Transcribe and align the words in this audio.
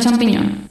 champiñón. 0.00 0.68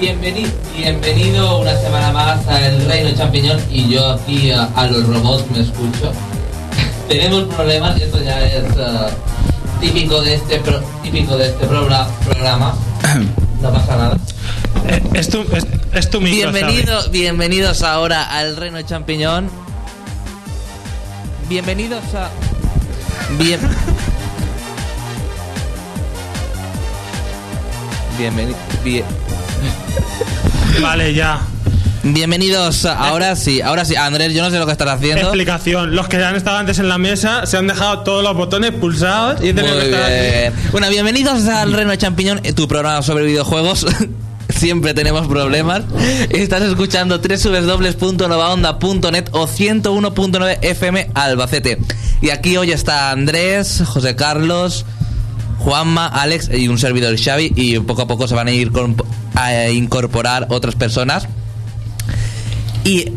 Bienvenido, 0.00 0.50
bienvenido 0.76 1.58
una 1.58 1.76
semana 1.76 2.10
más 2.12 2.46
a 2.48 2.66
El 2.66 2.84
Reino 2.86 3.10
Champiñón 3.14 3.60
y 3.70 3.88
yo 3.90 4.12
aquí 4.12 4.50
a, 4.50 4.64
a 4.74 4.86
los 4.86 5.06
robots 5.06 5.44
me 5.50 5.60
escucho. 5.60 6.12
Tenemos 7.08 7.44
problemas 7.54 7.98
y 7.98 8.04
esto 8.04 8.22
ya 8.22 8.40
es 8.46 8.64
uh, 8.76 9.10
típico 9.80 10.22
de 10.22 10.34
este 10.36 10.58
pro- 10.60 10.80
típico 11.02 11.36
de 11.36 11.48
este 11.48 11.66
progra- 11.66 12.06
programa. 12.24 12.74
No 13.60 13.70
pasa 13.72 13.96
nada. 13.96 14.16
Eh, 14.88 15.02
es, 15.14 15.28
tu, 15.28 15.42
es, 15.54 15.66
es 15.92 16.08
tu 16.08 16.20
micro, 16.20 16.50
Bienvenido, 16.50 17.10
bienvenidos 17.10 17.82
ahora 17.82 18.22
al 18.38 18.56
Reino 18.56 18.80
Champiñón. 18.82 19.50
Bienvenidos 21.48 22.02
a. 22.14 22.30
Bien. 23.40 23.58
Bienvenido. 28.18 28.58
Bien. 28.84 29.04
Vale, 30.82 31.14
ya. 31.14 31.40
Bienvenidos. 32.02 32.84
Ahora 32.84 33.34
sí, 33.36 33.62
ahora 33.62 33.86
sí. 33.86 33.96
Andrés, 33.96 34.34
yo 34.34 34.42
no 34.42 34.50
sé 34.50 34.58
lo 34.58 34.66
que 34.66 34.72
estás 34.72 34.88
haciendo. 34.88 35.22
Explicación. 35.22 35.96
Los 35.96 36.06
que 36.08 36.22
han 36.22 36.36
estado 36.36 36.58
antes 36.58 36.78
en 36.80 36.90
la 36.90 36.98
mesa 36.98 37.46
se 37.46 37.56
han 37.56 37.66
dejado 37.66 38.00
todos 38.00 38.22
los 38.22 38.36
botones 38.36 38.72
pulsados 38.72 39.40
y 39.40 39.54
tienen 39.54 39.72
Muy 39.72 39.80
que 39.80 39.90
estar 39.90 40.10
bien. 40.10 40.52
Bueno, 40.72 40.90
bienvenidos 40.90 41.46
al 41.48 41.72
Reino 41.72 41.96
Champiñón, 41.96 42.40
eh, 42.42 42.52
tu 42.52 42.68
programa 42.68 43.00
sobre 43.00 43.24
videojuegos. 43.24 43.86
Siempre 44.60 44.92
tenemos 44.92 45.26
problemas. 45.26 45.84
Estás 46.28 46.60
escuchando 46.60 47.18
www.novaonda.net 47.18 49.28
o 49.32 49.48
101.9 49.48 50.58
FM 50.60 51.12
Albacete. 51.14 51.78
Y 52.20 52.28
aquí 52.28 52.58
hoy 52.58 52.70
está 52.70 53.10
Andrés, 53.10 53.82
José 53.86 54.16
Carlos, 54.16 54.84
Juanma, 55.60 56.08
Alex 56.08 56.50
y 56.52 56.68
un 56.68 56.76
servidor 56.76 57.18
Xavi. 57.18 57.54
Y 57.56 57.78
poco 57.78 58.02
a 58.02 58.06
poco 58.06 58.28
se 58.28 58.34
van 58.34 58.48
a 58.48 58.50
ir 58.50 58.70
a 59.34 59.70
incorporar 59.70 60.48
otras 60.50 60.74
personas. 60.74 61.26
Y 62.84 63.12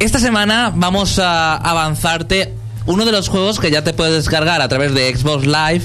esta 0.00 0.18
semana 0.18 0.72
vamos 0.74 1.20
a 1.20 1.54
avanzarte 1.54 2.54
uno 2.86 3.04
de 3.04 3.12
los 3.12 3.28
juegos 3.28 3.60
que 3.60 3.70
ya 3.70 3.84
te 3.84 3.92
puedes 3.92 4.14
descargar 4.14 4.62
a 4.62 4.68
través 4.68 4.92
de 4.94 5.16
Xbox 5.16 5.46
Live, 5.46 5.82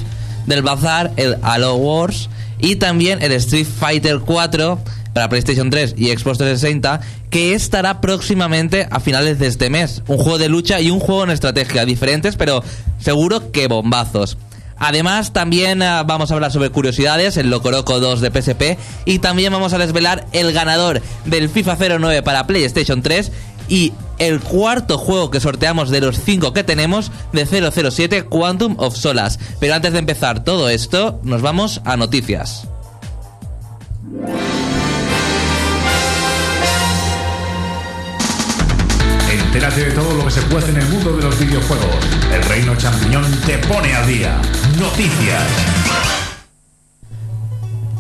del 0.47 0.63
Bazar, 0.63 1.11
el 1.17 1.37
Halo 1.43 1.75
Wars 1.75 2.31
y 2.57 2.77
también 2.77 3.21
el 3.21 3.31
Street 3.33 3.67
Fighter 3.67 4.21
4 4.21 4.79
para 5.13 5.29
PlayStation 5.29 5.69
3 5.69 5.95
y 5.97 6.07
Xbox 6.07 6.37
360 6.39 7.01
que 7.29 7.53
estará 7.53 8.01
próximamente 8.01 8.87
a 8.89 8.99
finales 8.99 9.39
de 9.39 9.47
este 9.47 9.69
mes. 9.69 10.03
Un 10.07 10.17
juego 10.17 10.37
de 10.37 10.49
lucha 10.49 10.81
y 10.81 10.91
un 10.91 10.99
juego 10.99 11.23
en 11.23 11.31
estrategia 11.31 11.85
diferentes, 11.85 12.35
pero 12.35 12.63
seguro 12.99 13.51
que 13.51 13.67
bombazos. 13.67 14.37
Además, 14.77 15.31
también 15.31 15.81
ah, 15.81 16.03
vamos 16.03 16.31
a 16.31 16.33
hablar 16.33 16.51
sobre 16.51 16.69
curiosidades, 16.69 17.37
el 17.37 17.49
Locoroco 17.49 17.99
2 17.99 18.21
de 18.21 18.31
PSP 18.31 18.77
y 19.05 19.19
también 19.19 19.53
vamos 19.53 19.73
a 19.73 19.77
desvelar 19.77 20.25
el 20.33 20.51
ganador 20.51 21.01
del 21.25 21.49
FIFA 21.49 21.77
09 21.99 22.23
para 22.23 22.47
PlayStation 22.47 23.01
3 23.01 23.31
y 23.69 23.93
el 24.19 24.41
cuarto 24.41 24.97
juego 24.97 25.31
que 25.31 25.39
sorteamos 25.39 25.89
de 25.89 26.01
los 26.01 26.19
cinco 26.19 26.53
que 26.53 26.63
tenemos 26.63 27.11
de 27.31 27.45
007 27.45 28.25
Quantum 28.25 28.75
of 28.77 28.95
Solas. 28.95 29.39
Pero 29.59 29.73
antes 29.75 29.93
de 29.93 29.99
empezar 29.99 30.43
todo 30.43 30.69
esto, 30.69 31.19
nos 31.23 31.41
vamos 31.41 31.81
a 31.85 31.95
noticias. 31.95 32.67
Entérate 39.53 39.85
de 39.85 39.91
todo 39.91 40.15
lo 40.15 40.25
que 40.25 40.31
se 40.31 40.41
puede 40.41 40.71
en 40.71 40.77
el 40.77 40.85
mundo 40.87 41.15
de 41.15 41.21
los 41.21 41.39
videojuegos. 41.39 41.95
El 42.33 42.43
Reino 42.45 42.75
Champiñón 42.75 43.23
te 43.45 43.59
pone 43.59 43.93
al 43.93 44.07
día. 44.07 44.41
Noticias. 44.79 45.43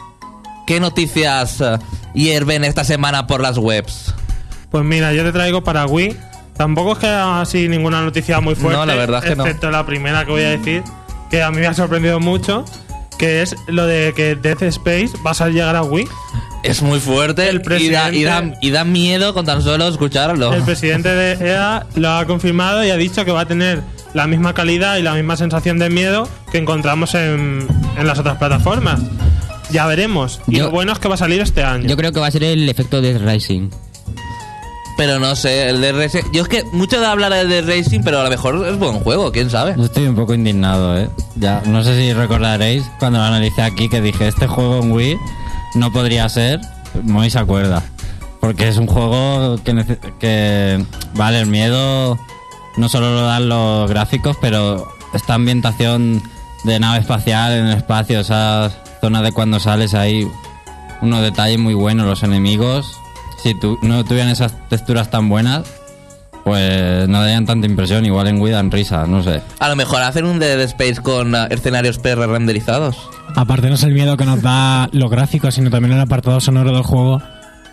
¿qué 0.68 0.80
noticias 0.80 1.62
eh, 1.62 1.78
hierven 2.14 2.64
esta 2.64 2.84
semana 2.84 3.28
por 3.28 3.42
las 3.42 3.58
webs? 3.58 4.14
Pues 4.72 4.84
mira, 4.84 5.14
yo 5.14 5.24
te 5.24 5.32
traigo 5.32 5.64
para 5.64 5.86
Wii. 5.86 6.16
Tampoco 6.58 6.94
es 6.94 7.00
que 7.00 7.08
haya 7.08 7.42
así 7.42 7.68
ninguna 7.68 8.02
noticia 8.02 8.40
muy 8.40 8.56
fuerte. 8.56 8.78
No, 8.80 8.86
la 8.86 8.96
verdad 8.96 9.24
es 9.24 9.30
que 9.32 9.36
no. 9.36 9.44
Excepto 9.46 9.72
la 9.72 9.86
primera 9.86 10.24
que 10.26 10.32
voy 10.32 10.44
a 10.44 10.50
decir, 10.50 10.84
que 11.30 11.42
a 11.42 11.50
mí 11.52 11.58
me 11.60 11.68
ha 11.68 11.74
sorprendido 11.74 12.20
mucho, 12.20 12.64
que 13.18 13.42
es 13.42 13.56
lo 13.68 13.86
de 13.88 14.14
que 14.16 14.36
Death 14.36 14.62
Space 14.64 15.10
va 15.26 15.32
a 15.32 15.50
llegar 15.50 15.76
a 15.76 15.84
Wii. 15.84 16.08
Es 16.64 16.82
muy 16.82 17.00
fuerte 17.00 17.50
El 17.50 17.58
y, 17.80 17.90
da, 17.90 18.12
y, 18.14 18.24
da, 18.24 18.38
presidente- 18.40 18.58
y 18.62 18.70
da 18.72 18.84
miedo 18.86 19.34
con 19.34 19.46
tan 19.46 19.62
solo 19.62 19.88
escucharlo. 19.88 20.54
El 20.54 20.62
presidente 20.64 21.10
de 21.10 21.34
EA 21.52 21.86
lo 21.96 22.10
ha 22.12 22.26
confirmado 22.26 22.84
y 22.86 22.90
ha 22.92 22.96
dicho 22.98 23.26
que 23.26 23.32
va 23.32 23.42
a 23.42 23.46
tener 23.48 23.82
la 24.14 24.28
misma 24.28 24.54
calidad 24.54 24.98
y 24.98 25.02
la 25.02 25.14
misma 25.14 25.36
sensación 25.38 25.78
de 25.80 25.90
miedo 25.90 26.28
que 26.52 26.60
encontramos 26.60 27.16
en, 27.16 27.68
en 27.98 28.08
las 28.08 28.18
otras 28.20 28.38
plataformas. 28.38 29.02
Ya 29.74 29.86
veremos. 29.88 30.40
Y 30.48 30.58
Yo- 30.58 30.66
lo 30.66 30.72
bueno 30.72 30.94
es 30.94 31.00
que 31.00 31.08
va 31.10 31.16
a 31.16 31.18
salir 31.18 31.42
este 31.42 31.64
año. 31.64 31.88
Yo 31.88 31.98
creo 31.98 32.12
que 32.14 32.20
va 32.20 32.28
a 32.28 32.32
ser 32.32 32.44
el 32.44 32.70
efecto 32.70 33.02
de 33.02 33.18
Rising. 33.18 33.70
Pero 34.96 35.20
no 35.20 35.36
sé, 35.36 35.70
el 35.70 35.82
de 35.82 35.92
Racing. 35.92 36.22
Yo 36.32 36.44
es 36.44 36.48
que 36.48 36.64
mucho 36.72 37.00
de 37.00 37.08
hablar 37.08 37.34
de 37.34 37.62
Racing, 37.64 38.02
pero 38.04 38.20
a 38.20 38.24
lo 38.24 38.30
mejor 38.30 38.64
es 38.68 38.78
buen 38.78 39.00
juego, 39.00 39.32
quién 39.32 39.50
sabe. 39.50 39.74
Yo 39.76 39.86
estoy 39.86 40.06
un 40.06 40.16
poco 40.16 40.36
indignado, 40.36 40.96
¿eh? 40.98 41.10
Ya, 41.36 41.64
no 41.66 41.84
sé 41.84 41.96
si 42.00 42.14
recordaréis 42.14 42.84
cuando 43.00 43.18
lo 43.18 43.26
analicé 43.26 43.64
aquí 43.64 43.90
que 43.90 44.02
dije 44.02 44.28
este 44.28 44.46
juego 44.46 44.84
en 44.84 44.92
Wii 44.92 45.18
no 45.76 45.92
podría 45.92 46.30
ser. 46.30 46.62
Muy 47.02 47.32
se 47.32 47.40
acuerda. 47.40 47.82
Porque 48.40 48.68
es 48.68 48.78
un 48.78 48.86
juego 48.86 49.58
que, 49.64 49.98
que 50.20 50.86
vale, 51.16 51.40
el 51.40 51.48
miedo 51.48 52.20
no 52.78 52.88
solo 52.88 53.16
lo 53.16 53.22
dan 53.26 53.50
los 53.50 53.90
gráficos, 53.90 54.38
pero 54.40 54.88
esta 55.16 55.34
ambientación 55.34 56.22
de 56.66 56.80
nave 56.80 57.00
espacial 57.00 57.52
en 57.54 57.66
el 57.66 57.78
espacio, 57.78 58.20
esa 58.20 58.70
zona 59.04 59.22
de 59.22 59.34
cuando 59.34 59.60
sales 59.60 59.94
ahí, 59.96 60.26
unos 61.02 61.22
detalles 61.22 61.60
muy 61.60 61.74
buenos, 61.74 62.08
los 62.08 62.24
enemigos, 62.24 62.98
si 63.42 63.54
tu- 63.54 63.78
no 63.82 64.06
tuvieran 64.06 64.30
esas 64.32 64.54
texturas 64.70 65.10
tan 65.12 65.28
buenas, 65.28 65.64
pues 66.46 67.10
no 67.10 67.20
darían 67.20 67.46
tanta 67.46 67.68
impresión, 67.68 68.06
igual 68.06 68.28
en 68.28 68.40
Wii 68.42 68.54
dan 68.54 68.72
risa, 68.72 69.06
no 69.06 69.22
sé. 69.22 69.42
A 69.60 69.68
lo 69.68 69.76
mejor 69.76 70.02
hacer 70.04 70.24
un 70.24 70.40
Dead 70.40 70.58
Space 70.62 71.02
con 71.02 71.36
eh, 71.36 71.48
escenarios 71.50 71.98
PR 72.00 72.28
renderizados. 72.28 72.96
Aparte 73.36 73.68
no 73.68 73.76
es 73.76 73.84
el 73.84 73.92
miedo 73.92 74.16
que 74.16 74.24
nos 74.24 74.42
da 74.42 74.88
los 74.94 75.12
gráficos, 75.12 75.56
sino 75.56 75.70
también 75.70 75.94
el 75.96 76.00
apartado 76.00 76.40
sonoro 76.40 76.72
del 76.72 76.84
juego. 76.84 77.22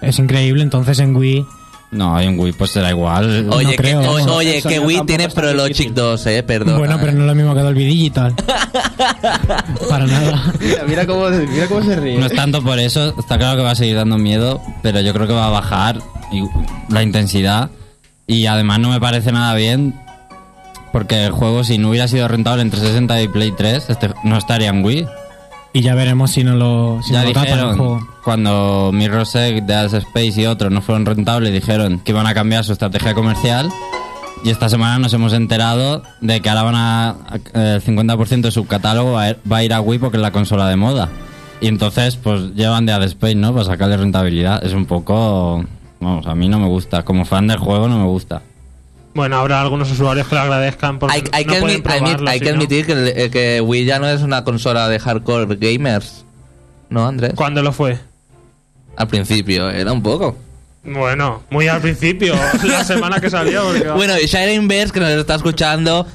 Es 0.02 0.18
increíble, 0.18 0.64
entonces 0.64 0.98
en 0.98 1.14
Wii... 1.14 1.46
No, 1.92 2.20
en 2.20 2.38
Wii 2.38 2.52
pues 2.52 2.70
será 2.70 2.90
igual. 2.90 3.48
Oye, 3.50 3.64
no 3.64 3.70
que, 3.70 3.76
creo, 3.76 4.00
o- 4.00 4.14
vamos. 4.14 4.26
oye, 4.30 4.62
que 4.62 4.78
Wii 4.78 5.00
tiene 5.06 5.28
ProLogic 5.28 5.68
difícil. 5.76 5.94
2, 5.94 6.26
eh, 6.28 6.42
perdón. 6.44 6.78
bueno, 6.78 6.96
pero 7.00 7.12
no 7.12 7.22
es 7.22 7.26
lo 7.26 7.34
mismo 7.34 7.52
que 7.54 7.60
Dolby 7.62 7.84
Digital. 7.84 8.34
Para 9.88 10.06
nada. 10.06 10.52
Mira, 10.60 10.82
mira 10.86 11.06
cómo, 11.06 11.28
mira 11.28 11.66
cómo 11.66 11.82
se 11.82 11.96
ríe. 11.96 12.18
No 12.18 12.26
es 12.26 12.34
tanto 12.34 12.62
por 12.62 12.78
eso, 12.78 13.14
está 13.18 13.38
claro 13.38 13.56
que 13.56 13.62
va 13.64 13.72
a 13.72 13.74
seguir 13.74 13.96
dando 13.96 14.18
miedo, 14.18 14.60
pero 14.82 15.00
yo 15.00 15.12
creo 15.12 15.26
que 15.26 15.32
va 15.32 15.46
a 15.46 15.50
bajar 15.50 15.98
y- 16.32 16.44
la 16.92 17.02
intensidad 17.02 17.70
y 18.26 18.46
además 18.46 18.78
no 18.78 18.90
me 18.90 19.00
parece 19.00 19.32
nada 19.32 19.54
bien 19.54 19.94
porque 20.92 21.24
el 21.26 21.32
juego 21.32 21.64
si 21.64 21.78
no 21.78 21.90
hubiera 21.90 22.06
sido 22.08 22.28
rentable 22.28 22.62
entre 22.62 22.80
60 22.80 23.20
y 23.22 23.28
Play 23.28 23.52
3 23.56 23.86
este, 23.90 24.10
no 24.24 24.36
estaría 24.36 24.68
en 24.68 24.84
Wii. 24.84 25.06
Y 25.72 25.82
ya 25.82 25.94
veremos 25.94 26.32
si 26.32 26.42
no 26.42 26.56
lo, 26.56 27.00
si 27.02 27.12
ya 27.12 27.22
no 27.22 27.28
lo 27.28 27.32
tapan 27.32 27.58
el 27.58 27.76
juego. 27.76 28.08
cuando 28.24 28.90
Mirror's 28.92 29.32
Dead 29.32 29.94
Space 29.94 30.40
y 30.40 30.46
otros 30.46 30.72
no 30.72 30.82
fueron 30.82 31.06
rentables, 31.06 31.52
dijeron 31.52 32.00
que 32.00 32.10
iban 32.10 32.26
a 32.26 32.34
cambiar 32.34 32.64
su 32.64 32.72
estrategia 32.72 33.14
comercial. 33.14 33.70
Y 34.42 34.50
esta 34.50 34.68
semana 34.68 34.98
nos 34.98 35.12
hemos 35.12 35.32
enterado 35.32 36.02
de 36.20 36.40
que 36.40 36.48
ahora 36.48 36.62
van 36.62 36.74
a. 36.74 37.16
El 37.52 37.82
50% 37.82 38.40
de 38.40 38.50
su 38.50 38.66
catálogo 38.66 39.12
va 39.12 39.56
a, 39.56 39.64
ir 39.64 39.72
a 39.72 39.80
Wii 39.80 39.98
porque 39.98 40.16
es 40.16 40.22
la 40.22 40.32
consola 40.32 40.66
de 40.68 40.76
moda. 40.76 41.10
Y 41.60 41.68
entonces, 41.68 42.16
pues 42.16 42.54
llevan 42.54 42.86
Dead 42.86 43.02
Space, 43.04 43.34
¿no? 43.34 43.52
Para 43.52 43.66
sacarle 43.66 43.96
rentabilidad. 43.98 44.64
Es 44.64 44.72
un 44.72 44.86
poco. 44.86 45.64
Vamos, 46.00 46.26
a 46.26 46.34
mí 46.34 46.48
no 46.48 46.58
me 46.58 46.66
gusta. 46.66 47.02
Como 47.04 47.26
fan 47.26 47.46
del 47.46 47.58
juego, 47.58 47.86
no 47.86 47.98
me 47.98 48.06
gusta. 48.06 48.42
Bueno, 49.14 49.36
habrá 49.38 49.60
algunos 49.60 49.90
usuarios 49.90 50.28
que 50.28 50.34
lo 50.36 50.42
agradezcan 50.42 50.98
porque 50.98 51.16
Hay, 51.16 51.24
hay 51.32 51.44
no 51.44 51.54
que, 51.54 51.60
pueden 51.60 51.82
probarlo, 51.82 52.30
hay 52.30 52.38
que 52.40 52.50
no. 52.50 52.56
admitir 52.56 52.86
que, 52.86 53.12
eh, 53.24 53.30
que 53.30 53.60
Wii 53.60 53.84
ya 53.84 53.98
no 53.98 54.08
es 54.08 54.22
una 54.22 54.44
consola 54.44 54.88
de 54.88 54.98
hardcore 55.00 55.56
gamers. 55.56 56.24
¿No, 56.90 57.06
Andrés? 57.06 57.32
¿Cuándo 57.34 57.62
lo 57.62 57.72
fue? 57.72 57.98
Al 58.96 59.08
principio, 59.08 59.68
era 59.70 59.92
un 59.92 60.02
poco. 60.02 60.36
Bueno, 60.84 61.42
muy 61.50 61.68
al 61.68 61.80
principio, 61.80 62.34
la 62.64 62.84
semana 62.84 63.20
que 63.20 63.30
salió. 63.30 63.64
Porque... 63.64 63.88
Bueno, 63.90 64.14
Shire 64.16 64.54
Inverse, 64.54 64.92
que 64.92 65.00
nos 65.00 65.10
está 65.10 65.34
escuchando 65.34 66.06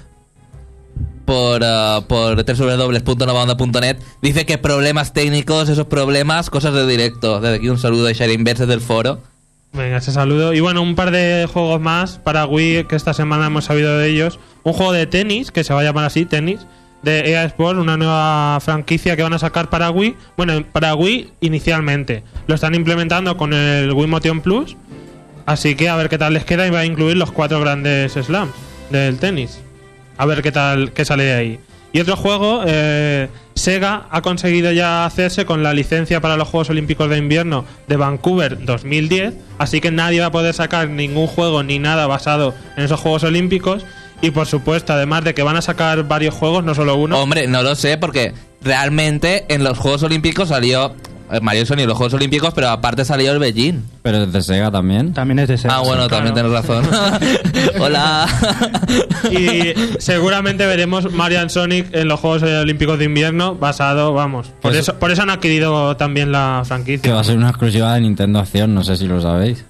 por, 1.25 1.62
uh, 1.62 2.01
por 2.07 2.44
www.novanda.net, 2.44 3.97
dice 4.21 4.45
que 4.45 4.57
problemas 4.57 5.13
técnicos, 5.13 5.69
esos 5.69 5.88
problemas, 5.88 6.50
cosas 6.50 6.74
de 6.74 6.86
directo. 6.88 7.39
Desde 7.42 7.57
aquí 7.57 7.69
un 7.69 7.77
saludo 7.80 8.07
a 8.07 8.12
Shire 8.12 8.33
Inverse 8.33 8.65
del 8.65 8.81
foro. 8.81 9.19
Venga, 9.75 9.98
ese 9.98 10.13
saludo. 10.13 10.54
Y 10.54 10.62
bueno, 10.62 10.81
un 10.81 10.95
par 10.95 11.12
de 11.12 11.48
juegos 11.51 11.81
más 11.81 12.18
para 12.18 12.45
Wii 12.45 12.86
que 12.86 12.95
esta 12.95 13.13
semana 13.13 13.48
hemos 13.48 13.66
sabido 13.66 13.98
de 13.98 14.07
ellos. 14.07 14.39
Un 14.63 14.72
juego 14.72 14.94
de 14.94 15.06
tenis, 15.06 15.51
que 15.51 15.66
se 15.66 15.74
va 15.74 15.81
a 15.81 15.83
llamar 15.83 16.06
así, 16.06 16.25
tenis, 16.25 16.66
de 17.01 17.30
EA 17.31 17.44
Sports, 17.44 17.80
una 17.80 17.98
nueva 17.98 18.57
franquicia 18.62 19.18
que 19.18 19.24
van 19.24 19.33
a 19.33 19.39
sacar 19.39 19.69
para 19.69 19.92
Wii. 19.92 20.16
Bueno, 20.38 20.63
para 20.72 20.95
Wii 20.95 21.33
inicialmente. 21.42 22.24
Lo 22.48 22.56
están 22.56 22.74
implementando 22.74 23.36
con 23.36 23.54
el 23.54 23.92
Wii 23.92 24.07
Motion 24.07 24.39
Plus. 24.39 24.77
Así 25.45 25.75
que 25.75 25.89
a 25.89 25.95
ver 25.98 26.07
qué 26.07 26.18
tal 26.18 26.33
les 26.33 26.45
queda 26.45 26.66
y 26.66 26.69
va 26.69 26.80
a 26.80 26.86
incluir 26.86 27.18
los 27.18 27.31
cuatro 27.31 27.60
grandes 27.60 28.13
slams 28.13 28.54
del 28.92 29.19
tenis. 29.19 29.60
A 30.18 30.25
ver 30.25 30.42
qué 30.42 30.54
tal 30.54 30.94
qué 30.94 31.04
sale 31.04 31.25
de 31.25 31.33
ahí. 31.33 31.60
Y 31.95 32.01
otro 32.01 32.18
juego, 32.18 32.62
eh, 32.68 33.30
Sega 33.53 34.07
ha 34.12 34.21
conseguido 34.21 34.69
ya 34.74 35.06
hacerse 35.06 35.45
con 35.45 35.63
la 35.63 35.74
licencia 35.74 36.19
para 36.19 36.36
los 36.36 36.50
Juegos 36.50 36.69
Olímpicos 36.69 37.09
de 37.09 37.18
Invierno 37.18 37.63
de 37.88 37.95
Vancouver 37.95 38.65
2010, 38.65 39.36
así 39.59 39.80
que 39.80 39.92
nadie 39.92 40.19
va 40.19 40.25
a 40.25 40.31
poder 40.31 40.53
sacar 40.53 40.89
ningún 40.89 41.27
juego 41.27 41.63
ni 41.63 41.80
nada 41.80 42.06
basado 42.06 42.53
en 42.75 42.83
esos 42.83 43.00
Juegos 43.00 43.24
Olímpicos. 43.24 43.86
Y 44.21 44.31
por 44.31 44.45
supuesto, 44.45 44.92
además 44.92 45.24
de 45.24 45.33
que 45.33 45.44
van 45.44 45.56
a 45.56 45.62
sacar 45.62 46.06
varios 46.06 46.36
juegos, 46.36 46.65
no 46.65 46.75
solo 46.75 46.97
uno. 46.97 47.18
Hombre, 47.18 47.47
no 47.47 47.63
lo 47.63 47.75
sé, 47.75 47.97
porque 47.97 48.33
realmente 48.62 49.45
en 49.47 49.63
los 49.63 49.77
Juegos 49.77 50.03
Olímpicos 50.03 50.50
salió 50.50 50.94
Mario 51.42 51.66
Sony 51.66 51.80
en 51.80 51.88
los 51.88 51.98
Juegos 51.98 52.13
Olímpicos, 52.13 52.54
pero 52.54 52.69
aparte 52.69 53.04
salió 53.06 53.31
el 53.31 53.39
Beijing. 53.39 53.81
Pero 54.04 54.25
desde 54.25 54.42
Sega 54.42 54.69
también. 54.72 55.13
También 55.13 55.39
es 55.39 55.48
de 55.48 55.57
Sega. 55.57 55.75
Ah, 55.75 55.80
bueno, 55.80 56.07
claro. 56.07 56.25
también 56.25 56.33
tienes 56.36 56.51
razón. 56.51 56.86
Hola. 57.80 58.27
Y 59.31 59.74
seguramente 60.00 60.66
veremos 60.66 61.12
Mario 61.12 61.39
and 61.42 61.50
Sonic 61.50 61.88
en 61.94 62.07
los 62.07 62.19
Juegos 62.19 62.44
Olímpicos 62.44 63.00
de 63.00 63.06
Invierno 63.06 63.56
basado, 63.56 64.13
vamos. 64.13 64.48
Por 64.48 64.72
Pues- 64.72 64.77
eso, 64.77 64.95
por 64.95 65.12
eso 65.12 65.22
han 65.24 65.30
adquirido 65.30 65.98
también 65.98 66.31
la 66.31 66.60
Que 66.63 66.68
franquicia. 66.68 67.13
va 67.13 67.22
a 67.22 67.24
ser 67.24 67.38
una 67.38 67.50
exclusiva 67.50 67.94
de 67.94 68.01
Nintendo 68.01 68.39
Acción, 68.39 68.74
no 68.74 68.83
sé 68.83 68.95
si 68.98 69.07
lo 69.07 69.21
sabéis. 69.21 69.66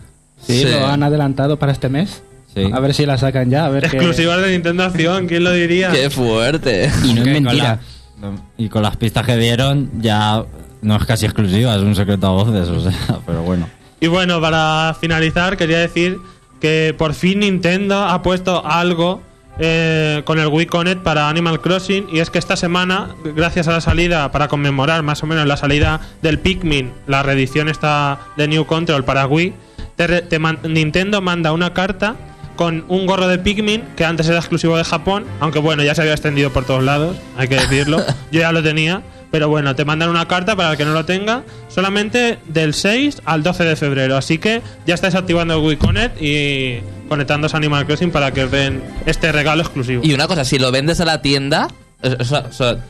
Sí, 0.45 0.59
Sí. 0.59 0.65
lo 0.69 0.87
han 0.87 1.03
adelantado 1.03 1.57
para 1.57 1.71
este 1.71 1.89
mes. 1.89 2.21
Sí. 2.53 2.69
A 2.71 2.79
ver 2.79 2.93
si 2.93 3.05
la 3.05 3.17
sacan 3.17 3.49
ya. 3.49 3.65
A 3.65 3.69
ver 3.69 3.89
qué- 3.89 3.97
Exclusivas 3.97 4.41
de 4.41 4.51
Nintendo 4.51 4.83
Acción, 4.83 5.27
¿quién 5.27 5.43
lo 5.43 5.51
diría? 5.51 5.89
Qué 5.91 6.09
fuerte. 6.09 6.89
Y 7.03 7.13
no 7.13 7.21
es 7.21 7.27
Que 7.27 7.33
con 7.33 7.43
mentira. 7.43 7.79
la- 8.21 8.31
y 8.57 8.69
con 8.69 8.81
las 8.83 8.95
pistas 8.95 9.25
que 9.25 9.35
dieron, 9.37 9.89
ya 9.99 10.43
no 10.85 10.95
es 10.95 11.05
casi 11.05 11.25
exclusiva, 11.25 11.75
es 11.75 11.81
un 11.81 11.95
secreto 11.95 12.27
a 12.27 12.31
voces, 12.31 12.69
o 12.69 12.79
sea, 12.79 13.19
pero 13.25 13.41
bueno. 13.43 13.67
Y 13.99 14.07
bueno, 14.07 14.39
para 14.41 14.95
finalizar, 14.99 15.57
quería 15.57 15.79
decir 15.79 16.17
que 16.61 16.93
por 16.97 17.13
fin 17.13 17.39
Nintendo 17.39 18.03
ha 18.03 18.21
puesto 18.21 18.65
algo 18.65 19.21
eh, 19.59 20.21
con 20.25 20.37
el 20.39 20.47
Wii 20.47 20.65
Connect 20.67 21.01
para 21.01 21.29
Animal 21.29 21.61
Crossing. 21.61 22.07
Y 22.11 22.19
es 22.19 22.29
que 22.29 22.37
esta 22.39 22.55
semana, 22.55 23.09
gracias 23.23 23.67
a 23.67 23.71
la 23.71 23.81
salida, 23.81 24.31
para 24.31 24.47
conmemorar 24.47 25.01
más 25.03 25.23
o 25.23 25.27
menos 25.27 25.45
la 25.47 25.57
salida 25.57 26.01
del 26.21 26.39
Pikmin, 26.39 26.91
la 27.07 27.23
reedición 27.23 27.69
esta 27.69 28.19
de 28.37 28.47
New 28.47 28.65
Control 28.65 29.03
para 29.05 29.27
Wii, 29.27 29.53
te 29.95 30.07
re- 30.07 30.21
te 30.23 30.39
man- 30.39 30.59
Nintendo 30.67 31.21
manda 31.21 31.51
una 31.53 31.73
carta 31.73 32.15
con 32.57 32.85
un 32.89 33.05
gorro 33.05 33.27
de 33.27 33.37
Pikmin 33.37 33.81
que 33.95 34.05
antes 34.05 34.27
era 34.27 34.39
exclusivo 34.39 34.77
de 34.77 34.83
Japón, 34.83 35.25
aunque 35.39 35.59
bueno, 35.59 35.83
ya 35.83 35.95
se 35.95 36.01
había 36.01 36.13
extendido 36.13 36.51
por 36.51 36.65
todos 36.65 36.83
lados, 36.83 37.15
hay 37.37 37.47
que 37.47 37.55
decirlo. 37.55 37.97
Yo 38.31 38.41
ya 38.41 38.51
lo 38.51 38.61
tenía, 38.63 39.01
pero 39.35 39.49
bueno, 39.49 39.75
te 39.75 39.83
mandan 39.83 40.07
una 40.07 40.29
carta 40.29 40.55
para 40.55 40.71
el 40.71 40.77
que 40.77 40.85
no 40.85 40.93
lo 40.93 41.03
tenga 41.03 41.43
solamente 41.67 42.39
del 42.47 42.73
6 42.73 43.21
al 43.25 43.43
12 43.43 43.65
de 43.65 43.75
febrero. 43.75 44.15
Así 44.15 44.37
que 44.37 44.61
ya 44.87 44.93
estáis 44.95 45.13
activando 45.13 45.55
el 45.55 45.59
Wii 45.59 45.75
Connect 45.75 46.21
y 46.21 46.79
conectándose 47.09 47.53
a 47.53 47.57
Animal 47.57 47.85
Crossing 47.85 48.11
para 48.11 48.31
que 48.31 48.45
os 48.45 48.51
den 48.51 48.81
este 49.05 49.33
regalo 49.33 49.61
exclusivo. 49.61 50.03
Y 50.05 50.13
una 50.13 50.27
cosa, 50.27 50.45
si 50.45 50.57
lo 50.57 50.71
vendes 50.71 51.01
a 51.01 51.05
la 51.05 51.21
tienda, 51.21 51.67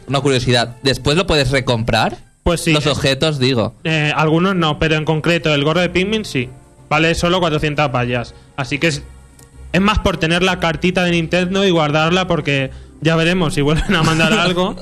una 0.07 0.21
curiosidad, 0.21 0.75
¿después 0.83 1.17
lo 1.17 1.25
puedes 1.25 1.49
recomprar? 1.49 2.15
Pues 2.43 2.61
sí, 2.61 2.73
Los 2.73 2.85
objetos, 2.85 3.39
digo. 3.39 3.73
eh, 3.83 4.13
algunos 4.15 4.55
no, 4.55 4.77
pero 4.77 4.97
en 4.97 5.05
concreto 5.05 5.51
el 5.51 5.63
gorro 5.63 5.81
de 5.81 5.89
Pikmin 5.89 6.25
sí. 6.25 6.47
Vale 6.89 7.15
solo 7.15 7.39
400 7.39 7.91
vallas. 7.91 8.35
Así 8.55 8.77
que 8.77 8.85
es, 8.89 9.01
es 9.73 9.81
más 9.81 9.97
por 9.97 10.17
tener 10.17 10.43
la 10.43 10.59
cartita 10.59 11.03
de 11.05 11.09
Nintendo 11.09 11.65
y 11.65 11.71
guardarla 11.71 12.27
porque 12.27 12.69
ya 13.01 13.15
veremos 13.15 13.55
si 13.55 13.61
vuelven 13.61 13.95
a 13.95 14.03
mandar 14.03 14.31
algo. 14.39 14.75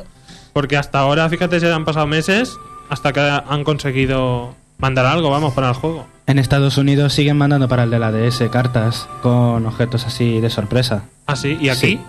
Porque 0.53 0.77
hasta 0.77 0.99
ahora, 0.99 1.27
fíjate, 1.29 1.59
se 1.59 1.71
han 1.71 1.83
pasado 1.83 2.07
meses 2.07 2.57
hasta 2.89 3.11
que 3.11 3.19
han 3.19 3.63
conseguido 3.63 4.55
mandar 4.77 5.05
algo, 5.05 5.29
vamos, 5.29 5.53
para 5.53 5.69
el 5.69 5.75
juego. 5.75 6.05
En 6.27 6.39
Estados 6.39 6.77
Unidos 6.77 7.13
siguen 7.13 7.37
mandando 7.37 7.67
para 7.67 7.83
el 7.83 7.89
de 7.89 7.99
la 7.99 8.11
DS 8.11 8.43
cartas 8.51 9.07
con 9.21 9.65
objetos 9.65 10.05
así 10.05 10.39
de 10.39 10.49
sorpresa. 10.49 11.03
Así, 11.25 11.57
¿y 11.59 11.69
aquí? 11.69 11.79
Sí. 11.79 11.99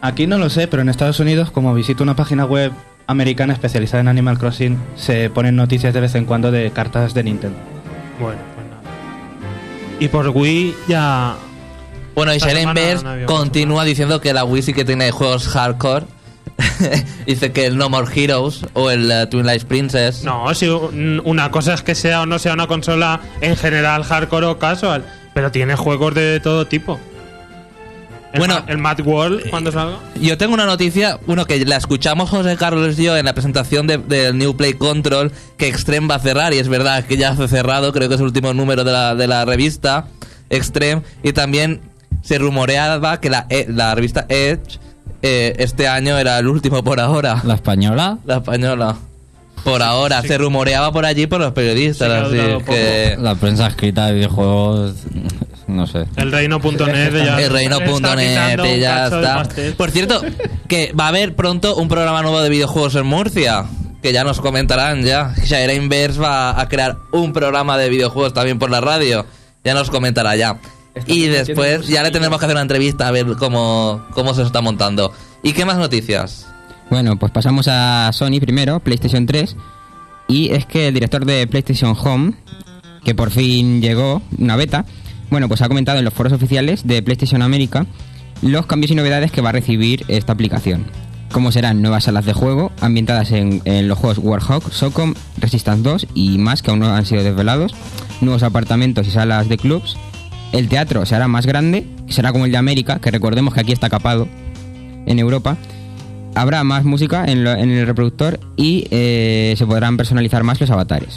Aquí 0.00 0.26
no 0.26 0.38
lo 0.38 0.50
sé, 0.50 0.68
pero 0.68 0.82
en 0.82 0.88
Estados 0.88 1.18
Unidos, 1.18 1.50
como 1.50 1.74
visito 1.74 2.02
una 2.02 2.14
página 2.14 2.44
web 2.44 2.72
americana 3.06 3.52
especializada 3.52 4.00
en 4.00 4.08
Animal 4.08 4.38
Crossing, 4.38 4.78
se 4.96 5.30
ponen 5.30 5.56
noticias 5.56 5.94
de 5.94 6.00
vez 6.00 6.14
en 6.14 6.24
cuando 6.24 6.50
de 6.50 6.70
cartas 6.70 7.14
de 7.14 7.24
Nintendo. 7.24 7.58
Bueno, 8.20 8.40
pues 8.54 8.66
nada. 8.66 8.82
Y 9.98 10.08
por 10.08 10.28
Wii 10.28 10.74
ya... 10.88 11.36
Bueno, 12.14 12.34
y 12.34 12.38
Sharon 12.38 12.74
Bears 12.74 13.02
no 13.02 13.26
continúa 13.26 13.84
diciendo 13.84 14.20
que 14.20 14.32
la 14.32 14.44
Wii 14.44 14.62
sí 14.62 14.72
que 14.72 14.84
tiene 14.84 15.10
juegos 15.10 15.48
hardcore. 15.48 16.06
Dice 17.26 17.52
que 17.52 17.66
el 17.66 17.76
No 17.76 17.88
More 17.88 18.08
Heroes 18.14 18.66
o 18.74 18.90
el 18.90 19.10
eh, 19.10 19.26
Twin 19.26 19.46
Lights 19.46 19.64
Princess. 19.64 20.24
No, 20.24 20.52
si 20.54 20.66
un- 20.66 21.22
una 21.24 21.50
cosa 21.50 21.74
es 21.74 21.82
que 21.82 21.94
sea 21.94 22.22
o 22.22 22.26
no 22.26 22.38
sea 22.38 22.52
una 22.54 22.66
consola 22.66 23.20
en 23.40 23.56
general 23.56 24.02
hardcore 24.04 24.46
o 24.46 24.58
casual, 24.58 25.04
pero 25.34 25.50
tiene 25.52 25.76
juegos 25.76 26.14
de 26.14 26.40
todo 26.40 26.66
tipo. 26.66 26.98
El 28.32 28.40
Bueno, 28.40 28.62
el 28.66 28.76
Mad 28.76 29.00
World 29.00 29.48
cuando 29.48 29.72
salga. 29.72 29.96
Yo 30.20 30.36
tengo 30.36 30.52
una 30.52 30.66
noticia, 30.66 31.18
uno 31.26 31.46
que 31.46 31.64
la 31.64 31.76
escuchamos 31.76 32.28
José 32.28 32.56
Carlos 32.56 32.98
y 32.98 33.04
yo 33.04 33.16
en 33.16 33.24
la 33.24 33.32
presentación 33.32 33.86
de- 33.86 33.96
del 33.98 34.36
New 34.36 34.54
Play 34.56 34.74
Control, 34.74 35.32
que 35.56 35.68
Extreme 35.68 36.08
va 36.08 36.16
a 36.16 36.20
cerrar, 36.20 36.52
y 36.52 36.58
es 36.58 36.68
verdad 36.68 37.04
que 37.04 37.16
ya 37.16 37.30
ha 37.30 37.48
cerrado, 37.48 37.92
creo 37.92 38.08
que 38.08 38.16
es 38.16 38.20
el 38.20 38.26
último 38.26 38.52
número 38.52 38.84
de 38.84 38.92
la, 38.92 39.14
de 39.14 39.26
la 39.26 39.44
revista 39.46 40.08
Extreme, 40.50 41.02
y 41.22 41.32
también 41.32 41.80
se 42.22 42.36
rumoreaba 42.38 43.18
que 43.20 43.30
la, 43.30 43.46
E- 43.48 43.66
la 43.68 43.94
revista 43.94 44.26
Edge 44.28 44.78
eh, 45.22 45.54
este 45.58 45.88
año 45.88 46.18
era 46.18 46.38
el 46.38 46.46
último 46.46 46.82
por 46.84 47.00
ahora, 47.00 47.42
La 47.44 47.54
española, 47.54 48.18
la 48.24 48.36
española. 48.36 48.96
Por 49.64 49.82
ahora, 49.82 50.22
se 50.22 50.38
rumoreaba 50.38 50.92
por 50.92 51.04
allí 51.04 51.26
por 51.26 51.40
los 51.40 51.52
periodistas, 51.52 52.30
Sí 52.30 52.38
así 52.38 52.64
que... 52.64 53.16
la 53.18 53.34
prensa 53.34 53.66
escrita 53.66 54.06
de 54.06 54.14
videojuegos, 54.14 54.94
no 55.66 55.86
sé. 55.86 56.06
El 56.16 56.32
reino.net 56.32 57.12
ya. 57.12 57.38
El 57.38 57.50
reino.net 57.50 58.78
ya 58.80 59.06
está. 59.06 59.48
Por 59.76 59.90
cierto, 59.90 60.22
que 60.68 60.92
va 60.98 61.06
a 61.06 61.08
haber 61.08 61.34
pronto 61.34 61.76
un 61.76 61.88
programa 61.88 62.22
nuevo 62.22 62.40
de 62.40 62.48
videojuegos 62.48 62.94
en 62.94 63.06
Murcia. 63.06 63.64
Que 64.02 64.12
ya 64.12 64.22
nos 64.22 64.40
comentarán 64.40 65.02
ya. 65.02 65.34
Shaira 65.44 65.74
Inverse 65.74 66.20
va 66.20 66.58
a 66.58 66.68
crear 66.68 66.96
un 67.12 67.32
programa 67.32 67.76
de 67.76 67.88
videojuegos 67.88 68.32
también 68.32 68.58
por 68.58 68.70
la 68.70 68.80
radio. 68.80 69.26
Ya 69.64 69.74
nos 69.74 69.90
comentará 69.90 70.36
ya. 70.36 70.56
Y 71.06 71.26
después 71.26 71.86
ya 71.86 72.02
le 72.02 72.10
tendremos 72.10 72.38
que 72.38 72.44
hacer 72.44 72.56
una 72.56 72.62
entrevista 72.62 73.08
a 73.08 73.10
ver 73.10 73.26
cómo, 73.38 74.04
cómo 74.12 74.34
se 74.34 74.42
está 74.42 74.60
montando. 74.60 75.12
¿Y 75.42 75.52
qué 75.52 75.64
más 75.64 75.78
noticias? 75.78 76.46
Bueno, 76.90 77.18
pues 77.18 77.32
pasamos 77.32 77.68
a 77.68 78.10
Sony 78.12 78.40
primero, 78.40 78.80
PlayStation 78.80 79.26
3. 79.26 79.56
Y 80.28 80.50
es 80.50 80.66
que 80.66 80.88
el 80.88 80.94
director 80.94 81.24
de 81.24 81.46
PlayStation 81.46 81.96
Home, 81.98 82.34
que 83.04 83.14
por 83.14 83.30
fin 83.30 83.80
llegó, 83.80 84.22
una 84.38 84.56
beta, 84.56 84.84
bueno, 85.30 85.48
pues 85.48 85.62
ha 85.62 85.68
comentado 85.68 85.98
en 85.98 86.04
los 86.04 86.14
foros 86.14 86.32
oficiales 86.32 86.86
de 86.86 87.02
PlayStation 87.02 87.42
América 87.42 87.86
los 88.40 88.66
cambios 88.66 88.90
y 88.90 88.94
novedades 88.94 89.32
que 89.32 89.40
va 89.40 89.50
a 89.50 89.52
recibir 89.52 90.04
esta 90.08 90.32
aplicación. 90.32 90.86
Como 91.32 91.52
serán 91.52 91.82
nuevas 91.82 92.04
salas 92.04 92.24
de 92.24 92.32
juego 92.32 92.72
ambientadas 92.80 93.32
en, 93.32 93.60
en 93.66 93.88
los 93.88 93.98
juegos 93.98 94.18
Warhawk, 94.18 94.70
SOCOM, 94.72 95.14
Resistance 95.38 95.82
2 95.82 96.06
y 96.14 96.38
más 96.38 96.62
que 96.62 96.70
aún 96.70 96.80
no 96.80 96.94
han 96.94 97.04
sido 97.04 97.22
desvelados, 97.22 97.74
nuevos 98.22 98.42
apartamentos 98.42 99.06
y 99.06 99.10
salas 99.10 99.48
de 99.48 99.58
clubs. 99.58 99.98
El 100.52 100.68
teatro 100.68 101.04
se 101.06 101.14
hará 101.14 101.28
más 101.28 101.46
grande, 101.46 101.86
será 102.08 102.32
como 102.32 102.46
el 102.46 102.52
de 102.52 102.58
América, 102.58 102.98
que 103.00 103.10
recordemos 103.10 103.52
que 103.54 103.60
aquí 103.60 103.72
está 103.72 103.88
capado 103.90 104.28
en 105.06 105.18
Europa. 105.18 105.56
Habrá 106.34 106.64
más 106.64 106.84
música 106.84 107.24
en, 107.26 107.44
lo- 107.44 107.52
en 107.54 107.70
el 107.70 107.86
reproductor 107.86 108.38
y 108.56 108.86
eh, 108.90 109.54
se 109.58 109.66
podrán 109.66 109.96
personalizar 109.96 110.42
más 110.44 110.60
los 110.60 110.70
avatares. 110.70 111.16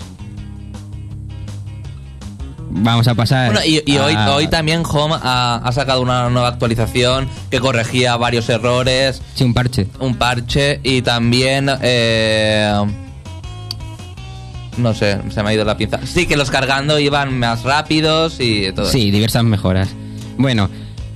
Vamos 2.74 3.08
a 3.08 3.16
pasar. 3.16 3.52
Bueno, 3.52 3.66
y, 3.66 3.84
y 3.86 3.98
hoy, 3.98 4.14
a- 4.16 4.34
hoy 4.34 4.48
también 4.48 4.84
Home 4.90 5.16
ha, 5.22 5.56
ha 5.64 5.72
sacado 5.74 6.02
una 6.02 6.30
nueva 6.30 6.48
actualización 6.48 7.28
que 7.50 7.60
corregía 7.60 8.16
varios 8.18 8.48
errores. 8.50 9.22
Sí, 9.36 9.44
un 9.44 9.54
parche. 9.54 9.88
un 10.00 10.16
parche 10.16 10.80
y 10.84 11.02
también 11.02 11.70
eh, 11.82 12.74
no 14.78 14.94
sé 14.94 15.18
se 15.30 15.44
me 15.44 15.50
ha 15.50 15.54
ido 15.54 15.66
la 15.66 15.78
pinza 15.78 16.00
sí 16.06 16.26
que 16.26 16.38
los 16.38 16.50
cargando 16.52 16.98
iban 17.00 17.38
más 17.38 17.64
rápidos 17.64 18.38
y 18.40 18.72
todo 18.72 18.86
Sí, 18.90 19.12
diversas 19.12 19.44
mejoras. 19.44 19.90
Bueno, 20.38 20.70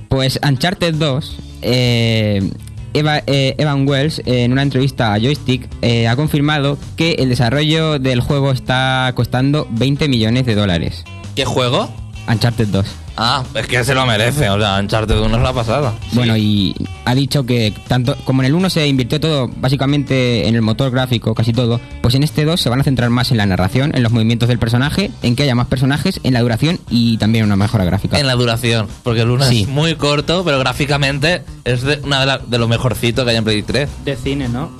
pues 0.08 0.38
Uncharted 0.46 0.94
2, 0.94 1.36
eh, 1.62 2.50
Eva- 2.94 3.22
eh, 3.26 3.54
Evan 3.58 3.86
Wells, 3.88 4.20
eh, 4.20 4.44
en 4.44 4.52
una 4.52 4.62
entrevista 4.62 5.12
a 5.14 5.18
Joystick, 5.20 5.68
eh, 5.82 6.06
ha 6.08 6.16
confirmado 6.16 6.78
que 6.96 7.12
el 7.18 7.28
desarrollo 7.28 7.98
del 7.98 8.20
juego 8.20 8.52
está 8.52 9.12
costando 9.14 9.66
20 9.70 10.08
millones 10.08 10.46
de 10.46 10.54
dólares. 10.54 11.04
qué 11.34 11.44
juego 11.44 11.90
Uncharted 12.28 12.68
2. 12.68 12.86
Ah, 13.16 13.42
es 13.54 13.66
que 13.66 13.82
se 13.84 13.94
lo 13.94 14.04
merece. 14.06 14.50
O 14.50 14.58
sea, 14.58 14.78
Uncharted 14.78 15.18
1 15.18 15.36
es 15.36 15.42
la 15.42 15.52
pasada. 15.52 15.94
Bueno, 16.12 16.36
y 16.36 16.74
ha 17.04 17.14
dicho 17.14 17.46
que 17.46 17.72
tanto 17.88 18.14
como 18.24 18.42
en 18.42 18.46
el 18.46 18.54
1 18.54 18.68
se 18.70 18.86
invirtió 18.86 19.18
todo 19.20 19.48
básicamente 19.56 20.46
en 20.48 20.54
el 20.54 20.62
motor 20.62 20.90
gráfico, 20.90 21.34
casi 21.34 21.52
todo, 21.52 21.80
pues 22.02 22.14
en 22.14 22.22
este 22.22 22.44
2 22.44 22.60
se 22.60 22.68
van 22.68 22.80
a 22.80 22.84
centrar 22.84 23.08
más 23.10 23.30
en 23.30 23.38
la 23.38 23.46
narración, 23.46 23.92
en 23.94 24.02
los 24.02 24.12
movimientos 24.12 24.48
del 24.48 24.58
personaje, 24.58 25.10
en 25.22 25.34
que 25.36 25.44
haya 25.44 25.54
más 25.54 25.66
personajes, 25.66 26.20
en 26.24 26.34
la 26.34 26.40
duración 26.40 26.78
y 26.90 27.16
también 27.18 27.44
en 27.44 27.46
una 27.52 27.56
mejora 27.56 27.84
gráfica. 27.84 28.18
En 28.18 28.26
la 28.26 28.34
duración. 28.34 28.86
Porque 29.02 29.22
el 29.22 29.30
1 29.30 29.44
Sí. 29.46 29.62
es 29.62 29.68
muy 29.68 29.94
corto, 29.94 30.44
pero 30.44 30.58
gráficamente 30.58 31.42
es 31.64 31.82
de, 31.82 32.00
una 32.04 32.20
de, 32.20 32.26
la- 32.26 32.38
de 32.38 32.58
lo 32.58 32.68
mejorcito 32.68 33.24
que 33.24 33.30
hay 33.30 33.36
en 33.36 33.44
Play 33.44 33.62
3. 33.62 33.88
De 34.04 34.16
cine, 34.16 34.48
¿no? 34.48 34.70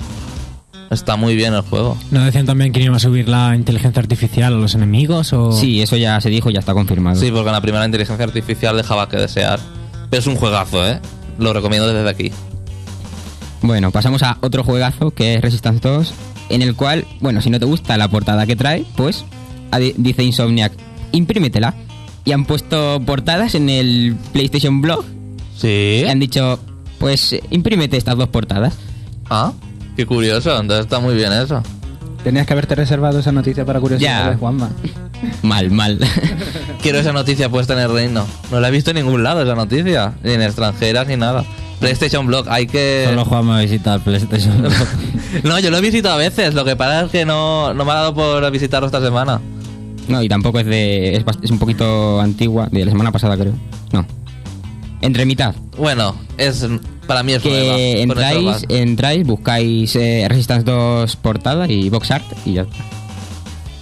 Está 0.89 1.15
muy 1.17 1.35
bien 1.35 1.53
el 1.53 1.61
juego. 1.61 1.97
¿No 2.11 2.23
decían 2.23 2.45
también 2.45 2.71
que 2.71 2.81
iba 2.81 2.95
a 2.95 2.99
subir 2.99 3.27
la 3.27 3.55
inteligencia 3.55 3.99
artificial 4.01 4.53
a 4.53 4.57
los 4.57 4.73
enemigos? 4.75 5.33
O... 5.33 5.51
Sí, 5.51 5.81
eso 5.81 5.97
ya 5.97 6.19
se 6.21 6.29
dijo, 6.29 6.49
ya 6.49 6.59
está 6.59 6.73
confirmado. 6.73 7.19
Sí, 7.19 7.29
porque 7.31 7.47
en 7.49 7.53
la 7.53 7.61
primera 7.61 7.85
inteligencia 7.85 8.23
artificial 8.25 8.77
dejaba 8.77 9.09
que 9.09 9.17
desear. 9.17 9.59
Pero 10.09 10.19
es 10.21 10.27
un 10.27 10.35
juegazo, 10.35 10.87
¿eh? 10.87 10.99
Lo 11.37 11.51
recomiendo 11.53 11.91
desde 11.91 12.09
aquí. 12.09 12.31
Bueno, 13.61 13.91
pasamos 13.91 14.23
a 14.23 14.37
otro 14.41 14.63
juegazo 14.63 15.11
que 15.11 15.33
es 15.35 15.41
Resistance 15.41 15.81
2, 15.87 16.13
en 16.49 16.61
el 16.61 16.75
cual, 16.75 17.05
bueno, 17.19 17.41
si 17.41 17.49
no 17.49 17.59
te 17.59 17.65
gusta 17.65 17.97
la 17.97 18.07
portada 18.07 18.45
que 18.45 18.55
trae, 18.55 18.85
pues 18.95 19.25
dice 19.97 20.23
Insomniac, 20.23 20.71
imprímetela. 21.11 21.73
Y 22.23 22.31
han 22.33 22.45
puesto 22.45 23.01
portadas 23.05 23.55
en 23.55 23.69
el 23.69 24.15
PlayStation 24.33 24.81
Blog 24.81 25.05
Sí. 25.57 26.03
y 26.03 26.09
han 26.09 26.19
dicho, 26.19 26.59
pues 26.99 27.35
imprímete 27.51 27.97
estas 27.97 28.17
dos 28.17 28.27
portadas. 28.29 28.77
Ah, 29.29 29.53
qué 29.97 30.05
curioso. 30.05 30.51
Entonces 30.59 30.85
está 30.85 30.99
muy 31.01 31.15
bien 31.15 31.33
eso. 31.33 31.61
Tenías 32.23 32.45
que 32.47 32.53
haberte 32.53 32.75
reservado 32.75 33.19
esa 33.19 33.31
noticia 33.31 33.65
para 33.65 33.79
curiosidades, 33.79 34.33
Ya. 34.35 34.37
Juanma. 34.37 34.69
Mal, 35.43 35.69
mal. 35.71 35.99
Quiero 36.81 36.99
esa 36.99 37.11
noticia 37.13 37.49
puesta 37.49 37.73
en 37.73 37.79
el 37.79 37.91
reino. 37.91 38.25
No 38.51 38.59
la 38.59 38.67
he 38.67 38.71
visto 38.71 38.91
en 38.91 38.97
ningún 38.97 39.23
lado 39.23 39.41
esa 39.41 39.55
noticia. 39.55 40.13
Ni 40.23 40.33
en 40.33 40.41
extranjeras 40.41 41.07
ni 41.07 41.15
nada. 41.17 41.43
PlayStation 41.79 42.25
Blog, 42.25 42.47
hay 42.49 42.65
que... 42.67 43.05
Solo 43.07 43.23
Juan 43.25 43.45
me 43.45 43.61
visita 43.63 43.93
el 43.95 44.01
PlayStation. 44.01 44.63
No, 45.43 45.59
yo 45.59 45.69
lo 45.69 45.77
he 45.77 45.81
visitado 45.81 46.15
a 46.15 46.17
veces. 46.17 46.53
Lo 46.53 46.65
que 46.65 46.75
pasa 46.75 47.01
es 47.05 47.11
que 47.11 47.25
no, 47.25 47.73
no 47.73 47.85
me 47.85 47.91
ha 47.91 47.95
dado 47.95 48.13
por 48.15 48.49
visitarlo 48.51 48.87
esta 48.87 49.01
semana. 49.01 49.39
no, 50.07 50.21
y 50.23 50.27
tampoco 50.29 50.59
es 50.59 50.65
de... 50.65 51.15
Es, 51.15 51.23
bast- 51.25 51.43
es 51.43 51.51
un 51.51 51.59
poquito 51.59 52.19
antigua, 52.21 52.67
de 52.71 52.83
la 52.85 52.91
semana 52.91 53.11
pasada 53.11 53.37
creo. 53.37 53.53
Entre 55.01 55.25
mitad. 55.25 55.55
Bueno, 55.77 56.15
es 56.37 56.65
para 57.07 57.23
mí 57.23 57.33
es. 57.33 57.41
Que 57.41 58.01
entráis, 58.01 58.65
entráis, 58.69 59.25
buscáis 59.25 59.95
eh, 59.95 60.25
Resistance 60.27 60.63
2 60.65 61.15
portada 61.17 61.71
y 61.71 61.89
box 61.89 62.11
art 62.11 62.25
y 62.45 62.53
ya 62.53 62.61
está. 62.63 62.75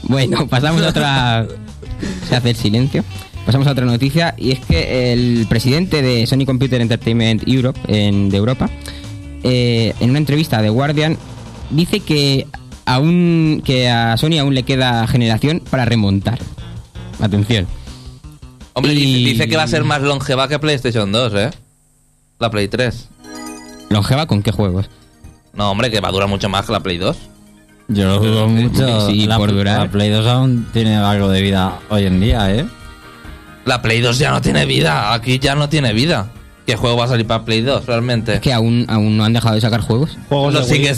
Bueno, 0.03 0.48
pasamos 0.50 0.81
a 0.84 0.89
otra... 0.89 1.48
Se 2.27 2.36
hace 2.36 2.51
el 2.51 2.55
silencio. 2.55 3.03
Pasamos 3.45 3.67
a 3.67 3.72
otra 3.72 3.86
noticia 3.86 4.34
y 4.38 4.51
es 4.51 4.60
que 4.60 5.13
el 5.13 5.45
presidente 5.48 6.01
de 6.01 6.25
Sony 6.25 6.45
Computer 6.45 6.81
Entertainment 6.81 7.48
Europe, 7.48 7.79
en, 7.88 8.29
de 8.29 8.38
Europa, 8.38 8.69
eh, 9.43 9.93
en 10.00 10.10
una 10.10 10.19
entrevista 10.19 10.62
de 10.62 10.69
Guardian, 10.69 11.17
dice 11.69 12.00
que 12.00 12.48
aún 12.86 13.62
que 13.63 13.89
a 13.89 14.17
Sony 14.17 14.39
aún 14.39 14.55
le 14.55 14.63
queda 14.63 15.05
generación 15.07 15.62
para 15.69 15.86
remontar. 15.86 16.39
Atención. 17.19 17.67
Hombre, 18.75 18.94
y- 18.94 19.25
dice, 19.25 19.48
que 19.48 19.58
va 19.58 19.63
a 19.63 19.67
ser 19.67 19.84
más 19.84 20.01
longeva 20.01 20.48
que 20.48 20.60
PlayStation 20.60 21.12
2, 21.12 21.34
¿eh? 21.36 21.50
La 22.39 22.50
Play 22.51 22.67
3. 22.67 23.08
¿Longeva 23.89 24.25
con 24.27 24.44
qué 24.44 24.51
juegos? 24.51 24.89
No, 25.53 25.72
hombre, 25.72 25.89
que 25.89 26.01
va 26.01 26.10
a 26.10 26.12
durar 26.12 26.27
mucho 26.27 26.50
más 26.50 26.65
que 26.65 26.72
la 26.74 26.82
Play 26.82 26.98
2. 26.98 27.17
Yo 27.88 28.05
lo 28.08 28.20
dudo 28.20 28.48
mucho. 28.48 29.08
Sí, 29.08 29.25
la, 29.25 29.38
por 29.38 29.51
durar. 29.53 29.79
la 29.79 29.89
Play 29.89 30.10
2 30.10 30.27
aún 30.27 30.67
tiene 30.74 30.96
algo 30.98 31.29
de 31.29 31.41
vida 31.41 31.79
hoy 31.89 32.03
en 32.05 32.20
día, 32.20 32.53
¿eh? 32.53 32.65
La 33.63 33.82
Play 33.82 34.01
2 34.01 34.17
ya 34.20 34.32
no 34.32 34.41
tiene 34.41 34.65
vida. 34.65 35.13
Aquí 35.13 35.39
ya 35.39 35.55
no 35.55 35.70
tiene 35.70 35.94
vida. 35.94 36.27
¿Qué 36.65 36.75
juego 36.75 36.98
va 36.98 37.05
a 37.05 37.08
salir 37.08 37.25
para 37.27 37.46
Play 37.46 37.62
2 37.62 37.86
realmente? 37.86 38.34
Es 38.36 38.41
que 38.41 38.51
aún, 38.51 38.86
aún 38.89 39.15
no 39.17 39.24
han 39.24 39.34
dejado 39.34 39.55
de 39.55 39.62
sacar 39.62 39.82
juegos. 39.82 40.17
Juegos 40.29 40.53
Los 40.53 40.65
de 40.67 40.72
Wii. 40.74 40.77
sigue 40.82 40.89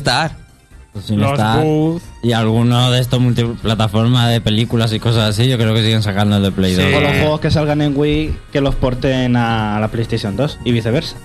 Pues 1.05 1.19
Los 1.19 1.37
Booth. 1.63 2.01
Y 2.23 2.31
alguno 2.33 2.91
de 2.91 2.99
estos 2.99 3.19
multiplataformas 3.19 4.29
de 4.31 4.41
películas 4.41 4.91
y 4.93 4.99
cosas 4.99 5.29
así, 5.29 5.47
yo 5.47 5.57
creo 5.57 5.73
que 5.73 5.81
siguen 5.83 6.01
sacando 6.03 6.37
el 6.37 6.43
de 6.43 6.51
Play 6.51 6.75
Sí. 6.75 6.81
2. 6.81 6.93
O 6.95 6.99
los 7.01 7.11
juegos 7.11 7.39
que 7.39 7.51
salgan 7.51 7.81
en 7.81 7.93
Wii 7.97 8.35
que 8.51 8.61
los 8.61 8.75
porten 8.75 9.35
a 9.35 9.79
la 9.79 9.87
PlayStation 9.89 10.35
2 10.35 10.59
y 10.65 10.71
viceversa. 10.71 11.15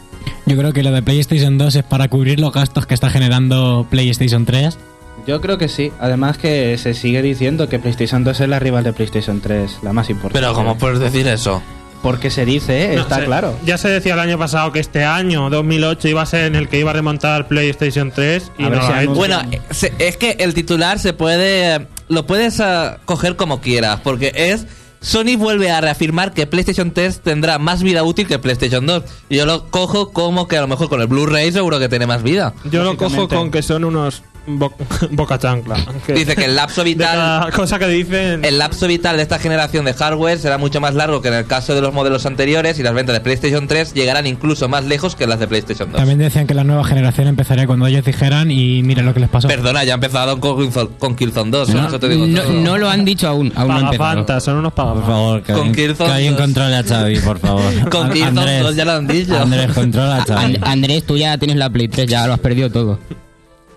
Yo 0.46 0.56
creo 0.56 0.72
que 0.72 0.82
lo 0.82 0.90
de 0.92 1.02
PlayStation 1.02 1.58
2 1.58 1.74
es 1.76 1.82
para 1.84 2.08
cubrir 2.08 2.38
los 2.40 2.52
gastos 2.52 2.86
que 2.86 2.94
está 2.94 3.10
generando 3.10 3.86
PlayStation 3.90 4.44
3. 4.44 4.78
Yo 5.26 5.40
creo 5.40 5.56
que 5.58 5.68
sí. 5.68 5.92
Además 6.00 6.36
que 6.38 6.76
se 6.78 6.94
sigue 6.94 7.22
diciendo 7.22 7.68
que 7.68 7.78
PlayStation 7.78 8.24
2 8.24 8.40
es 8.40 8.48
la 8.48 8.58
rival 8.58 8.82
de 8.84 8.92
PlayStation 8.92 9.40
3, 9.40 9.78
la 9.82 9.92
más 9.92 10.10
importante. 10.10 10.40
Pero 10.40 10.54
¿cómo 10.54 10.76
puedes 10.78 10.98
decir 10.98 11.26
eso? 11.28 11.62
Porque 12.02 12.30
se 12.30 12.44
dice, 12.44 12.92
¿eh? 12.92 12.96
No, 12.96 13.02
está 13.02 13.16
se- 13.16 13.24
claro. 13.24 13.56
Ya 13.64 13.78
se 13.78 13.88
decía 13.88 14.14
el 14.14 14.20
año 14.20 14.38
pasado 14.38 14.72
que 14.72 14.80
este 14.80 15.04
año, 15.04 15.48
2008, 15.50 16.08
iba 16.08 16.22
a 16.22 16.26
ser 16.26 16.46
en 16.46 16.56
el 16.56 16.68
que 16.68 16.78
iba 16.78 16.90
a 16.90 16.94
remontar 16.94 17.46
PlayStation 17.46 18.10
3 18.10 18.50
y 18.58 18.64
no 18.64 19.00
si 19.00 19.06
Bueno, 19.06 19.40
se- 19.70 19.92
es 19.98 20.16
que 20.16 20.32
el 20.40 20.52
titular 20.54 20.98
se 20.98 21.12
puede... 21.12 21.86
Lo 22.08 22.26
puedes 22.26 22.60
ah, 22.60 22.98
coger 23.04 23.36
como 23.36 23.60
quieras, 23.60 24.00
porque 24.02 24.32
es... 24.34 24.66
Sony 25.02 25.36
vuelve 25.36 25.70
a 25.70 25.80
reafirmar 25.80 26.32
que 26.32 26.46
PlayStation 26.46 26.92
3 26.92 27.20
tendrá 27.20 27.58
más 27.58 27.82
vida 27.82 28.02
útil 28.04 28.26
que 28.26 28.38
PlayStation 28.38 28.86
2. 28.86 29.02
Y 29.28 29.36
yo 29.36 29.46
lo 29.46 29.68
cojo 29.68 30.12
como 30.12 30.48
que 30.48 30.56
a 30.56 30.60
lo 30.62 30.68
mejor 30.68 30.88
con 30.88 31.00
el 31.00 31.08
Blu-ray 31.08 31.52
seguro 31.52 31.78
que 31.78 31.88
tiene 31.88 32.06
más 32.06 32.22
vida. 32.22 32.54
Yo 32.70 32.82
lo 32.84 32.96
cojo 32.96 33.28
con 33.28 33.50
que 33.50 33.62
son 33.62 33.84
unos 33.84 34.22
bo- 34.46 34.72
boca 35.10 35.38
chancla. 35.38 35.76
Que- 36.06 36.12
Dice 36.22 36.36
que 36.36 36.44
el 36.46 36.54
lapso 36.56 36.82
de 36.82 36.90
vital... 36.90 37.50
cosa 37.52 37.78
que 37.78 37.88
dicen. 37.88 38.44
El 38.44 38.58
lapso 38.58 38.86
vital 38.86 39.16
de 39.16 39.22
esta 39.22 39.38
generación 39.40 39.84
de 39.84 39.92
hardware 39.94 40.38
será 40.38 40.56
mucho 40.58 40.80
más 40.80 40.94
largo 40.94 41.20
que 41.20 41.28
en 41.28 41.34
el 41.34 41.46
caso 41.46 41.74
de 41.74 41.80
los 41.80 41.92
modelos 41.92 42.24
anteriores 42.26 42.78
y 42.78 42.82
las 42.84 42.94
ventas 42.94 43.14
de 43.14 43.20
PlayStation 43.20 43.66
3 43.66 43.94
llegarán 43.94 44.26
incluso 44.26 44.68
más 44.68 44.84
lejos 44.84 45.16
que 45.16 45.26
las 45.26 45.40
de 45.40 45.48
PlayStation 45.48 45.90
2. 45.90 45.98
También 45.98 46.18
decían 46.18 46.46
que 46.46 46.54
la 46.54 46.64
nueva 46.64 46.84
generación 46.84 47.26
empezaría 47.26 47.66
cuando 47.66 47.86
ellos 47.86 48.04
dijeran 48.04 48.50
y 48.52 48.82
mira 48.84 49.02
lo 49.02 49.12
que 49.14 49.20
les 49.20 49.28
pasó. 49.28 49.48
Perdona, 49.48 49.82
ya 49.84 49.92
ha 49.92 49.96
empezado 49.96 50.38
con, 50.38 50.56
Killzone- 50.58 50.96
con 50.98 51.16
Killzone 51.16 51.50
2, 51.50 51.68
No, 51.70 51.88
eso 51.88 51.98
te 51.98 52.08
digo 52.08 52.26
no- 52.26 52.40
todo. 52.42 52.52
no 52.52 52.78
lo 52.78 52.88
han 52.88 53.04
dicho 53.04 53.26
aún, 53.28 53.52
aún 53.56 53.68
no 53.68 53.74
han. 53.78 53.82
Pagafantas, 53.86 54.44
son 54.44 54.56
unos 54.56 54.72
Por 54.94 55.06
favor, 55.06 55.42
que, 55.42 55.52
Con 55.52 55.72
que 55.72 55.94
alguien 55.98 56.32
2. 56.34 56.40
controle 56.42 56.76
a 56.76 56.82
Xavi, 56.82 57.18
por 57.20 57.38
favor. 57.38 57.88
Con 57.90 58.08
2 58.08 58.76
ya 58.76 58.84
lo 58.84 58.92
han 58.92 59.06
dicho. 59.06 59.38
Andrés, 59.38 59.72
controla 59.72 60.18
a 60.18 60.24
Xavi. 60.24 60.44
And- 60.56 60.64
Andrés, 60.64 61.04
tú 61.04 61.16
ya 61.16 61.36
tienes 61.38 61.56
la 61.56 61.70
Play 61.70 61.88
3, 61.88 62.08
ya 62.08 62.26
lo 62.26 62.34
has 62.34 62.40
perdido 62.40 62.70
todo. 62.70 62.98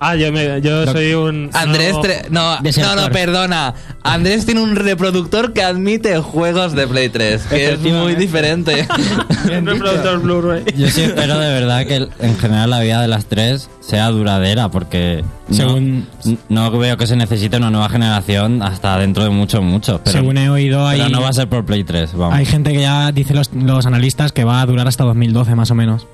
Ah, 0.07 0.15
yo, 0.15 0.31
me- 0.31 0.61
yo 0.61 0.85
soy 0.85 1.13
un. 1.15 1.49
Andrés, 1.53 1.93
no, 1.93 2.01
tre- 2.03 2.29
no, 2.29 2.55
no, 2.57 2.61
Desertor. 2.61 2.95
no, 3.01 3.09
perdona. 3.09 3.73
Andrés 4.03 4.45
tiene 4.45 4.61
un 4.61 4.75
reproductor 4.75 5.51
que 5.51 5.63
admite 5.63 6.19
juegos 6.19 6.73
de 6.73 6.87
Play 6.87 7.09
3, 7.09 7.41
que 7.47 7.73
es 7.73 7.79
muy 7.79 8.13
Efectivamente. 8.13 8.19
diferente. 8.21 8.87
un 9.59 9.65
reproductor 9.65 10.19
Blu-ray. 10.21 10.63
Yo 10.77 10.87
sí 10.89 11.01
espero 11.01 11.39
de 11.39 11.49
verdad 11.51 11.85
que 11.87 12.07
en 12.19 12.37
general 12.37 12.69
la 12.69 12.81
vida 12.81 13.01
de 13.01 13.07
las 13.07 13.25
tres 13.25 13.67
sea 13.81 14.09
duradera, 14.09 14.69
porque 14.69 15.23
no- 15.49 15.55
Según- 15.55 16.07
no, 16.49 16.69
veo 16.77 16.97
que 16.97 17.07
se 17.07 17.15
necesite 17.15 17.57
una 17.57 17.71
nueva 17.71 17.89
generación 17.89 18.61
hasta 18.61 18.97
dentro 18.99 19.23
de 19.23 19.31
mucho, 19.31 19.61
mucho. 19.63 20.01
Pero, 20.03 20.17
Según 20.19 20.37
he 20.37 20.49
oído, 20.49 20.85
hay, 20.87 20.99
pero 20.99 21.09
no 21.09 21.21
va 21.21 21.29
a 21.29 21.33
ser 21.33 21.49
por 21.49 21.65
Play 21.65 21.83
3, 21.83 22.13
vamos. 22.13 22.35
hay 22.35 22.45
gente 22.45 22.73
que 22.73 22.81
ya 22.81 23.11
dice 23.11 23.33
los, 23.33 23.51
los 23.53 23.85
analistas 23.87 24.31
que 24.31 24.43
va 24.43 24.61
a 24.61 24.65
durar 24.67 24.87
hasta 24.87 25.03
2012 25.03 25.55
más 25.55 25.71
o 25.71 25.75
menos. 25.75 26.05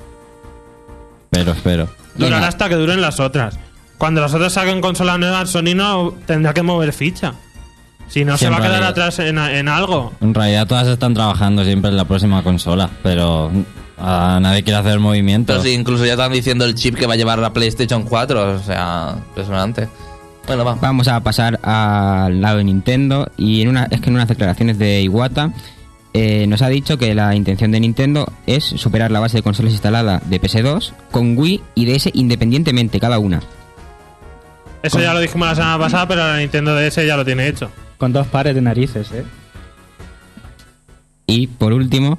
Pero 1.29 1.51
espero. 1.53 1.89
Durará 2.15 2.47
hasta 2.47 2.67
que 2.69 2.75
duren 2.75 2.99
las 3.01 3.19
otras. 3.19 3.57
Cuando 4.01 4.19
las 4.19 4.33
otras 4.33 4.53
saquen 4.53 4.81
consola 4.81 5.15
nueva, 5.19 5.45
Sony 5.45 5.75
no 5.75 6.15
tendrá 6.25 6.55
que 6.55 6.63
mover 6.63 6.91
ficha. 6.91 7.35
Si 8.07 8.25
no, 8.25 8.35
se 8.35 8.49
va 8.49 8.57
a 8.57 8.61
quedar 8.63 8.81
atrás 8.81 9.19
en, 9.19 9.37
en 9.37 9.67
algo. 9.67 10.11
En 10.21 10.33
realidad 10.33 10.65
todas 10.65 10.87
están 10.87 11.13
trabajando 11.13 11.63
siempre 11.63 11.91
en 11.91 11.97
la 11.97 12.05
próxima 12.05 12.41
consola, 12.41 12.89
pero 13.03 13.51
nadie 13.99 14.63
quiere 14.63 14.79
hacer 14.79 14.97
movimiento. 14.97 15.53
Pero 15.53 15.61
sí, 15.61 15.73
incluso 15.73 16.03
ya 16.03 16.13
están 16.13 16.33
diciendo 16.33 16.65
el 16.65 16.73
chip 16.73 16.95
que 16.95 17.05
va 17.05 17.13
a 17.13 17.15
llevar 17.15 17.37
la 17.37 17.53
PlayStation 17.53 18.01
4, 18.01 18.55
o 18.55 18.57
sea, 18.63 19.17
impresionante. 19.27 19.87
Bueno, 20.47 20.65
va. 20.65 20.73
Vamos 20.81 21.07
a 21.07 21.19
pasar 21.19 21.59
al 21.61 22.41
lado 22.41 22.57
de 22.57 22.63
Nintendo 22.63 23.29
y 23.37 23.61
en 23.61 23.67
una, 23.67 23.83
es 23.91 24.01
que 24.01 24.09
en 24.09 24.15
unas 24.15 24.27
declaraciones 24.27 24.79
de 24.79 25.03
Iwata 25.03 25.53
eh, 26.15 26.47
nos 26.47 26.63
ha 26.63 26.69
dicho 26.69 26.97
que 26.97 27.13
la 27.13 27.35
intención 27.35 27.71
de 27.71 27.79
Nintendo 27.79 28.33
es 28.47 28.63
superar 28.63 29.11
la 29.11 29.19
base 29.19 29.37
de 29.37 29.43
consolas 29.43 29.73
instalada 29.73 30.23
de 30.25 30.41
PS2 30.41 30.91
con 31.11 31.37
Wii 31.37 31.61
y 31.75 31.85
DS 31.85 32.09
independientemente 32.13 32.99
cada 32.99 33.19
una. 33.19 33.41
Eso 34.83 34.99
ya 34.99 35.13
lo 35.13 35.19
dijimos 35.19 35.47
la 35.47 35.55
semana 35.55 35.77
pasada, 35.79 36.07
pero 36.07 36.21
la 36.27 36.37
Nintendo 36.37 36.75
DS 36.75 37.05
ya 37.05 37.15
lo 37.17 37.23
tiene 37.25 37.47
hecho. 37.47 37.69
Con 37.97 38.13
dos 38.13 38.27
pares 38.27 38.55
de 38.55 38.61
narices, 38.61 39.11
¿eh? 39.11 39.23
Y 41.27 41.47
por 41.47 41.71
último, 41.73 42.17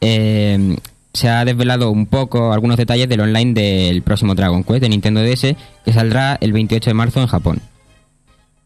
eh, 0.00 0.76
se 1.12 1.28
ha 1.28 1.44
desvelado 1.44 1.90
un 1.90 2.06
poco 2.06 2.52
algunos 2.52 2.76
detalles 2.76 3.08
del 3.08 3.20
online 3.20 3.54
del 3.54 4.02
próximo 4.02 4.34
Dragon 4.34 4.62
Quest 4.64 4.80
de 4.82 4.88
Nintendo 4.88 5.22
DS 5.22 5.56
que 5.84 5.92
saldrá 5.92 6.36
el 6.40 6.52
28 6.52 6.90
de 6.90 6.94
marzo 6.94 7.20
en 7.20 7.26
Japón. 7.26 7.60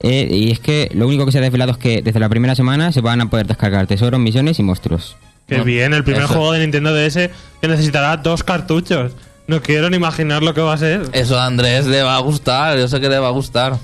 Eh, 0.00 0.28
y 0.30 0.50
es 0.52 0.60
que 0.60 0.90
lo 0.94 1.06
único 1.08 1.26
que 1.26 1.32
se 1.32 1.38
ha 1.38 1.40
desvelado 1.42 1.72
es 1.72 1.78
que 1.78 2.02
desde 2.02 2.20
la 2.20 2.28
primera 2.28 2.54
semana 2.54 2.92
se 2.92 3.00
van 3.00 3.20
a 3.20 3.30
poder 3.30 3.46
descargar 3.46 3.86
tesoros, 3.86 4.20
misiones 4.20 4.58
y 4.58 4.62
monstruos. 4.62 5.16
Qué 5.46 5.54
Bueno, 5.54 5.64
bien, 5.64 5.94
el 5.94 6.04
primer 6.04 6.22
eso. 6.24 6.34
juego 6.34 6.52
de 6.52 6.60
Nintendo 6.60 6.94
DS 6.94 7.30
que 7.60 7.68
necesitará 7.68 8.16
dos 8.18 8.42
cartuchos. 8.44 9.12
No 9.48 9.62
quiero 9.62 9.88
ni 9.88 9.96
imaginar 9.96 10.42
lo 10.42 10.52
que 10.52 10.60
va 10.60 10.74
a 10.74 10.78
ser. 10.78 11.08
Eso 11.12 11.38
a 11.38 11.46
Andrés 11.46 11.86
le 11.86 12.02
va 12.02 12.16
a 12.16 12.20
gustar, 12.20 12.78
yo 12.78 12.86
sé 12.86 13.00
que 13.00 13.08
le 13.08 13.18
va 13.18 13.28
a 13.28 13.30
gustar. 13.30 13.78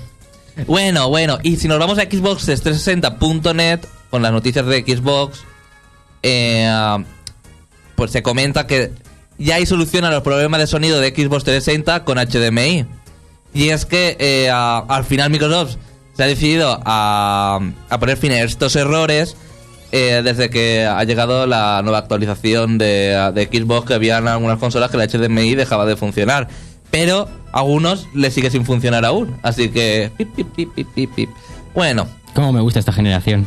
Bueno, 0.67 1.09
bueno, 1.09 1.39
y 1.41 1.57
si 1.57 1.67
nos 1.67 1.79
vamos 1.79 1.97
a 1.97 2.03
Xbox 2.03 2.47
360.net 2.47 3.79
con 4.11 4.21
las 4.21 4.31
noticias 4.31 4.63
de 4.67 4.83
Xbox, 4.83 5.39
eh, 6.21 7.03
pues 7.95 8.11
se 8.11 8.21
comenta 8.21 8.67
que 8.67 8.91
ya 9.39 9.55
hay 9.55 9.65
solución 9.65 10.05
a 10.05 10.11
los 10.11 10.21
problemas 10.21 10.59
de 10.59 10.67
sonido 10.67 10.99
de 10.99 11.09
Xbox 11.09 11.43
360 11.43 12.03
con 12.05 12.19
HDMI. 12.19 12.85
Y 13.55 13.69
es 13.69 13.87
que 13.87 14.17
eh, 14.19 14.51
al 14.51 15.03
final 15.03 15.31
Microsoft 15.31 15.77
se 16.13 16.23
ha 16.23 16.27
decidido 16.27 16.79
a, 16.85 17.59
a 17.89 17.99
poner 17.99 18.17
fin 18.17 18.31
a 18.33 18.41
estos 18.43 18.75
errores 18.75 19.35
eh, 19.97 20.21
desde 20.21 20.49
que 20.49 20.85
ha 20.85 21.01
llegado 21.05 21.47
la 21.47 21.79
nueva 21.81 21.99
actualización 21.99 22.77
de, 22.77 23.31
de 23.33 23.45
Xbox 23.45 23.87
que 23.87 23.93
habían 23.93 24.27
algunas 24.27 24.59
consolas 24.59 24.91
que 24.91 24.97
la 24.97 25.07
HDMI 25.07 25.55
dejaba 25.55 25.85
de 25.85 25.95
funcionar. 25.95 26.49
Pero 26.91 27.29
a 27.53 27.59
algunos 27.59 28.05
le 28.13 28.29
sigue 28.29 28.51
sin 28.51 28.65
funcionar 28.65 29.05
aún. 29.05 29.37
Así 29.41 29.69
que... 29.69 30.11
pip, 30.17 30.35
pip, 30.35 30.47
pip, 30.53 30.73
pip, 30.75 30.87
pip, 30.93 31.15
pip. 31.15 31.29
Bueno, 31.73 32.09
Cómo 32.33 32.51
me 32.51 32.59
gusta 32.59 32.79
esta 32.79 32.91
generación. 32.91 33.45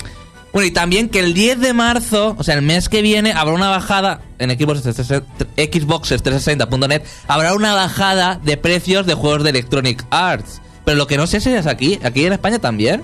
bueno, 0.54 0.66
y 0.66 0.70
también 0.70 1.10
que 1.10 1.20
el 1.20 1.34
10 1.34 1.60
de 1.60 1.74
marzo, 1.74 2.34
o 2.38 2.42
sea, 2.42 2.54
el 2.54 2.62
mes 2.62 2.88
que 2.88 3.02
viene, 3.02 3.32
habrá 3.32 3.52
una 3.52 3.68
bajada 3.68 4.22
en 4.38 4.48
Xbox 4.50 4.82
360 4.84 5.46
Xboxes 5.56 6.24
360.net, 6.24 7.02
habrá 7.26 7.52
una 7.52 7.74
bajada 7.74 8.40
de 8.42 8.56
precios 8.56 9.04
de 9.04 9.12
juegos 9.12 9.42
de 9.44 9.50
Electronic 9.50 10.02
Arts. 10.10 10.62
Pero 10.86 10.96
lo 10.96 11.06
que 11.06 11.18
no 11.18 11.26
sé 11.26 11.42
si 11.42 11.50
es 11.50 11.66
aquí, 11.66 11.98
aquí 12.02 12.24
en 12.24 12.32
España 12.32 12.58
también. 12.58 13.02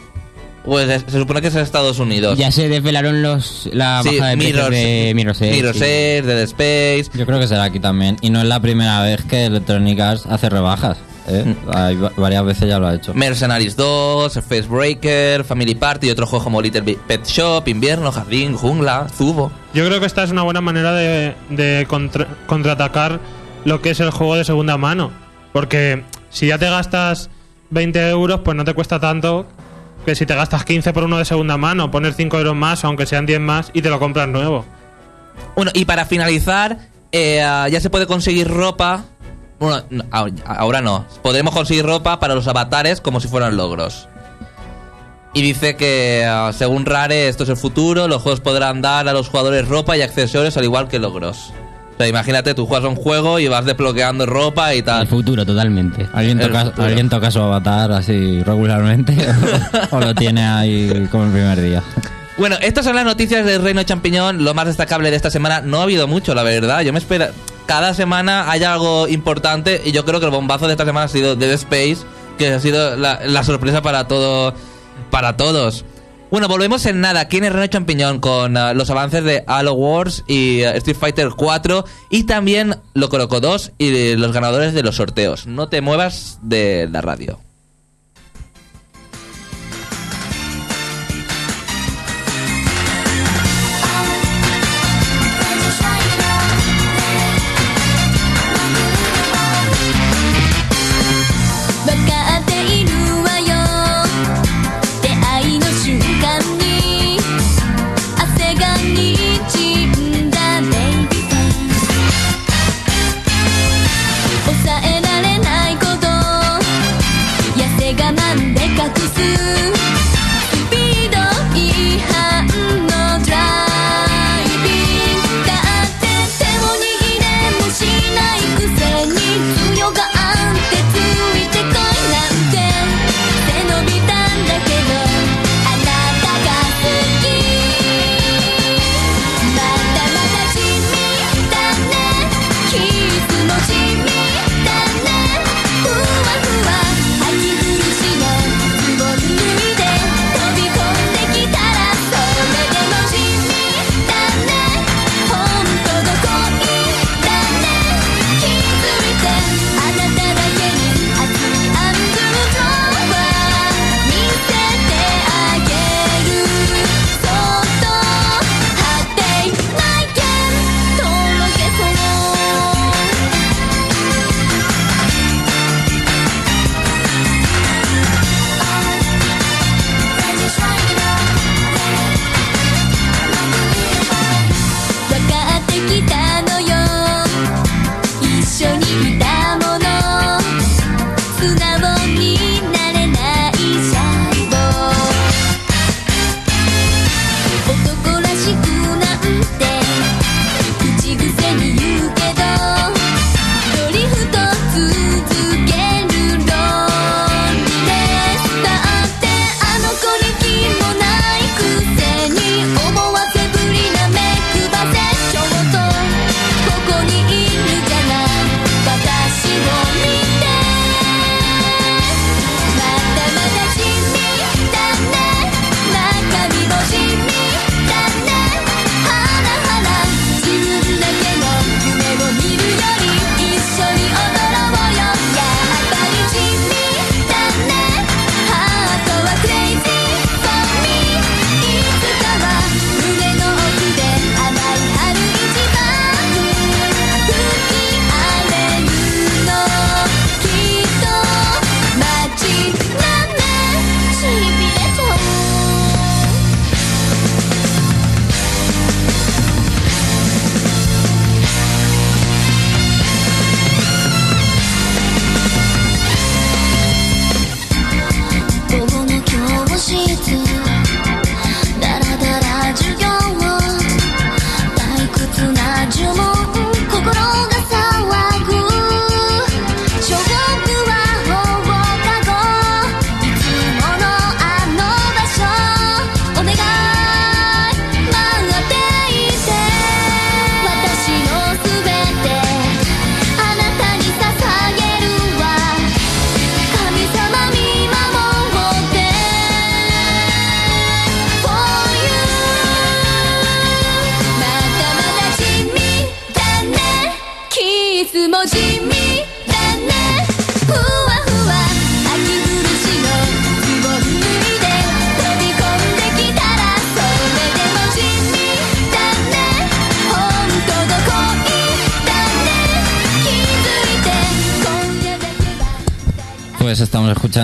Pues 0.65 0.89
es- 0.89 1.05
se 1.07 1.19
supone 1.19 1.41
que 1.43 1.49
es 1.49 1.55
en 1.55 1.61
Estados 1.63 1.99
Unidos. 1.99 2.39
Ya 2.39 2.51
se 2.51 2.69
desvelaron 2.69 3.23
los 3.23 3.69
la 3.73 4.03
Sí, 4.03 4.19
baja 4.19 4.31
de 4.31 4.37
Mirror's- 4.37 4.71
de 4.71 5.13
Mirror's 5.15 5.41
Edge, 5.43 5.53
Mirror's 5.53 5.79
sí. 5.79 5.85
Edge, 5.85 6.23
Dead 6.23 6.41
Space. 6.43 7.11
Yo 7.19 7.27
creo 7.27 7.39
que 7.39 7.47
será 7.47 7.65
aquí 7.65 7.81
también. 7.81 8.17
Y 8.23 8.31
no 8.31 8.41
es 8.41 8.47
la 8.47 8.61
primera 8.61 9.03
vez 9.03 9.23
que 9.25 9.45
Electronic 9.45 10.01
Arts 10.01 10.27
hace 10.27 10.49
rebajas. 10.49 10.97
¿eh? 11.27 11.43
Mm. 11.47 11.71
Hay 11.75 11.97
va- 11.97 12.13
varias 12.17 12.45
veces 12.45 12.69
ya 12.69 12.79
lo 12.79 12.87
ha 12.87 12.95
hecho. 12.95 13.15
Mercenaries 13.15 13.77
2, 13.77 14.35
Facebreaker, 14.47 15.45
Family 15.45 15.75
Party 15.75 16.09
y 16.09 16.11
otros 16.11 16.29
juegos 16.29 16.45
como 16.45 16.61
Little 16.61 16.83
Pet 17.07 17.27
Shop, 17.27 17.67
Invierno, 17.69 18.11
Jardín, 18.13 18.55
Jungla, 18.57 19.07
Zubo. 19.09 19.51
Yo 19.73 19.87
creo 19.87 20.01
que 20.01 20.07
esta 20.07 20.23
es 20.25 20.31
una 20.31 20.43
buena 20.43 20.61
manera 20.61 20.93
de, 20.93 21.35
de 21.51 21.87
contra- 21.89 22.27
contraatacar 22.47 23.21
lo 23.65 23.81
que 23.81 23.91
es 23.91 24.01
el 24.01 24.11
juego 24.11 24.37
de 24.37 24.45
segunda 24.45 24.77
mano. 24.77 25.11
Porque 25.53 26.05
si 26.31 26.49
ya 26.49 26.59
te 26.59 26.67
gastas 26.69 27.31
20 27.71 28.07
euros, 28.11 28.41
pues 28.45 28.57
no 28.57 28.65
te 28.65 28.75
cuesta 28.75 29.01
tanto 29.01 29.47
que 30.05 30.15
si 30.15 30.27
te 30.27 30.35
gastas 30.35 30.65
15 30.65 30.93
por 30.93 31.05
uno 31.05 31.19
de 31.19 31.25
segunda 31.25 31.57
mano, 31.57 31.91
poner 31.91 32.15
5 32.15 32.39
euros 32.39 32.55
más, 32.55 32.85
aunque 32.85 33.07
sean 33.07 33.27
10 33.27 33.41
más, 33.41 33.71
y 33.73 33.83
te 33.83 33.91
lo 33.91 33.99
compras 33.99 34.29
nuevo. 34.29 34.65
Bueno, 35.57 35.71
y 35.75 35.85
para 35.85 36.05
finalizar, 36.05 36.79
eh, 37.13 37.39
ya 37.71 37.81
se 37.81 37.91
puede 37.91 38.07
conseguir 38.07 38.49
ropa. 38.49 39.05
Bueno, 39.59 39.83
ahora 40.45 40.81
no. 40.81 41.07
Podremos 41.23 41.55
conseguir 41.55 41.87
ropa 41.87 42.21
para 42.21 42.35
los 42.35 42.47
avatares 42.49 43.01
como 43.01 43.21
si 43.21 43.29
fueran 43.29 43.57
logros. 43.57 44.09
Y 45.33 45.43
dice 45.43 45.77
que, 45.77 46.25
ah, 46.29 46.53
según 46.53 46.87
Rare, 46.87 47.29
esto 47.29 47.43
es 47.43 47.49
el 47.49 47.57
futuro. 47.57 48.07
Los 48.07 48.23
juegos 48.23 48.41
podrán 48.41 48.83
dar 48.83 49.09
a 49.09 49.13
los 49.13 49.29
jugadores 49.29 49.67
ropa 49.67 49.97
y 49.97 50.03
accesorios 50.03 50.57
al 50.57 50.65
igual 50.65 50.89
que 50.89 51.01
logros. 51.01 51.53
O 51.95 51.97
sea, 51.97 52.09
imagínate, 52.09 52.55
tú 52.55 52.67
juegas 52.67 52.85
a 52.85 52.89
un 52.89 52.97
juego 52.97 53.39
y 53.39 53.47
vas 53.47 53.65
desbloqueando 53.65 54.27
ropa 54.27 54.75
y 54.75 54.79
El 54.79 54.85
tal. 54.85 55.07
futuro, 55.07 55.47
totalmente. 55.47 56.09
¿Alguien 56.13 56.41
El 56.41 56.49
toca, 56.49 56.65
futuro. 56.67 56.87
¿Alguien 56.89 57.09
toca 57.09 57.31
su 57.31 57.39
avatar 57.41 57.93
así 57.93 58.43
regularmente? 58.43 59.17
¿O, 59.93 59.97
o 59.97 60.01
lo 60.01 60.15
tiene 60.15 60.45
ahí 60.47 61.07
como 61.13 61.25
el 61.27 61.31
primer 61.31 61.61
día? 61.61 61.83
Bueno, 62.37 62.57
estas 62.61 62.85
son 62.85 62.97
las 62.97 63.05
noticias 63.05 63.47
del 63.47 63.63
Reino 63.63 63.83
Champiñón. 63.85 64.43
Lo 64.43 64.55
más 64.55 64.67
destacable 64.67 65.11
de 65.11 65.17
esta 65.17 65.31
semana. 65.31 65.61
No 65.61 65.79
ha 65.79 65.83
habido 65.85 66.09
mucho, 66.09 66.35
la 66.35 66.43
verdad. 66.43 66.81
Yo 66.81 66.93
me 66.93 66.99
espero. 66.99 67.27
Cada 67.67 67.95
semana 67.95 68.51
hay 68.51 68.65
algo 68.65 69.07
importante. 69.07 69.81
Y 69.85 69.93
yo 69.93 70.05
creo 70.05 70.19
que 70.19 70.27
el 70.27 70.33
bombazo 70.33 70.67
de 70.67 70.73
esta 70.73 70.85
semana 70.85 71.05
ha 71.05 71.09
sido 71.09 71.37
Dead 71.37 71.53
Space. 71.53 71.99
Que 72.37 72.53
ha 72.55 72.59
sido 72.59 72.97
la, 72.97 73.21
la 73.25 73.45
sorpresa 73.45 73.83
para 73.83 74.09
todo. 74.09 74.53
Para 75.11 75.37
todos. 75.37 75.85
Bueno, 76.35 76.49
volvemos 76.49 76.85
en 76.87 77.01
nada 77.01 77.21
aquí 77.21 77.37
en 77.37 77.45
el 77.45 77.53
Reino 77.53 77.69
Champiñón 77.69 78.19
con 78.19 78.57
ah, 78.57 78.75
los 78.75 78.91
avances 78.91 79.23
de 79.23 79.45
Halo 79.47 79.75
Wars 79.75 80.25
y 80.27 80.65
ah, 80.65 80.75
Street 80.75 80.97
Fighter 80.97 81.29
4 81.29 81.85
y 82.11 82.25
también 82.25 82.75
Loco 82.93 83.19
Loco 83.19 83.39
2 83.39 83.71
y 83.79 84.17
los 84.17 84.33
ganadores 84.33 84.75
de 84.75 84.83
los 84.83 84.97
sorteos. 84.97 85.47
No 85.47 85.69
te 85.69 85.81
muevas 85.81 86.41
de 86.43 86.89
la 86.91 87.03
radio.「 87.03 87.54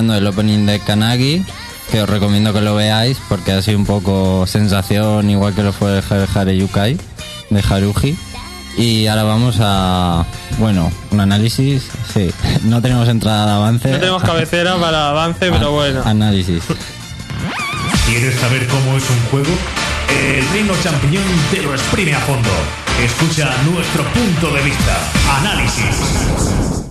escuchando 0.01 0.15
el 0.15 0.27
opening 0.27 0.65
de 0.65 0.81
Kanagi, 0.81 1.45
que 1.93 2.01
os 2.01 2.09
recomiendo 2.09 2.55
que 2.55 2.63
lo 2.63 2.75
veáis 2.75 3.19
porque 3.29 3.53
ha 3.53 3.61
sido 3.61 3.77
un 3.77 3.85
poco 3.85 4.47
sensación, 4.47 5.29
igual 5.29 5.55
que 5.55 5.63
lo 5.63 5.75
fue 5.75 5.99
Hare 5.99 6.27
Hare 6.35 6.57
Yukai 6.57 6.97
de 7.51 7.61
Haruji. 7.69 8.17
Y 8.79 9.07
ahora 9.09 9.25
vamos 9.25 9.57
a, 9.61 10.25
bueno, 10.59 10.91
un 11.11 11.21
análisis. 11.21 11.83
Sí, 12.15 12.33
no 12.63 12.81
tenemos 12.81 13.09
entrada 13.09 13.45
de 13.45 13.53
avance. 13.53 13.91
No 13.91 13.99
tenemos 13.99 14.23
cabecera 14.23 14.77
para 14.77 15.11
avance, 15.11 15.51
pero 15.51 15.73
bueno. 15.73 16.01
Análisis. 16.07 16.63
¿Quieres 18.07 18.37
saber 18.37 18.67
cómo 18.69 18.97
es 18.97 19.05
un 19.11 19.21
juego? 19.31 19.53
El 20.09 20.49
Reino 20.49 20.73
Champiñón 20.83 21.25
te 21.51 21.61
lo 21.61 21.75
exprime 21.75 22.15
a 22.15 22.21
fondo. 22.21 22.49
Escucha 23.05 23.51
nuestro 23.71 24.03
punto 24.05 24.51
de 24.55 24.63
vista. 24.63 24.97
Análisis. 25.41 26.90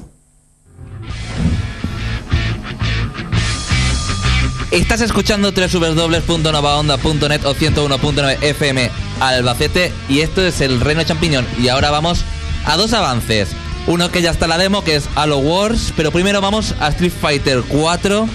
Estás 4.71 5.01
escuchando 5.01 5.51
www.novaonda.net 5.51 7.43
o 7.45 7.55
101.9 7.55 8.37
FM 8.43 8.91
Albacete 9.19 9.91
y 10.07 10.19
esto 10.19 10.45
es 10.45 10.61
el 10.61 10.79
Reino 10.79 11.03
Champiñón. 11.03 11.47
Y 11.59 11.69
ahora 11.69 11.89
vamos 11.89 12.23
a 12.65 12.77
dos 12.77 12.93
avances. 12.93 13.49
Uno 13.87 14.11
que 14.11 14.21
ya 14.21 14.29
está 14.29 14.45
la 14.45 14.59
demo, 14.59 14.83
que 14.83 14.95
es 14.95 15.09
Halo 15.15 15.39
Wars, 15.39 15.91
pero 15.97 16.11
primero 16.11 16.39
vamos 16.39 16.75
a 16.79 16.89
Street 16.89 17.11
Fighter 17.19 17.63
4 17.67 18.29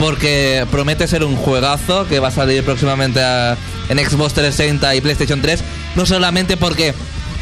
porque 0.00 0.66
promete 0.72 1.06
ser 1.06 1.22
un 1.22 1.36
juegazo 1.36 2.04
que 2.08 2.18
va 2.18 2.28
a 2.28 2.32
salir 2.32 2.64
próximamente 2.64 3.20
en 3.20 3.98
Xbox 3.98 4.34
360 4.34 4.96
y 4.96 5.00
PlayStation 5.00 5.40
3. 5.40 5.62
No 5.94 6.04
solamente 6.04 6.56
porque 6.56 6.94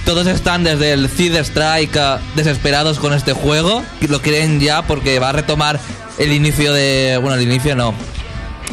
todos 0.04 0.26
están 0.26 0.64
desde 0.64 0.92
el 0.92 1.08
Seed 1.08 1.34
Strike 1.36 1.96
ah, 1.96 2.20
desesperados 2.36 2.98
con 2.98 3.14
este 3.14 3.32
juego, 3.32 3.82
lo 4.06 4.20
quieren 4.20 4.60
ya 4.60 4.82
porque 4.82 5.18
va 5.18 5.30
a 5.30 5.32
retomar 5.32 5.80
el 6.18 6.32
inicio 6.32 6.74
de... 6.74 7.18
Bueno, 7.22 7.36
el 7.36 7.42
inicio 7.42 7.74
no. 7.74 7.94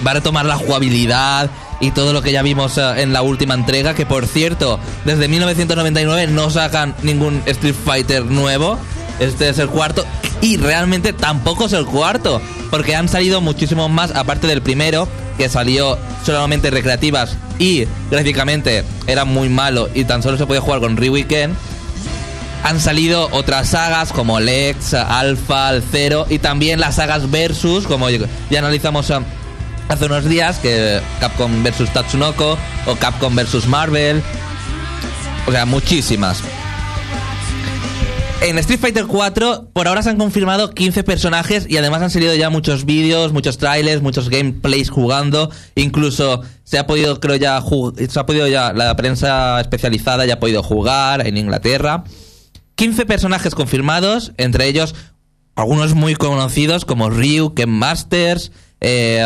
Va 0.05 0.11
a 0.11 0.13
retomar 0.15 0.45
la 0.45 0.55
jugabilidad 0.55 1.49
y 1.79 1.91
todo 1.91 2.13
lo 2.13 2.21
que 2.21 2.31
ya 2.31 2.41
vimos 2.41 2.77
eh, 2.77 3.01
en 3.01 3.13
la 3.13 3.21
última 3.21 3.53
entrega, 3.53 3.93
que 3.93 4.05
por 4.05 4.27
cierto, 4.27 4.79
desde 5.03 5.27
1999 5.27 6.27
no 6.27 6.49
sacan 6.49 6.95
ningún 7.03 7.41
Street 7.45 7.75
Fighter 7.85 8.25
nuevo. 8.25 8.77
Este 9.19 9.49
es 9.49 9.59
el 9.59 9.69
cuarto 9.69 10.05
y 10.41 10.57
realmente 10.57 11.13
tampoco 11.13 11.65
es 11.65 11.73
el 11.73 11.85
cuarto, 11.85 12.41
porque 12.69 12.95
han 12.95 13.07
salido 13.07 13.41
muchísimos 13.41 13.89
más 13.89 14.11
aparte 14.11 14.47
del 14.47 14.61
primero, 14.61 15.07
que 15.37 15.49
salió 15.49 15.97
solamente 16.25 16.69
recreativas 16.69 17.37
y 17.59 17.85
gráficamente 18.09 18.83
era 19.07 19.25
muy 19.25 19.49
malo 19.49 19.89
y 19.93 20.05
tan 20.05 20.23
solo 20.23 20.37
se 20.37 20.45
podía 20.45 20.61
jugar 20.61 20.81
con 20.81 20.95
Ken. 20.95 21.55
Han 22.63 22.79
salido 22.79 23.29
otras 23.31 23.69
sagas 23.69 24.11
como 24.11 24.39
Lex, 24.39 24.95
Alpha, 24.95 25.69
el 25.69 25.83
Zero 25.83 26.25
y 26.29 26.39
también 26.39 26.79
las 26.79 26.95
sagas 26.95 27.29
Versus, 27.29 27.85
como 27.85 28.09
ya 28.09 28.27
analizamos 28.57 29.09
eh, 29.11 29.19
hace 29.87 30.05
unos 30.05 30.25
días, 30.25 30.57
que 30.59 31.01
Capcom 31.19 31.63
versus 31.63 31.89
Tatsunoko 31.91 32.57
o 32.87 32.95
Capcom 32.95 33.35
versus 33.35 33.67
Marvel. 33.67 34.21
O 35.47 35.51
sea, 35.51 35.65
muchísimas. 35.65 36.41
En 38.41 38.59
Street 38.59 38.79
Fighter 38.79 39.05
4 39.07 39.69
por 39.73 39.87
ahora 39.87 40.03
se 40.03 40.09
han 40.09 40.17
confirmado 40.17 40.69
15 40.69 41.03
personajes 41.03 41.65
y 41.67 41.77
además 41.77 42.01
han 42.01 42.11
salido 42.11 42.35
ya 42.35 42.49
muchos 42.49 42.85
vídeos, 42.85 43.31
muchos 43.31 43.57
trailers, 43.57 44.01
muchos 44.01 44.29
gameplays 44.29 44.89
jugando, 44.89 45.49
incluso 45.73 46.41
se 46.63 46.77
ha 46.77 46.85
podido 46.85 47.19
creo 47.19 47.37
ya 47.37 47.63
se 48.07 48.19
ha 48.19 48.25
podido 48.25 48.47
ya 48.47 48.73
la 48.73 48.95
prensa 48.95 49.59
especializada 49.61 50.25
ya 50.25 50.35
ha 50.35 50.39
podido 50.39 50.61
jugar 50.61 51.25
en 51.25 51.37
Inglaterra. 51.37 52.03
15 52.75 53.05
personajes 53.05 53.55
confirmados, 53.55 54.33
entre 54.37 54.67
ellos 54.67 54.95
algunos 55.55 55.95
muy 55.95 56.15
conocidos 56.15 56.83
como 56.85 57.09
Ryu, 57.09 57.53
Ken 57.55 57.69
Masters, 57.69 58.51
eh, 58.81 59.23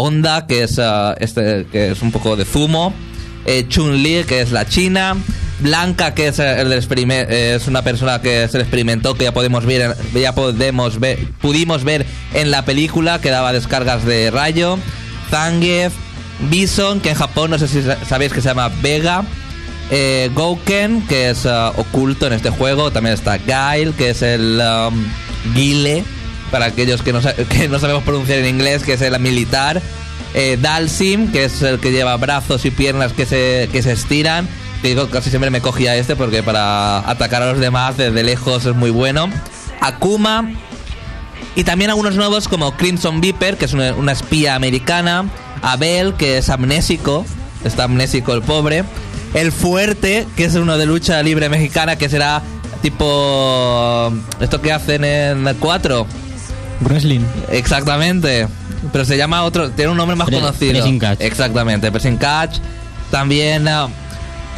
Honda, 0.00 0.46
que 0.46 0.62
es, 0.62 0.78
ah, 0.78 1.14
este, 1.20 1.66
que 1.70 1.90
es 1.92 2.00
un 2.02 2.10
poco 2.10 2.36
de 2.36 2.44
zumo, 2.44 2.94
eh, 3.44 3.66
Chun-Li, 3.68 4.24
que 4.24 4.40
es 4.40 4.50
la 4.50 4.66
china, 4.66 5.16
Blanca, 5.60 6.14
que 6.14 6.28
es, 6.28 6.38
eh, 6.38 6.60
el 6.60 6.72
eh, 6.72 7.54
es 7.56 7.66
una 7.68 7.82
persona 7.82 8.22
que 8.22 8.48
se 8.48 8.58
experimentó, 8.58 9.14
que 9.14 9.24
ya 9.24 9.32
podemos 9.32 9.66
ver, 9.66 9.94
ya 10.14 10.34
podemos 10.34 10.98
ver, 10.98 11.18
pudimos 11.40 11.84
ver 11.84 12.06
en 12.32 12.50
la 12.50 12.64
película, 12.64 13.20
que 13.20 13.30
daba 13.30 13.52
descargas 13.52 14.04
de 14.06 14.30
rayo, 14.30 14.78
Zangief, 15.30 15.92
Bison, 16.50 17.00
que 17.00 17.10
en 17.10 17.14
Japón 17.16 17.50
no 17.50 17.58
sé 17.58 17.68
si 17.68 17.82
sa- 17.82 18.02
sabéis 18.06 18.32
que 18.32 18.40
se 18.40 18.48
llama 18.48 18.70
Vega, 18.80 19.22
eh, 19.90 20.30
Gouken, 20.34 21.06
que 21.06 21.30
es 21.30 21.44
ah, 21.46 21.72
oculto 21.76 22.26
en 22.26 22.32
este 22.32 22.48
juego. 22.50 22.90
También 22.90 23.14
está 23.14 23.36
Guile, 23.38 23.92
que 23.98 24.10
es 24.10 24.22
el 24.22 24.60
um, 24.88 25.04
Guile, 25.54 26.04
para 26.50 26.66
aquellos 26.66 27.02
que 27.02 27.12
no, 27.12 27.20
sabemos 27.22 28.02
pronunciar 28.04 28.38
en 28.38 28.46
inglés, 28.46 28.82
que 28.82 28.94
es 28.94 29.02
el 29.02 29.18
militar. 29.20 29.80
Eh, 30.34 30.58
Dalsim, 30.60 31.32
que 31.32 31.44
es 31.44 31.62
el 31.62 31.80
que 31.80 31.90
lleva 31.90 32.16
brazos 32.16 32.64
y 32.64 32.70
piernas 32.70 33.12
que 33.12 33.26
se, 33.26 33.68
que 33.72 33.82
se 33.82 33.92
estiran. 33.92 34.48
Que 34.82 34.88
digo, 34.88 35.08
casi 35.10 35.30
siempre 35.30 35.50
me 35.50 35.60
cogía 35.60 35.96
este 35.96 36.16
porque 36.16 36.42
para 36.42 36.98
atacar 36.98 37.42
a 37.42 37.52
los 37.52 37.60
demás 37.60 37.96
desde 37.96 38.22
lejos 38.22 38.64
es 38.64 38.74
muy 38.74 38.90
bueno. 38.90 39.28
Akuma, 39.80 40.50
y 41.56 41.64
también 41.64 41.90
algunos 41.90 42.14
nuevos 42.14 42.48
como 42.48 42.72
Crimson 42.76 43.20
Viper, 43.20 43.56
que 43.56 43.64
es 43.64 43.72
una, 43.72 43.94
una 43.94 44.12
espía 44.12 44.54
americana. 44.54 45.28
Abel, 45.62 46.14
que 46.14 46.38
es 46.38 46.48
amnésico. 46.48 47.26
Está 47.64 47.84
amnésico 47.84 48.32
el 48.32 48.42
pobre. 48.42 48.84
El 49.34 49.52
Fuerte, 49.52 50.26
que 50.36 50.44
es 50.44 50.54
uno 50.54 50.78
de 50.78 50.86
lucha 50.86 51.22
libre 51.22 51.48
mexicana, 51.48 51.96
que 51.96 52.08
será 52.08 52.42
tipo... 52.82 54.12
Esto 54.40 54.60
que 54.60 54.72
hacen 54.72 55.04
en 55.04 55.56
4. 55.58 56.06
Wrestling. 56.80 57.20
Exactamente. 57.50 58.48
Pero 58.92 59.04
se 59.04 59.16
llama 59.16 59.44
otro... 59.44 59.70
Tiene 59.70 59.90
un 59.90 59.96
nombre 59.96 60.16
más 60.16 60.26
Pre- 60.26 60.40
conocido. 60.40 60.72
Pressing 60.72 60.98
Catch. 60.98 61.20
Exactamente. 61.20 61.90
Pressing 61.90 62.16
Catch. 62.16 62.58
También... 63.10 63.68
ah, 63.68 63.88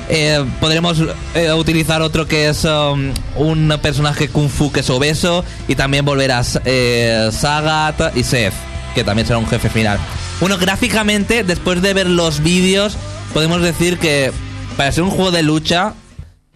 eh, 0.08 0.44
podremos 0.61 0.98
eh, 1.35 1.52
utilizar 1.52 2.02
otro 2.02 2.26
que 2.26 2.48
es 2.48 2.64
um, 2.64 3.12
un 3.37 3.78
personaje 3.80 4.28
kung 4.28 4.48
fu 4.48 4.72
que 4.72 4.80
es 4.80 4.90
obeso 4.90 5.44
y 5.68 5.76
también 5.76 6.04
volver 6.04 6.32
a 6.32 6.42
eh, 6.64 7.30
Sagat 7.32 8.14
y 8.16 8.24
Seth, 8.24 8.52
que 8.94 9.04
también 9.04 9.26
será 9.26 9.38
un 9.38 9.46
jefe 9.46 9.70
final. 9.70 9.98
Bueno, 10.40 10.58
gráficamente, 10.58 11.44
después 11.44 11.80
de 11.82 11.94
ver 11.94 12.11
los 12.11 12.42
vídeos, 12.42 12.96
podemos 13.32 13.62
decir 13.62 13.98
que 13.98 14.32
para 14.76 14.90
ser 14.90 15.04
un 15.04 15.11
juego 15.11 15.30
de 15.30 15.44
lucha, 15.44 15.94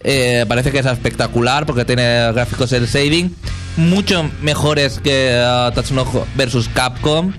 eh, 0.02 0.44
parece 0.48 0.72
que 0.72 0.80
es 0.80 0.86
espectacular 0.86 1.66
porque 1.66 1.84
tiene 1.84 2.32
gráficos 2.32 2.72
el 2.72 2.88
saving 2.88 3.34
mucho 3.76 4.28
mejores 4.42 5.00
que 5.02 5.36
uh, 5.42 5.72
Tatsunoko 5.74 6.26
versus 6.34 6.68
Capcom. 6.68 7.32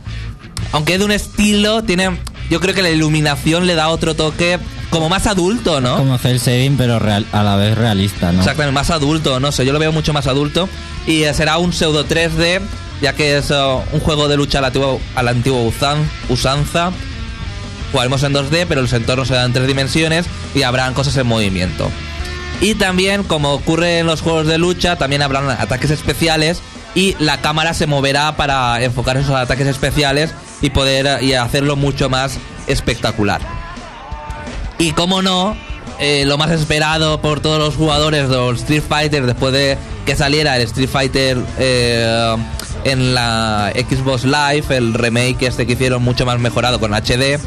Aunque 0.71 0.93
es 0.93 0.99
de 0.99 1.05
un 1.05 1.11
estilo, 1.11 1.83
tiene. 1.83 2.17
Yo 2.49 2.59
creo 2.59 2.73
que 2.73 2.81
la 2.81 2.89
iluminación 2.89 3.67
le 3.67 3.75
da 3.75 3.89
otro 3.89 4.15
toque 4.15 4.57
como 4.89 5.09
más 5.09 5.27
adulto, 5.27 5.81
¿no? 5.81 5.97
Como 5.97 6.17
cel 6.17 6.39
shading, 6.39 6.77
pero 6.77 6.97
real- 6.99 7.25
a 7.33 7.43
la 7.43 7.55
vez 7.57 7.77
realista, 7.77 8.31
¿no? 8.31 8.39
Exactamente, 8.39 8.73
más 8.73 8.89
adulto, 8.89 9.39
no 9.41 9.51
sé, 9.51 9.65
yo 9.65 9.73
lo 9.73 9.79
veo 9.79 9.91
mucho 9.91 10.13
más 10.13 10.27
adulto. 10.27 10.69
Y 11.05 11.23
eh, 11.23 11.33
será 11.33 11.57
un 11.57 11.73
pseudo 11.73 12.05
3D, 12.07 12.61
ya 13.01 13.13
que 13.13 13.37
es 13.37 13.51
eh, 13.51 13.55
un 13.91 13.99
juego 13.99 14.27
de 14.29 14.37
lucha 14.37 14.59
a 14.59 14.61
la 14.61 14.67
antigua, 14.67 14.97
a 15.15 15.23
la 15.23 15.31
antigua 15.31 15.59
usan- 15.61 16.09
usanza. 16.29 16.91
Jugaremos 17.91 18.23
en 18.23 18.33
2D, 18.33 18.65
pero 18.67 18.81
los 18.81 18.91
entornos 18.93 19.27
serán 19.29 19.47
en 19.47 19.53
tres 19.53 19.67
dimensiones 19.67 20.25
y 20.55 20.63
habrán 20.63 20.93
cosas 20.93 21.15
en 21.17 21.27
movimiento. 21.27 21.89
Y 22.59 22.75
también, 22.75 23.23
como 23.23 23.53
ocurre 23.53 23.99
en 23.99 24.07
los 24.07 24.21
juegos 24.21 24.47
de 24.47 24.57
lucha, 24.57 24.95
también 24.95 25.21
habrán 25.21 25.49
ataques 25.49 25.91
especiales 25.91 26.61
y 26.95 27.15
la 27.19 27.39
cámara 27.41 27.75
se 27.75 27.85
moverá 27.85 28.35
para 28.35 28.83
enfocar 28.83 29.17
esos 29.17 29.35
ataques 29.35 29.67
especiales 29.67 30.33
y 30.61 30.71
poder 30.71 31.05
eh, 31.05 31.25
y 31.25 31.33
hacerlo 31.33 31.75
mucho 31.75 32.09
más 32.09 32.39
espectacular. 32.65 33.41
Y 34.79 34.91
como 34.93 35.21
no, 35.21 35.55
eh, 35.99 36.23
lo 36.25 36.39
más 36.39 36.49
esperado 36.49 37.21
por 37.21 37.39
todos 37.39 37.59
los 37.59 37.75
jugadores 37.75 38.29
de 38.29 38.49
Street 38.53 38.83
Fighter 38.87 39.27
después 39.27 39.53
de 39.53 39.77
que 40.07 40.15
saliera 40.15 40.55
el 40.55 40.63
Street 40.63 40.89
Fighter 40.89 41.37
eh, 41.59 42.35
en 42.83 43.13
la 43.13 43.71
Xbox 43.75 44.23
Live, 44.23 44.75
el 44.75 44.95
remake 44.95 45.43
este 45.43 45.67
que 45.67 45.73
hicieron 45.73 46.01
mucho 46.01 46.25
más 46.25 46.39
mejorado 46.39 46.79
con 46.79 46.93
HD, 46.93 47.39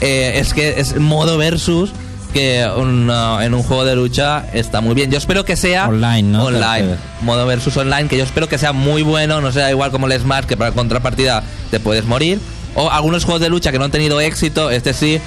es 0.00 0.54
que 0.54 0.80
es 0.80 0.96
modo 0.96 1.38
versus 1.38 1.92
que 2.32 2.66
uh, 2.66 3.40
en 3.40 3.54
un 3.54 3.62
juego 3.62 3.84
de 3.84 3.94
lucha 3.94 4.44
está 4.52 4.80
muy 4.80 4.94
bien. 4.94 5.10
Yo 5.10 5.18
espero 5.18 5.44
que 5.44 5.56
sea 5.56 5.88
Online, 5.88 6.22
¿no? 6.22 6.44
Online, 6.44 6.96
modo 7.20 7.46
versus 7.46 7.76
online, 7.76 8.08
que 8.08 8.16
yo 8.16 8.24
espero 8.24 8.48
que 8.48 8.58
sea 8.58 8.72
muy 8.72 9.02
bueno, 9.02 9.40
no 9.40 9.52
sea 9.52 9.70
igual 9.70 9.90
como 9.90 10.06
el 10.06 10.18
Smash, 10.18 10.44
que 10.44 10.56
para 10.56 10.72
contrapartida 10.72 11.42
te 11.70 11.80
puedes 11.80 12.04
morir. 12.04 12.40
O 12.74 12.90
algunos 12.90 13.24
juegos 13.24 13.40
de 13.42 13.50
lucha 13.50 13.70
que 13.70 13.78
no 13.78 13.84
han 13.84 13.90
tenido 13.90 14.20
éxito, 14.20 14.70
este 14.70 14.94
sí, 14.94 15.20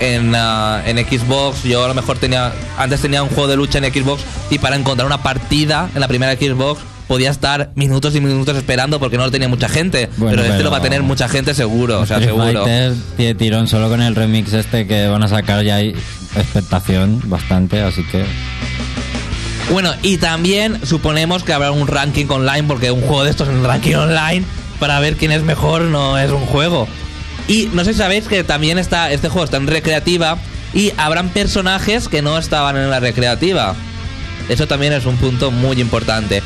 en, 0.00 0.34
ah, 0.34 0.82
en 0.86 0.96
Xbox. 0.98 1.62
Yo 1.62 1.84
a 1.84 1.88
lo 1.88 1.94
mejor 1.94 2.18
tenía. 2.18 2.52
Antes 2.78 3.00
tenía 3.00 3.22
un 3.22 3.28
juego 3.28 3.48
de 3.48 3.56
lucha 3.56 3.78
en 3.78 3.92
Xbox 3.92 4.22
y 4.50 4.58
para 4.58 4.76
encontrar 4.76 5.06
una 5.06 5.22
partida 5.22 5.90
en 5.94 6.00
la 6.00 6.08
primera 6.08 6.34
Xbox 6.34 6.80
podía 7.06 7.30
estar 7.30 7.70
minutos 7.74 8.14
y 8.14 8.20
minutos 8.20 8.56
esperando 8.56 8.98
porque 8.98 9.16
no 9.16 9.24
lo 9.24 9.30
tenía 9.30 9.48
mucha 9.48 9.68
gente. 9.68 10.10
Bueno, 10.16 10.36
pero 10.36 10.52
este 10.52 10.64
lo 10.64 10.70
va 10.70 10.78
a 10.78 10.82
tener 10.82 11.02
mucha 11.02 11.28
gente 11.28 11.54
seguro, 11.54 12.00
o 12.00 12.06
sea, 12.06 12.20
seguro. 12.20 12.64
Fighter 12.64 12.94
tiene 13.16 13.34
tirón 13.34 13.68
solo 13.68 13.88
con 13.88 14.02
el 14.02 14.14
remix 14.14 14.52
este 14.52 14.86
que 14.86 15.06
van 15.06 15.22
a 15.22 15.28
sacar 15.28 15.64
ya 15.64 15.76
hay 15.76 15.94
expectación 16.36 17.22
bastante, 17.24 17.80
así 17.80 18.04
que 18.04 18.24
Bueno, 19.72 19.92
y 20.02 20.18
también 20.18 20.84
suponemos 20.84 21.44
que 21.44 21.52
habrá 21.52 21.70
un 21.70 21.86
ranking 21.86 22.26
online, 22.28 22.64
porque 22.64 22.90
un 22.90 23.00
juego 23.02 23.24
de 23.24 23.30
estos 23.30 23.48
en 23.48 23.64
ranking 23.64 23.94
online, 23.94 24.44
para 24.78 25.00
ver 25.00 25.16
quién 25.16 25.32
es 25.32 25.42
mejor, 25.42 25.82
no 25.82 26.18
es 26.18 26.30
un 26.30 26.46
juego. 26.46 26.88
Y 27.48 27.70
no 27.72 27.84
sé 27.84 27.92
si 27.92 27.98
sabéis 27.98 28.26
que 28.26 28.42
también 28.42 28.78
está 28.78 29.10
este 29.12 29.28
juego 29.28 29.44
está 29.44 29.56
en 29.56 29.68
recreativa 29.68 30.38
y 30.74 30.92
habrán 30.96 31.28
personajes 31.28 32.08
que 32.08 32.20
no 32.20 32.38
estaban 32.38 32.76
en 32.76 32.90
la 32.90 32.98
recreativa. 32.98 33.74
Eso 34.48 34.66
también 34.66 34.92
es 34.92 35.06
un 35.06 35.16
punto 35.16 35.50
muy 35.50 35.80
importante. 35.80 36.42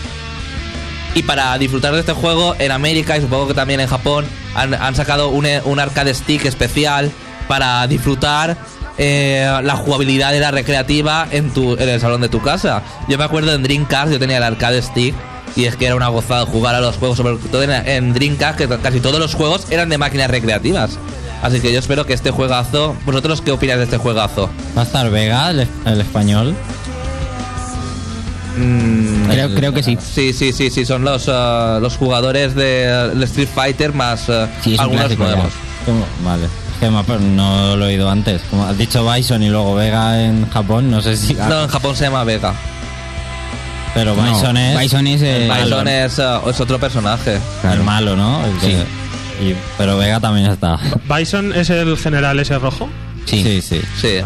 Y 1.14 1.22
para 1.22 1.56
disfrutar 1.58 1.92
de 1.92 2.00
este 2.00 2.12
juego 2.12 2.54
en 2.58 2.70
América 2.70 3.16
y 3.16 3.20
supongo 3.20 3.48
que 3.48 3.54
también 3.54 3.80
en 3.80 3.88
Japón 3.88 4.24
han, 4.54 4.94
sacado 4.94 5.28
un, 5.28 5.46
un 5.64 5.80
arcade 5.80 6.14
stick 6.14 6.44
especial 6.44 7.10
para 7.48 7.86
disfrutar 7.88 8.56
eh, 9.02 9.50
la 9.62 9.76
jugabilidad 9.76 10.30
de 10.30 10.40
la 10.40 10.50
recreativa 10.50 11.26
en, 11.30 11.50
tu, 11.50 11.72
en 11.72 11.88
el 11.88 12.00
salón 12.00 12.20
de 12.20 12.28
tu 12.28 12.42
casa. 12.42 12.82
Yo 13.08 13.16
me 13.16 13.24
acuerdo 13.24 13.54
en 13.54 13.62
Dreamcast, 13.62 14.12
yo 14.12 14.18
tenía 14.18 14.36
el 14.36 14.42
arcade 14.42 14.82
stick 14.82 15.14
y 15.56 15.64
es 15.64 15.74
que 15.74 15.86
era 15.86 15.96
una 15.96 16.08
gozada 16.08 16.44
jugar 16.46 16.74
a 16.74 16.80
los 16.80 16.96
juegos, 16.96 17.16
sobre 17.16 17.36
todo 17.50 17.62
en, 17.62 18.12
Dreamcast, 18.12 18.58
que 18.58 18.68
casi 18.68 19.00
todos 19.00 19.18
los 19.18 19.34
juegos 19.34 19.66
eran 19.70 19.88
de 19.88 19.98
máquinas 19.98 20.30
recreativas. 20.30 20.98
Así 21.42 21.60
que 21.60 21.72
yo 21.72 21.78
espero 21.78 22.04
que 22.04 22.12
este 22.12 22.30
juegazo... 22.30 22.94
¿Vosotros 23.06 23.40
qué 23.40 23.50
opináis 23.50 23.78
de 23.78 23.84
este 23.84 23.96
juegazo? 23.96 24.50
¿Va 24.76 24.82
a 24.82 24.84
estar 24.84 25.10
Vega, 25.10 25.50
el 25.50 26.00
español? 26.00 26.54
Mm, 28.60 29.28
Creo, 29.30 29.46
El- 29.46 29.54
creo 29.54 29.72
que 29.74 29.82
sí. 29.82 29.96
Sí, 30.00 30.32
sí, 30.32 30.52
sí, 30.52 30.70
sí, 30.70 30.84
son 30.84 31.04
los, 31.04 31.26
ah, 31.28 31.78
los 31.80 31.96
jugadores 31.96 32.54
de 32.54 32.84
el 33.12 33.22
Street 33.24 33.48
Fighter 33.54 33.92
más 33.92 34.28
ah, 34.28 34.48
Sí, 34.62 34.76
algunos 34.78 35.16
nuevos. 35.16 35.52
Vale. 36.24 36.44
Es 36.44 36.78
que 36.78 37.18
no 37.18 37.76
lo 37.76 37.84
he 37.84 37.88
oído 37.88 38.10
antes. 38.10 38.40
Como 38.50 38.64
has 38.66 38.76
dicho 38.78 39.10
Bison 39.10 39.42
y 39.42 39.48
luego 39.50 39.74
Vega 39.74 40.22
en 40.22 40.48
Japón, 40.50 40.90
no 40.90 41.00
sé 41.02 41.16
si... 41.16 41.34
No, 41.34 41.62
en 41.64 41.68
Japón 41.68 41.94
se 41.96 42.04
llama 42.04 42.24
Vega. 42.24 42.54
Pero 43.94 44.14
No, 44.14 44.22
Bison 44.22 44.56
es... 44.56 44.78
Bison 44.78 45.06
es, 45.06 45.22
eh, 45.22 45.46
el 45.46 45.64
Bison 45.64 45.88
es, 45.88 46.18
ah, 46.20 46.40
es 46.48 46.60
otro 46.60 46.78
personaje. 46.78 47.38
el 47.70 47.82
malo, 47.82 48.16
¿no? 48.16 48.44
El 48.46 48.52
que- 48.58 48.66
Sí. 49.40 49.46
y- 49.50 49.56
pero 49.78 49.96
Vega 49.98 50.20
también 50.20 50.50
está. 50.50 50.78
Bison 51.08 51.52
es 51.54 51.70
el 51.70 51.96
general 51.98 52.38
ese 52.40 52.58
rojo. 52.58 52.88
Sí. 53.26 53.42
sí. 53.42 53.60
sí. 53.62 53.80
Sí. 54.00 54.20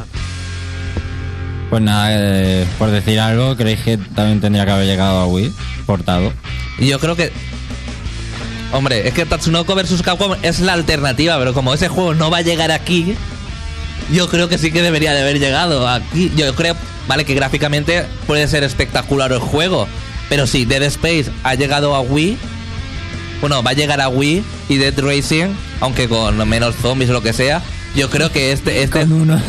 Pues 1.74 1.82
nada, 1.82 2.10
eh, 2.12 2.64
por 2.78 2.92
decir 2.92 3.18
algo, 3.18 3.56
¿creéis 3.56 3.80
que 3.80 3.96
también 3.96 4.40
tendría 4.40 4.64
que 4.64 4.70
haber 4.70 4.86
llegado 4.86 5.18
a 5.18 5.26
Wii? 5.26 5.52
Portado. 5.86 6.32
Yo 6.78 7.00
creo 7.00 7.16
que. 7.16 7.32
Hombre, 8.70 9.08
es 9.08 9.12
que 9.12 9.26
Tatsunoko 9.26 9.74
vs 9.74 10.00
Capcom 10.02 10.36
es 10.42 10.60
la 10.60 10.72
alternativa, 10.72 11.36
pero 11.36 11.52
como 11.52 11.74
ese 11.74 11.88
juego 11.88 12.14
no 12.14 12.30
va 12.30 12.36
a 12.36 12.42
llegar 12.42 12.70
aquí, 12.70 13.16
yo 14.12 14.28
creo 14.28 14.48
que 14.48 14.56
sí 14.56 14.70
que 14.70 14.82
debería 14.82 15.14
de 15.14 15.22
haber 15.22 15.40
llegado 15.40 15.88
aquí. 15.88 16.30
Yo 16.36 16.54
creo, 16.54 16.76
vale, 17.08 17.24
que 17.24 17.34
gráficamente 17.34 18.06
puede 18.28 18.46
ser 18.46 18.62
espectacular 18.62 19.32
el 19.32 19.40
juego, 19.40 19.88
pero 20.28 20.46
si 20.46 20.66
Dead 20.66 20.84
Space 20.84 21.26
ha 21.42 21.56
llegado 21.56 21.96
a 21.96 22.02
Wii, 22.02 22.38
bueno, 23.40 23.64
va 23.64 23.72
a 23.72 23.74
llegar 23.74 24.00
a 24.00 24.08
Wii 24.08 24.44
y 24.68 24.76
Dead 24.76 24.96
Racing, 24.96 25.48
aunque 25.80 26.08
con 26.08 26.48
menos 26.48 26.76
zombies 26.76 27.10
o 27.10 27.14
lo 27.14 27.20
que 27.20 27.32
sea, 27.32 27.62
yo 27.94 28.10
creo 28.10 28.30
que 28.30 28.52
este, 28.52 28.82
este, 28.82 29.00
Con 29.00 29.12
uno. 29.12 29.40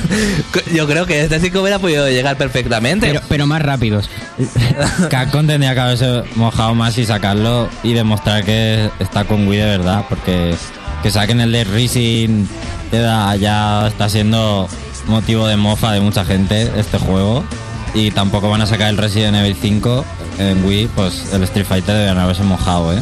yo 0.74 0.86
creo 0.86 1.06
que 1.06 1.22
este 1.22 1.40
sí 1.40 1.50
que 1.50 1.58
hubiera 1.58 1.78
podido 1.78 2.08
llegar 2.08 2.36
perfectamente. 2.36 3.08
Pero, 3.08 3.20
pero 3.28 3.46
más 3.46 3.62
rápidos. 3.62 4.10
Capcom 5.10 5.46
tendría 5.46 5.74
que 5.74 5.80
haberse 5.80 6.22
mojado 6.34 6.74
más 6.74 6.96
y 6.98 7.06
sacarlo 7.06 7.68
y 7.82 7.94
demostrar 7.94 8.44
que 8.44 8.90
está 8.98 9.24
con 9.24 9.48
Wii 9.48 9.58
de 9.58 9.64
verdad, 9.64 10.04
porque 10.08 10.54
que 11.02 11.10
saquen 11.10 11.40
el 11.40 11.52
de 11.52 11.64
Racing 11.64 12.46
ya, 12.92 13.34
ya 13.36 13.88
está 13.88 14.08
siendo 14.08 14.68
motivo 15.06 15.46
de 15.46 15.56
mofa 15.56 15.92
de 15.92 16.00
mucha 16.00 16.24
gente 16.24 16.70
este 16.76 16.98
juego 16.98 17.44
y 17.94 18.10
tampoco 18.10 18.50
van 18.50 18.60
a 18.60 18.66
sacar 18.66 18.90
el 18.90 18.98
Resident 18.98 19.36
Evil 19.36 19.56
5 19.60 20.04
en 20.38 20.64
Wii, 20.64 20.88
pues 20.94 21.32
el 21.32 21.42
Street 21.44 21.66
Fighter 21.66 21.94
deberían 21.94 22.18
haberse 22.18 22.42
mojado, 22.42 22.92
¿eh? 22.92 23.00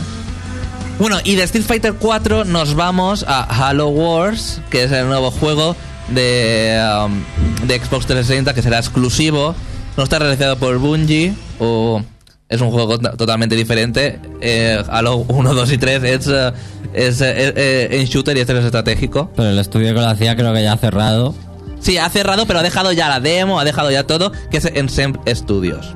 Bueno, 0.98 1.18
y 1.22 1.36
de 1.36 1.44
Street 1.44 1.64
Fighter 1.64 1.94
4 1.94 2.44
nos 2.44 2.74
vamos 2.74 3.24
a 3.28 3.42
Halo 3.68 3.88
Wars, 3.88 4.60
que 4.68 4.82
es 4.84 4.92
el 4.92 5.06
nuevo 5.06 5.30
juego 5.30 5.76
de, 6.08 6.80
um, 7.06 7.22
de 7.68 7.78
Xbox 7.78 8.06
360 8.06 8.52
que 8.52 8.62
será 8.62 8.78
exclusivo. 8.78 9.54
No 9.96 10.02
está 10.04 10.18
realizado 10.18 10.56
por 10.56 10.76
Bungie, 10.78 11.34
o 11.60 12.02
es 12.48 12.60
un 12.60 12.70
juego 12.70 12.98
to- 12.98 13.16
totalmente 13.16 13.54
diferente. 13.54 14.18
Eh, 14.40 14.82
Halo 14.88 15.16
1, 15.28 15.54
2 15.54 15.72
y 15.72 15.78
3 15.78 16.02
es, 16.02 16.26
eh, 16.28 16.52
es 16.94 17.20
eh, 17.20 17.52
eh, 17.56 17.88
en 17.92 18.04
shooter 18.06 18.36
y 18.36 18.40
este 18.40 18.58
es 18.58 18.64
estratégico. 18.64 19.30
Pero 19.36 19.50
el 19.50 19.58
estudio 19.58 19.94
que 19.94 20.00
lo 20.00 20.08
hacía 20.08 20.34
creo 20.34 20.52
que 20.52 20.62
ya 20.64 20.72
ha 20.72 20.78
cerrado. 20.78 21.32
Sí, 21.78 21.96
ha 21.96 22.08
cerrado, 22.10 22.44
pero 22.46 22.58
ha 22.58 22.62
dejado 22.64 22.90
ya 22.90 23.08
la 23.08 23.20
demo, 23.20 23.60
ha 23.60 23.64
dejado 23.64 23.92
ya 23.92 24.04
todo, 24.04 24.32
que 24.50 24.56
es 24.56 24.64
en 24.64 24.88
Semp 24.88 25.16
Studios. 25.28 25.94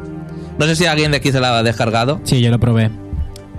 No 0.59 0.67
sé 0.67 0.77
si 0.77 0.87
alguien 0.87 1.11
de 1.11 1.17
aquí 1.17 1.33
se 1.33 1.41
la 1.41 1.59
ha 1.59 1.63
descargado. 1.65 2.21
Sí, 2.23 2.41
yo 2.41 2.51
lo 2.51 2.61
probé. 2.61 2.91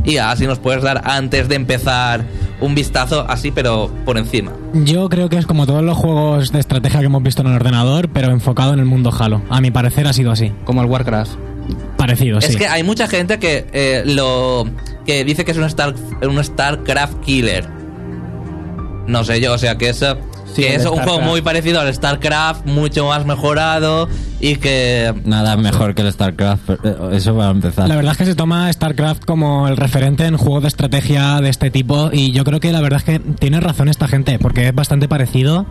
Y 0.04 0.18
así 0.18 0.46
nos 0.48 0.60
puedes 0.60 0.84
dar 0.84 1.02
antes 1.06 1.48
de 1.48 1.56
empezar 1.56 2.26
un 2.60 2.76
vistazo 2.76 3.26
así, 3.28 3.52
pero 3.52 3.90
por 4.06 4.18
encima. 4.18 4.52
Yo 4.74 5.08
creo 5.10 5.30
que 5.30 5.38
es 5.38 5.46
como 5.46 5.66
todos 5.66 5.84
los 5.84 5.98
juegos 5.98 6.52
de 6.52 6.60
estrategia 6.60 7.00
que 7.00 7.06
hemos 7.06 7.24
visto 7.24 7.42
en 7.42 7.48
el 7.48 7.56
ordenador, 7.56 8.10
pero 8.10 8.32
enfocado 8.32 8.74
en 8.74 8.80
el 8.80 8.86
mundo 8.86 9.12
Halo. 9.18 9.42
A 9.50 9.62
mi 9.62 9.72
parecer 9.72 10.08
ha 10.08 10.14
sido 10.14 10.32
así. 10.32 10.52
Como 10.66 10.82
el 10.82 10.88
Warcraft. 10.90 11.32
Parecido, 11.98 12.40
Es 12.40 12.46
sí. 12.48 12.58
que 12.58 12.68
hay 12.68 12.84
mucha 12.84 13.08
gente 13.08 13.40
que 13.40 13.66
eh, 13.72 14.04
lo 14.06 14.66
que 15.06 15.24
dice 15.24 15.46
que 15.46 15.52
es 15.52 15.58
un 15.58 15.64
Star 15.64 15.96
un 16.28 16.44
Starcraft 16.44 17.22
killer. 17.22 17.66
No 19.08 19.24
sé 19.24 19.40
yo, 19.40 19.54
o 19.54 19.58
sea 19.58 19.78
que 19.78 19.90
es 19.90 20.04
Sí, 20.54 20.62
que 20.62 20.76
es 20.76 20.86
un 20.86 20.92
juego 20.92 21.04
StarCraft. 21.04 21.30
muy 21.30 21.42
parecido 21.42 21.80
al 21.80 21.94
Starcraft, 21.94 22.66
mucho 22.66 23.08
más 23.08 23.26
mejorado 23.26 24.08
y 24.40 24.58
que 24.58 25.14
Nada 25.26 25.58
mejor 25.58 25.96
que 25.96 26.04
el 26.04 26.12
StarCraft, 26.14 26.70
eh, 26.70 26.96
eso 27.14 27.36
para 27.36 27.52
empezar. 27.52 27.88
La 27.88 27.96
verdad 27.96 28.12
es 28.12 28.18
que 28.18 28.26
se 28.26 28.36
toma 28.36 28.72
StarCraft 28.72 29.26
como 29.26 29.68
el 29.68 29.78
referente 29.78 30.26
en 30.26 30.38
juegos 30.38 30.62
de 30.64 30.68
estrategia 30.68 31.42
de 31.42 31.50
este 31.50 31.72
tipo 31.72 32.10
y 32.14 32.32
yo 32.32 32.44
creo 32.44 32.60
que 32.60 32.72
la 32.72 32.82
verdad 32.82 33.00
es 33.00 33.06
que 33.06 33.20
tiene 33.20 33.60
razón 33.60 33.90
esta 33.90 34.08
gente 34.08 34.38
porque 34.40 34.68
es 34.68 34.76
bastante 34.76 35.08
parecido, 35.08 35.66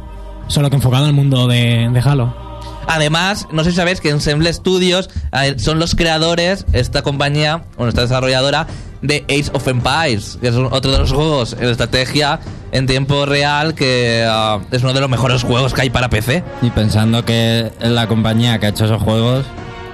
solo 0.48 0.68
que 0.68 0.76
enfocado 0.76 1.06
al 1.06 1.12
mundo 1.12 1.46
de, 1.46 1.88
de 1.92 2.00
Halo. 2.00 2.51
Además, 2.86 3.46
no 3.52 3.64
sé 3.64 3.70
si 3.70 3.76
sabéis 3.76 4.00
que 4.00 4.10
Ensemble 4.10 4.52
Studios 4.52 5.08
eh, 5.32 5.54
son 5.58 5.78
los 5.78 5.94
creadores, 5.94 6.66
esta 6.72 7.02
compañía, 7.02 7.64
bueno, 7.76 7.88
esta 7.88 8.02
desarrolladora, 8.02 8.66
de 9.02 9.24
Age 9.28 9.50
of 9.52 9.66
Empires, 9.66 10.38
que 10.40 10.48
es 10.48 10.54
otro 10.54 10.92
de 10.92 10.98
los 10.98 11.12
juegos 11.12 11.56
en 11.58 11.68
estrategia 11.68 12.40
en 12.70 12.86
tiempo 12.86 13.26
real 13.26 13.74
que 13.74 14.24
ah, 14.26 14.60
es 14.70 14.82
uno 14.82 14.94
de 14.94 15.00
los 15.00 15.10
mejores 15.10 15.42
juegos 15.42 15.74
que 15.74 15.82
hay 15.82 15.90
para 15.90 16.08
PC. 16.08 16.42
Y 16.62 16.70
pensando 16.70 17.24
que 17.24 17.70
la 17.80 18.06
compañía 18.06 18.58
que 18.58 18.66
ha 18.66 18.68
hecho 18.70 18.84
esos 18.84 19.02
juegos, 19.02 19.44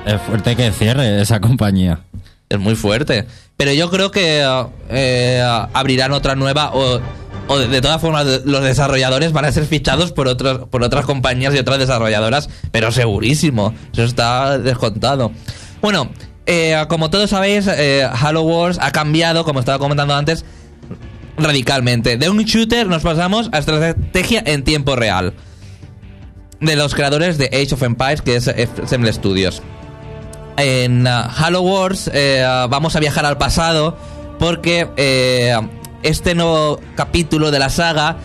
es 0.06 0.20
fuerte 0.22 0.56
que 0.56 0.70
cierre 0.72 1.20
esa 1.20 1.40
compañía. 1.40 2.00
Es 2.48 2.58
muy 2.58 2.76
fuerte. 2.76 3.26
Pero 3.56 3.72
yo 3.72 3.90
creo 3.90 4.10
que 4.10 4.42
ah, 4.42 4.68
eh, 4.90 5.42
abrirán 5.72 6.12
otra 6.12 6.34
nueva 6.36 6.70
o, 6.72 7.00
o 7.48 7.58
de, 7.58 7.80
todas 7.80 8.00
formas 8.00 8.26
los 8.44 8.62
desarrolladores 8.62 9.32
van 9.32 9.44
a 9.44 9.52
ser 9.52 9.64
fichados 9.64 10.12
por 10.12 10.28
otros 10.28 10.68
por 10.68 10.82
otras 10.82 11.04
compañías 11.04 11.54
y 11.54 11.58
otras 11.58 11.78
desarrolladoras, 11.78 12.48
pero 12.70 12.92
segurísimo. 12.92 13.74
Eso 13.92 14.04
está 14.04 14.58
descontado. 14.58 15.32
Bueno, 15.80 16.10
eh, 16.46 16.76
como 16.88 17.10
todos 17.10 17.30
sabéis, 17.30 17.66
eh, 17.66 18.08
Halo 18.10 18.42
Wars 18.42 18.78
ha 18.80 18.92
cambiado, 18.92 19.44
como 19.44 19.60
estaba 19.60 19.78
comentando 19.78 20.14
antes, 20.14 20.44
radicalmente. 21.36 22.16
De 22.16 22.30
un 22.30 22.38
shooter 22.38 22.86
nos 22.86 23.02
pasamos 23.02 23.48
a 23.52 23.58
estrategia 23.58 24.42
en 24.46 24.64
tiempo 24.64 24.96
real. 24.96 25.34
De 26.60 26.74
los 26.76 26.94
creadores 26.94 27.38
de 27.38 27.46
Age 27.46 27.74
of 27.74 27.82
Empires, 27.82 28.22
que 28.22 28.36
es 28.36 28.48
Ensemble 28.48 29.12
Studios 29.12 29.62
en 30.58 31.06
uh, 31.06 31.10
Halo 31.36 31.62
Wars 31.62 32.10
eh, 32.12 32.44
vamos 32.68 32.96
a 32.96 33.00
viajar 33.00 33.24
al 33.24 33.38
pasado 33.38 33.96
porque 34.38 34.88
eh, 34.96 35.56
este 36.02 36.34
nuevo 36.34 36.80
capítulo 36.94 37.50
de 37.50 37.58
la 37.58 37.70
saga 37.70 38.16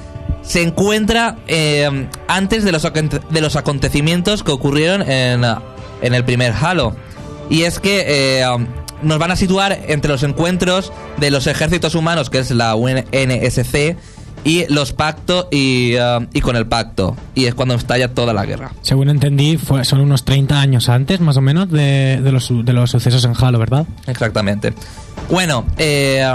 se 0.42 0.62
encuentra 0.62 1.38
eh, 1.48 2.08
antes 2.28 2.64
de 2.64 2.72
los, 2.72 2.84
de 2.84 3.42
los 3.42 3.56
acontecimientos 3.56 4.44
que 4.44 4.52
ocurrieron 4.52 5.10
en, 5.10 5.44
en 6.02 6.14
el 6.14 6.26
primer 6.26 6.54
Halo. 6.54 6.96
Y 7.50 7.64
es 7.64 7.80
que 7.80 8.40
eh, 8.40 8.50
um, 8.50 8.68
nos 9.02 9.20
van 9.20 9.32
a 9.32 9.36
situar 9.36 9.80
entre 9.88 10.12
los 10.12 10.24
encuentros 10.24 10.92
de 11.18 11.32
los 11.32 11.48
ejércitos 11.48 11.96
humanos, 11.96 12.30
que 12.30 12.40
es 12.40 12.52
la 12.52 12.76
UNSC, 12.76 13.96
y 14.46 14.66
los 14.68 14.92
pactos 14.92 15.48
y, 15.52 15.96
uh, 15.96 16.26
y 16.34 16.42
con 16.42 16.56
el 16.56 16.66
pacto. 16.68 17.16
Y 17.36 17.46
es 17.46 17.56
cuando 17.56 17.76
estalla 17.76 18.14
toda 18.14 18.34
la 18.34 18.46
guerra. 18.46 18.74
Según 18.82 19.10
entendí, 19.10 19.58
fue, 19.58 19.86
son 19.86 20.02
unos 20.02 20.26
30 20.26 20.60
años 20.60 20.90
antes, 20.90 21.22
más 21.22 21.38
o 21.38 21.42
menos, 21.42 21.70
de, 21.70 22.20
de 22.22 22.32
los, 22.32 22.50
de 22.50 22.74
los 22.74 22.92
sucesos 22.92 23.24
en 23.26 23.34
Halo, 23.40 23.60
¿verdad? 23.60 23.86
Exactamente. 24.08 24.74
Bueno, 25.30 25.66
eh, 25.78 26.26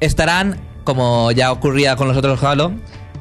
estarán, 0.00 0.56
como 0.84 1.32
ya 1.32 1.52
ocurría 1.52 1.96
con 1.96 2.08
los 2.08 2.16
otros 2.16 2.42
Halo, 2.42 2.72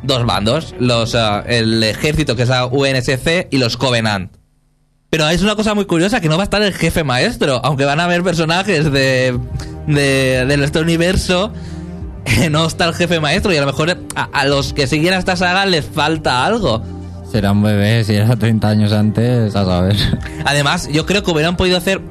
dos 0.03 0.25
bandos. 0.25 0.75
Los, 0.79 1.15
eh, 1.15 1.19
el 1.47 1.83
ejército, 1.83 2.35
que 2.35 2.43
es 2.43 2.49
la 2.49 2.65
UNSC, 2.65 3.47
y 3.51 3.57
los 3.57 3.77
Covenant. 3.77 4.31
Pero 5.09 5.27
es 5.29 5.41
una 5.41 5.55
cosa 5.55 5.73
muy 5.73 5.85
curiosa, 5.85 6.21
que 6.21 6.29
no 6.29 6.37
va 6.37 6.43
a 6.43 6.45
estar 6.45 6.61
el 6.61 6.73
jefe 6.73 7.03
maestro, 7.03 7.61
aunque 7.63 7.85
van 7.85 7.99
a 7.99 8.03
haber 8.03 8.23
personajes 8.23 8.91
de, 8.91 9.37
de, 9.87 10.45
de 10.45 10.63
este 10.63 10.79
universo. 10.79 11.51
No 12.51 12.67
está 12.67 12.85
el 12.85 12.93
jefe 12.93 13.19
maestro 13.19 13.51
y 13.53 13.57
a 13.57 13.61
lo 13.61 13.65
mejor 13.65 13.97
a, 14.15 14.23
a 14.23 14.45
los 14.45 14.73
que 14.73 14.85
siguieran 14.85 15.17
esta 15.17 15.35
saga 15.35 15.65
les 15.65 15.85
falta 15.85 16.45
algo. 16.45 16.83
Será 17.31 17.53
un 17.53 17.63
bebé, 17.63 18.03
si 18.03 18.13
era 18.13 18.35
30 18.35 18.67
años 18.67 18.91
antes, 18.91 19.55
a 19.55 19.65
saber. 19.65 19.95
Además, 20.45 20.89
yo 20.91 21.07
creo 21.07 21.23
que 21.23 21.31
hubieran 21.31 21.55
podido 21.55 21.77
hacer 21.77 22.01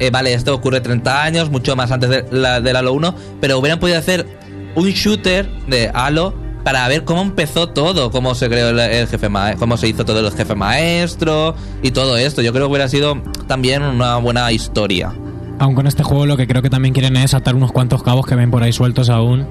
eh, 0.00 0.10
vale, 0.10 0.34
esto 0.34 0.54
ocurre 0.54 0.80
30 0.80 1.22
años, 1.22 1.50
mucho 1.50 1.76
más 1.76 1.90
antes 1.90 2.10
de 2.10 2.26
la, 2.30 2.60
del 2.60 2.76
Halo 2.76 2.92
1, 2.94 3.14
pero 3.40 3.58
hubieran 3.58 3.78
podido 3.78 3.98
hacer 3.98 4.26
un 4.74 4.88
shooter 4.90 5.48
de 5.66 5.90
Halo 5.92 6.34
para 6.64 6.88
ver 6.88 7.04
cómo 7.04 7.20
empezó 7.22 7.68
todo, 7.68 8.10
cómo 8.10 8.34
se 8.34 8.48
creó 8.48 8.70
el, 8.70 8.78
el 8.78 9.06
jefe 9.06 9.28
ma- 9.28 9.54
cómo 9.56 9.76
se 9.76 9.88
hizo 9.88 10.04
todo 10.04 10.20
el 10.26 10.32
jefe 10.32 10.54
maestro 10.54 11.54
y 11.82 11.90
todo 11.90 12.16
esto. 12.16 12.40
Yo 12.42 12.52
creo 12.52 12.66
que 12.66 12.70
hubiera 12.70 12.88
sido 12.88 13.22
también 13.46 13.82
una 13.82 14.16
buena 14.16 14.50
historia. 14.50 15.12
Aún 15.58 15.74
con 15.74 15.86
este 15.86 16.02
juego 16.02 16.26
lo 16.26 16.36
que 16.36 16.46
creo 16.46 16.62
que 16.62 16.70
también 16.70 16.94
quieren 16.94 17.16
es 17.16 17.34
atar 17.34 17.54
unos 17.54 17.70
cuantos 17.70 18.02
cabos 18.02 18.26
que 18.26 18.34
ven 18.34 18.50
por 18.50 18.62
ahí 18.62 18.72
sueltos 18.72 19.10
aún. 19.10 19.46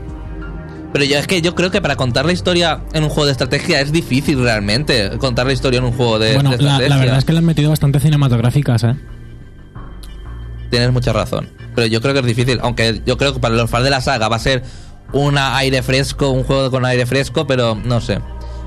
Pero 0.92 1.06
yo 1.06 1.18
es 1.18 1.26
que 1.28 1.42
yo 1.42 1.56
creo 1.56 1.72
que 1.72 1.82
para 1.82 1.96
contar 1.96 2.26
la 2.26 2.34
historia 2.34 2.82
en 2.94 3.04
un 3.04 3.10
juego 3.10 3.26
de 3.26 3.32
estrategia 3.32 3.80
es 3.82 3.92
difícil 3.92 4.42
realmente 4.44 5.12
contar 5.18 5.46
la 5.48 5.54
historia 5.54 5.80
en 5.80 5.86
un 5.86 5.92
juego 5.94 6.20
de, 6.20 6.34
bueno, 6.36 6.52
de 6.52 6.58
la, 6.58 6.64
estrategia. 6.64 6.90
la 6.90 6.98
verdad 6.98 7.18
es 7.20 7.26
que 7.26 7.32
le 7.34 7.40
han 7.40 7.46
metido 7.46 7.70
bastante 7.70 8.00
cinematográficas, 8.00 8.84
¿eh? 8.84 8.96
Tienes 10.70 10.92
mucha 10.92 11.14
razón. 11.14 11.50
Pero 11.76 11.88
yo 11.88 12.02
creo 12.02 12.14
que 12.14 12.20
es 12.20 12.26
difícil, 12.26 12.60
aunque 12.62 13.02
yo 13.06 13.18
creo 13.18 13.34
que 13.34 13.40
para 13.40 13.56
los 13.56 13.70
fans 13.70 13.84
de 13.84 13.90
la 13.90 14.02
saga 14.02 14.28
va 14.28 14.36
a 14.36 14.40
ser 14.40 14.64
un 15.14 15.38
aire 15.38 15.82
fresco, 15.82 16.30
un 16.30 16.44
juego 16.44 16.70
con 16.72 16.86
aire 16.86 17.06
fresco, 17.06 17.48
pero 17.48 17.76
no 17.76 18.02
sé. 18.02 18.20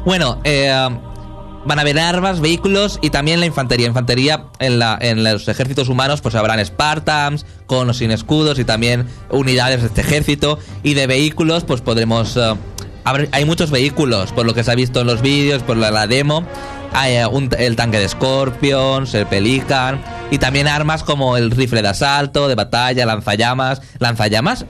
Bueno, 0.04 0.40
eh, 0.44 0.70
van 1.66 1.78
a 1.78 1.82
haber 1.82 1.98
armas, 1.98 2.40
vehículos 2.40 2.98
y 3.02 3.10
también 3.10 3.40
la 3.40 3.46
infantería. 3.46 3.86
Infantería 3.86 4.44
en, 4.60 4.78
la, 4.78 4.96
en 5.00 5.24
los 5.24 5.48
ejércitos 5.48 5.88
humanos 5.88 6.20
pues 6.20 6.34
habrán 6.36 6.64
Spartans, 6.64 7.44
con 7.66 7.90
o 7.90 7.94
sin 7.94 8.12
escudos 8.12 8.58
y 8.58 8.64
también 8.64 9.06
unidades 9.30 9.80
de 9.82 9.88
este 9.88 10.00
ejército. 10.00 10.58
Y 10.82 10.94
de 10.94 11.06
vehículos 11.06 11.64
pues 11.64 11.80
podremos... 11.80 12.36
eh, 12.36 12.54
hay 13.04 13.44
muchos 13.44 13.70
vehículos, 13.70 14.32
por 14.32 14.46
lo 14.46 14.54
que 14.54 14.64
se 14.64 14.72
ha 14.72 14.74
visto 14.74 15.00
en 15.00 15.06
los 15.06 15.22
vídeos, 15.22 15.62
por 15.62 15.76
la, 15.76 16.06
demo. 16.06 16.44
Hay 16.92 17.14
eh, 17.14 17.48
el 17.58 17.76
tanque 17.76 17.98
de 17.98 18.08
Scorpions, 18.08 19.14
el 19.14 19.26
Pelican 19.26 20.02
y 20.30 20.38
también 20.38 20.66
armas 20.66 21.02
como 21.02 21.36
el 21.36 21.50
rifle 21.50 21.82
de 21.82 21.88
asalto, 21.88 22.48
de 22.48 22.54
batalla, 22.54 23.06
lanzallamas. 23.06 23.80
¿Lanzallamas? 23.98 24.66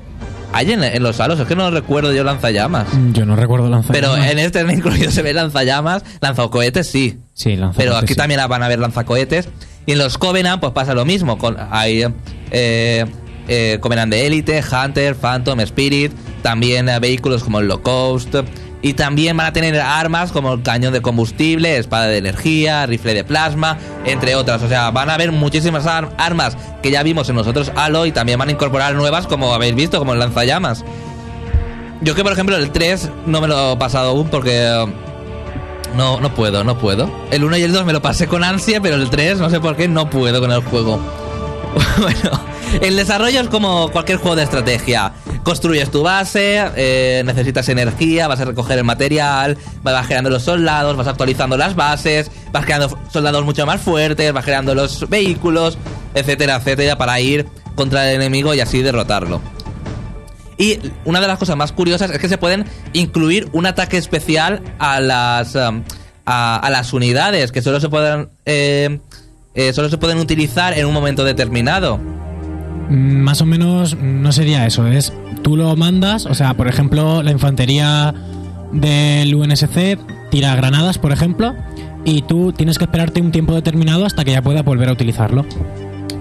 Hay 0.53 0.73
en, 0.73 0.83
en 0.83 1.03
los 1.03 1.21
halos, 1.21 1.39
es 1.41 1.47
que 1.47 1.57
no 1.57 1.71
recuerdo 1.71 2.13
yo 2.13 2.25
lanzallamas. 2.25 2.93
Mm, 2.93 3.13
Yo 3.13 3.27
no 3.27 3.37
recuerdo 3.37 3.69
lanzar. 3.69 3.93
Pero 3.93 4.17
en 4.17 4.39
este 4.39 4.61
incluido 4.73 5.11
se 5.11 5.23
ve 5.23 5.33
lanzallamas, 5.35 6.03
lanzacohetes 6.21 6.87
sí. 6.87 7.19
Sí, 7.35 7.57
lanzacohetes, 7.57 7.77
Pero 7.77 7.97
aquí 7.97 8.09
sí. 8.09 8.15
también 8.15 8.41
van 8.49 8.63
a 8.63 8.67
haber 8.67 8.79
lanzacohetes. 8.79 9.49
Y 9.87 9.93
en 9.93 9.99
los 9.99 10.19
Covenant 10.19 10.61
pues 10.61 10.73
pasa 10.73 10.95
lo 10.95 11.05
mismo. 11.05 11.39
Con, 11.39 11.57
hay 11.71 12.05
eh, 12.51 13.05
eh, 13.49 13.79
Covenant 13.81 14.13
de 14.13 14.27
Elite, 14.27 14.63
Hunter, 14.63 15.15
Phantom, 15.15 15.61
Spirit. 15.61 16.13
También 16.43 16.89
eh, 16.89 16.99
vehículos 16.99 17.45
como 17.45 17.61
el 17.61 17.69
Low 17.69 17.83
Coast. 17.83 18.35
Y 18.87 18.95
también 18.95 19.37
van 19.37 19.49
a 19.49 19.53
tener 19.53 19.81
armas 19.81 20.31
como 20.31 20.53
el 20.53 20.63
cañón 20.63 20.93
de 20.93 21.03
combustible, 21.03 21.77
espada 21.77 22.07
de 22.07 22.19
energía, 22.19 22.87
rifle 22.87 23.15
de 23.15 23.25
plasma, 23.25 23.79
entre 24.05 24.37
otras. 24.37 24.63
O 24.63 24.69
sea, 24.69 24.93
van 24.93 25.11
a 25.11 25.15
haber 25.15 25.33
muchísimas 25.33 25.87
ar- 25.89 26.11
armas 26.19 26.57
que 26.85 26.93
ya 26.93 27.03
vimos 27.03 27.29
en 27.29 27.35
los 27.35 27.49
otros 27.49 27.73
Halo 27.75 28.07
y 28.07 28.13
también 28.13 28.39
van 28.39 28.49
a 28.49 28.53
incorporar 28.53 28.95
nuevas 28.95 29.27
como 29.27 29.53
habéis 29.53 29.75
visto, 29.75 29.99
como 29.99 30.13
el 30.13 30.21
lanzallamas. 30.21 30.85
Yo 32.01 32.15
que 32.15 32.23
por 32.23 32.33
ejemplo 32.33 32.55
el 32.57 32.71
3 32.71 33.11
no 33.27 33.41
me 33.41 33.49
lo 33.49 33.73
he 33.73 33.77
pasado 33.77 34.11
aún 34.11 34.29
porque 34.29 34.53
eh, 34.57 34.87
no, 35.97 36.21
no 36.21 36.33
puedo, 36.33 36.63
no 36.63 36.79
puedo. 36.79 37.11
El 37.33 37.43
1 37.43 37.57
y 37.57 37.63
el 37.65 37.73
2 37.73 37.87
me 37.87 37.93
lo 37.93 38.01
pasé 38.03 38.29
con 38.29 38.45
ansia, 38.45 38.81
pero 38.81 38.95
el 38.95 39.11
3 39.11 39.41
no 39.41 39.51
sé 39.51 39.59
por 39.59 39.75
qué 39.75 39.89
no 39.89 40.09
puedo 40.11 40.41
con 40.41 40.53
el 40.53 40.61
juego. 40.63 41.01
bueno, 42.01 42.31
el 42.83 42.97
desarrollo 42.97 43.41
es 43.41 43.49
como 43.49 43.91
cualquier 43.91 44.19
juego 44.19 44.37
de 44.37 44.43
estrategia. 44.43 45.13
Construyes 45.43 45.91
tu 45.91 46.03
base, 46.03 46.65
eh, 46.77 47.23
necesitas 47.25 47.69
energía, 47.69 48.29
vas 48.29 48.41
a 48.41 48.45
recoger 48.45 48.79
el 48.79 48.85
material, 48.85 49.57
vas 49.83 50.07
creando 50.07 50.31
los 50.31 50.43
soldados, 50.43 50.97
vas 50.97 51.07
actualizando 51.07 51.57
las 51.57 51.77
bases, 51.77 52.31
vas 52.53 52.65
creando 52.65 52.99
soldados 53.11 53.45
mucho 53.45 53.65
más 53.67 53.81
fuertes, 53.81 54.33
vas 54.33 54.45
creando 54.45 54.75
los 54.75 55.09
vehículos, 55.09 55.79
etcétera, 56.15 56.57
etcétera, 56.57 56.99
para 56.99 57.21
ir 57.21 57.47
contra 57.75 58.09
el 58.09 58.17
enemigo 58.17 58.55
y 58.55 58.61
así 58.61 58.83
derrotarlo. 58.83 59.41
Y 60.59 60.79
una 61.05 61.21
de 61.21 61.29
las 61.29 61.39
cosas 61.39 61.57
más 61.57 61.73
curiosas 61.73 62.11
es 62.11 62.19
que 62.19 62.29
se 62.29 62.39
pueden 62.39 62.65
incluir 62.93 63.49
un 63.53 63.67
ataque 63.67 63.99
especial 63.99 64.63
a 64.79 65.01
las 65.01 65.55
um, 65.55 65.85
a, 66.25 66.69
las 66.71 66.93
unidades 66.93 67.53
que 67.53 67.63
solo 67.63 67.79
se 67.79 67.89
pueden 67.89 68.31
eh, 68.47 68.99
eh, 69.55 69.73
solo 69.73 69.89
se 69.89 69.97
pueden 69.97 70.19
utilizar 70.19 70.77
en 70.77 70.87
un 70.87 70.93
momento 70.93 71.25
determinado. 71.25 72.01
Mm, 72.89 73.21
Más 73.21 73.41
o 73.41 73.47
menos 73.47 73.97
no 73.97 74.33
sería 74.33 74.67
eso, 74.67 74.87
es 74.87 75.13
tú 75.43 75.57
lo 75.57 75.75
mandas, 75.77 76.27
o 76.27 76.35
sea, 76.35 76.55
por 76.55 76.69
ejemplo, 76.69 77.23
la 77.23 77.33
infantería 77.33 78.15
del 78.73 79.35
UNSC 79.35 79.99
tira 80.31 80.55
granadas, 80.57 80.99
por 80.99 81.13
ejemplo, 81.13 81.55
y 82.05 82.23
tú 82.23 82.53
tienes 82.53 82.79
que 82.79 82.85
esperarte 82.85 83.21
un 83.21 83.33
tiempo 83.33 83.55
determinado 83.55 84.07
hasta 84.07 84.25
que 84.25 84.33
ya 84.33 84.43
pueda 84.43 84.63
volver 84.63 84.89
a 84.89 84.93
utilizarlo. 84.93 85.45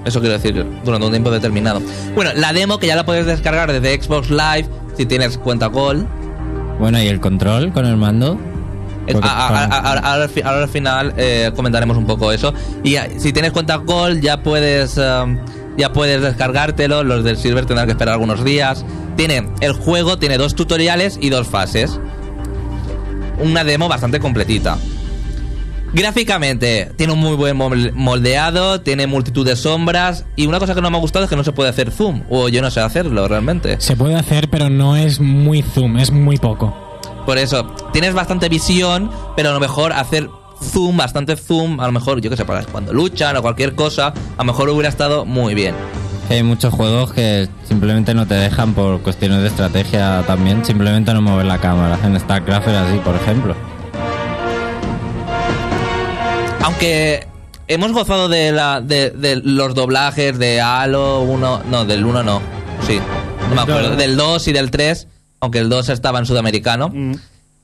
Eso 0.06 0.20
quiero 0.20 0.34
decir, 0.34 0.66
durante 0.84 1.06
un 1.06 1.12
tiempo 1.12 1.32
determinado. 1.32 1.82
Bueno, 2.14 2.32
la 2.36 2.54
demo 2.54 2.78
que 2.78 2.88
ya 2.88 2.96
la 2.96 3.06
puedes 3.06 3.26
descargar 3.26 3.72
desde 3.72 4.02
Xbox 4.02 4.30
Live 4.30 4.68
si 4.96 5.06
tienes 5.06 5.38
cuenta 5.38 5.68
Gold. 5.68 6.06
Bueno, 6.80 7.02
¿y 7.02 7.08
el 7.08 7.20
control 7.20 7.72
con 7.72 7.86
el 7.86 7.98
mando? 7.98 8.40
Eh, 9.08 9.20
ahora, 9.22 10.24
al 10.24 10.70
final 10.70 11.14
eh, 11.18 11.52
comentaremos 11.56 11.98
un 11.98 12.06
poco 12.06 12.32
eso. 12.32 12.54
Y 12.84 12.96
ah, 12.96 13.08
si 13.18 13.34
tienes 13.34 13.52
cuenta 13.52 13.78
Gold 13.78 14.22
ya 14.22 14.42
puedes 14.42 14.98
um, 14.98 15.38
ya 15.78 15.92
puedes 15.94 16.22
descargártelo. 16.22 17.04
Los 17.04 17.24
del 17.24 17.38
Silver 17.38 17.66
tendrán 17.66 17.88
que 17.88 17.92
esperar 17.94 18.14
algunos 18.14 18.44
días. 18.44 18.86
Tiene 19.16 19.50
el 19.62 19.74
juego 19.74 20.18
tiene 20.20 20.38
dos 20.38 20.56
tutoriales 20.56 21.18
y 21.22 21.30
dos 21.30 21.48
fases. 21.48 22.00
Una 23.40 23.64
demo 23.64 23.88
bastante 23.88 24.20
completita. 24.20 24.78
Gráficamente 25.94 26.92
tiene 26.98 27.14
un 27.14 27.20
muy 27.20 27.36
buen 27.36 27.58
mol- 27.58 27.94
moldeado, 27.94 28.82
tiene 28.82 29.08
multitud 29.08 29.46
de 29.46 29.56
sombras 29.56 30.26
y 30.36 30.46
una 30.46 30.60
cosa 30.60 30.76
que 30.76 30.82
no 30.82 30.92
me 30.92 30.98
ha 30.98 31.00
gustado 31.00 31.24
es 31.24 31.30
que 31.30 31.38
no 31.38 31.44
se 31.46 31.54
puede 31.54 31.70
hacer 31.70 31.90
zoom 31.90 32.24
o 32.30 32.50
yo 32.50 32.62
no 32.62 32.70
sé 32.70 32.82
hacerlo 32.82 33.28
realmente. 33.30 33.80
Se 33.80 33.96
puede 33.96 34.16
hacer, 34.16 34.50
pero 34.50 34.70
no 34.70 34.98
es 34.98 35.22
muy 35.22 35.62
zoom, 35.62 35.98
es 35.98 36.12
muy 36.12 36.38
poco. 36.38 36.76
Por 37.26 37.38
eso, 37.38 37.68
tienes 37.94 38.14
bastante 38.14 38.50
visión, 38.50 39.10
pero 39.38 39.50
a 39.50 39.54
lo 39.54 39.60
mejor 39.62 39.94
hacer 39.94 40.30
zoom, 40.62 40.98
bastante 40.98 41.36
zoom, 41.36 41.80
a 41.80 41.86
lo 41.86 41.92
mejor, 41.92 42.22
yo 42.22 42.30
que 42.30 42.38
sé, 42.38 42.46
para 42.46 42.64
cuando 42.66 42.94
luchan 42.94 43.36
o 43.38 43.42
cualquier 43.42 43.76
cosa, 43.76 44.08
a 44.08 44.14
lo 44.40 44.46
mejor 44.46 44.70
hubiera 44.70 44.90
estado 44.90 45.26
muy 45.26 45.54
bien. 45.54 45.76
Hay 46.30 46.42
muchos 46.42 46.74
juegos 46.74 47.14
que 47.14 47.48
simplemente 47.68 48.14
no 48.16 48.26
te 48.26 48.34
dejan 48.34 48.74
por 48.74 49.02
cuestiones 49.02 49.42
de 49.42 49.48
estrategia 49.48 50.24
también, 50.26 50.66
simplemente 50.66 51.14
no 51.14 51.22
mover 51.22 51.46
la 51.46 51.60
cámara. 51.60 52.00
En 52.04 52.20
StarCraft 52.20 52.68
era 52.68 52.88
así, 52.88 52.98
por 53.00 53.16
ejemplo. 53.16 53.56
Aunque 56.64 57.28
hemos 57.68 57.92
gozado 57.92 58.28
de, 58.28 58.52
la, 58.52 58.82
de, 58.82 59.12
de 59.12 59.36
los 59.36 59.76
doblajes 59.76 60.40
de 60.40 60.62
Halo 60.62 61.22
1, 61.22 61.62
no, 61.70 61.86
del 61.86 62.04
1 62.04 62.24
no, 62.24 62.42
sí, 62.88 63.00
no 63.50 63.56
me 63.56 63.62
acuerdo, 63.62 63.96
del 63.96 64.18
2 64.18 64.48
y 64.48 64.54
del 64.54 64.72
3, 64.72 65.08
aunque 65.42 65.60
el 65.60 65.70
2 65.70 65.90
estaba 65.90 66.18
en 66.20 66.26
sudamericano. 66.26 66.92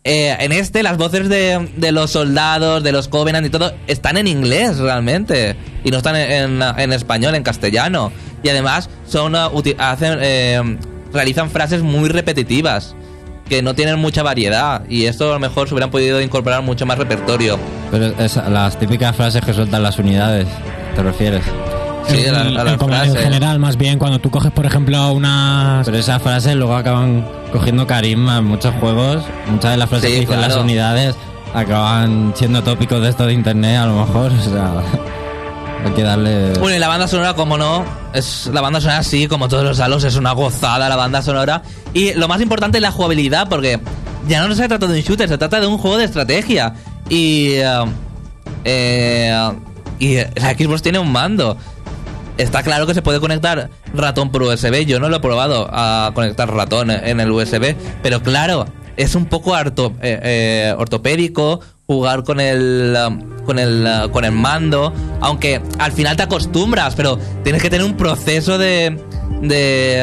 Eh, 0.04 0.36
en 0.39 0.52
este, 0.52 0.82
las 0.82 0.97
voces 0.97 1.30
de, 1.30 1.70
de 1.78 1.91
los 1.91 2.10
soldados, 2.12 2.82
de 2.84 2.91
los 2.91 3.08
Covenant 3.08 3.45
y 3.45 3.49
todo, 3.52 3.72
están 3.88 4.18
en 4.18 4.28
inglés 4.28 4.78
realmente. 4.80 5.56
Y 5.84 5.91
no 5.91 5.97
están 5.97 6.16
en, 6.16 6.62
en- 6.62 6.93
español, 6.93 7.36
en 7.36 7.43
castellano. 7.43 8.12
Y 8.43 8.49
además, 8.49 8.89
son 9.06 9.36
hacen, 9.36 10.18
eh, 10.22 10.78
realizan 11.14 11.52
frases 11.52 11.82
muy 11.84 12.10
repetitivas. 12.10 12.95
Que 13.47 13.62
no 13.62 13.76
tienen 13.76 13.99
mucha 13.99 14.24
variedad. 14.24 14.84
Y 14.89 15.06
esto 15.06 15.30
a 15.30 15.34
lo 15.34 15.39
mejor 15.39 15.68
se 15.68 15.74
hubieran 15.76 15.91
podido 15.91 16.22
incorporar 16.22 16.62
mucho 16.64 16.86
más 16.86 16.97
repertorio. 16.97 17.60
Pero 17.91 18.06
es 18.18 18.38
las 18.38 18.80
típicas 18.80 19.16
frases 19.16 19.43
que 19.43 19.54
sueltan 19.54 19.84
las 19.84 19.99
unidades, 19.99 20.47
¿te 20.95 21.04
refieres? 21.04 21.43
Sí, 22.08 22.26
a 22.28 22.32
la- 22.32 22.41
en, 22.49 22.58
a 22.93 23.04
en 23.06 23.16
general, 23.16 23.60
más 23.60 23.78
bien, 23.78 23.97
cuando 23.99 24.20
tú 24.20 24.30
coges, 24.30 24.52
por 24.52 24.66
ejemplo, 24.66 25.12
unas... 25.14 25.86
Pero 25.86 25.97
esas 25.97 26.22
frases 26.22 26.56
luego 26.56 26.76
acaban 26.76 27.26
cogiendo 27.52 27.86
carisma 27.88 28.38
en 28.39 28.45
muchos 28.45 28.74
juegos. 28.76 29.24
Muchas 29.49 29.72
de 29.72 29.78
las 29.78 29.89
frases 29.89 30.10
Sí, 30.10 30.14
que 30.16 30.20
dicen 30.22 30.38
claro. 30.38 30.54
las 30.56 30.64
unidades 30.64 31.16
acaban 31.54 32.34
siendo 32.36 32.64
tópicos 32.64 33.02
de 33.02 33.10
esto 33.10 33.26
de 33.26 33.34
internet, 33.34 33.78
a 33.80 33.86
lo 33.86 34.06
mejor. 34.06 34.32
O 34.39 34.41
sea, 34.43 34.74
hay 35.86 35.91
que 35.93 36.04
darle. 36.04 36.54
Bueno, 36.60 36.76
y 36.78 36.80
la 36.80 36.88
banda 36.88 37.08
sonora, 37.08 37.34
como 37.34 37.58
no, 37.58 37.84
es 38.14 38.49
la 38.54 38.62
banda 38.62 38.80
sonora 38.80 39.02
sí, 39.04 39.28
como 39.28 39.47
todos 39.47 39.64
los 39.64 39.80
halos, 39.80 40.04
es 40.04 40.16
una 40.16 40.32
gozada 40.34 40.88
la 40.89 40.95
banda 40.95 41.22
sonora. 41.24 41.64
Y 41.93 42.14
lo 42.14 42.28
más 42.28 42.39
importante 42.41 42.78
es 42.78 42.82
la 42.84 42.91
jugabilidad, 42.91 43.49
porque 43.49 43.80
ya 44.28 44.45
no 44.47 44.54
se 44.54 44.68
trata 44.68 44.86
de 44.86 44.93
un 44.99 45.02
shooter, 45.02 45.28
se 45.28 45.38
trata 45.39 45.60
de 45.60 45.66
un 45.68 45.78
juego 45.80 45.97
de 45.97 46.06
estrategia. 46.06 46.74
Y. 47.10 47.54
eh, 47.56 47.86
eh, 48.64 49.52
y 49.99 50.16
la 50.18 50.52
Xbox 50.58 50.82
tiene 50.82 50.99
un 50.99 51.12
mando. 51.12 51.58
Está 52.38 52.64
claro 52.64 52.88
que 52.88 52.94
se 52.94 53.02
puede 53.02 53.20
conectar 53.20 53.70
ratón 53.94 54.32
por 54.32 54.44
USB. 54.44 54.86
Yo 54.86 55.00
no 55.00 55.10
lo 55.10 55.18
he 55.18 55.20
probado 55.20 55.70
a 55.72 56.12
conectar 56.14 56.52
ratón 56.52 56.90
en 56.92 57.20
el 57.20 57.32
USB. 57.32 57.76
Pero 58.02 58.22
claro, 58.22 58.66
es 58.98 59.16
un 59.16 59.26
poco 59.26 59.56
harto, 59.56 59.94
eh, 60.02 60.20
eh, 60.24 60.76
ortopédico 60.78 61.60
jugar 61.88 62.24
con 62.24 62.40
el, 62.40 62.96
um, 63.06 63.44
con, 63.46 63.60
el, 63.60 63.86
uh, 63.86 64.10
con 64.12 64.24
el 64.24 64.32
mando. 64.32 64.94
Aunque 65.20 65.62
al 65.78 65.92
final 65.92 66.16
te 66.16 66.24
acostumbras, 66.24 66.96
pero 66.96 67.20
tienes 67.44 67.62
que 67.62 67.70
tener 67.70 67.86
un 67.86 67.98
proceso 67.98 68.58
de, 68.58 68.98
de, 69.42 70.02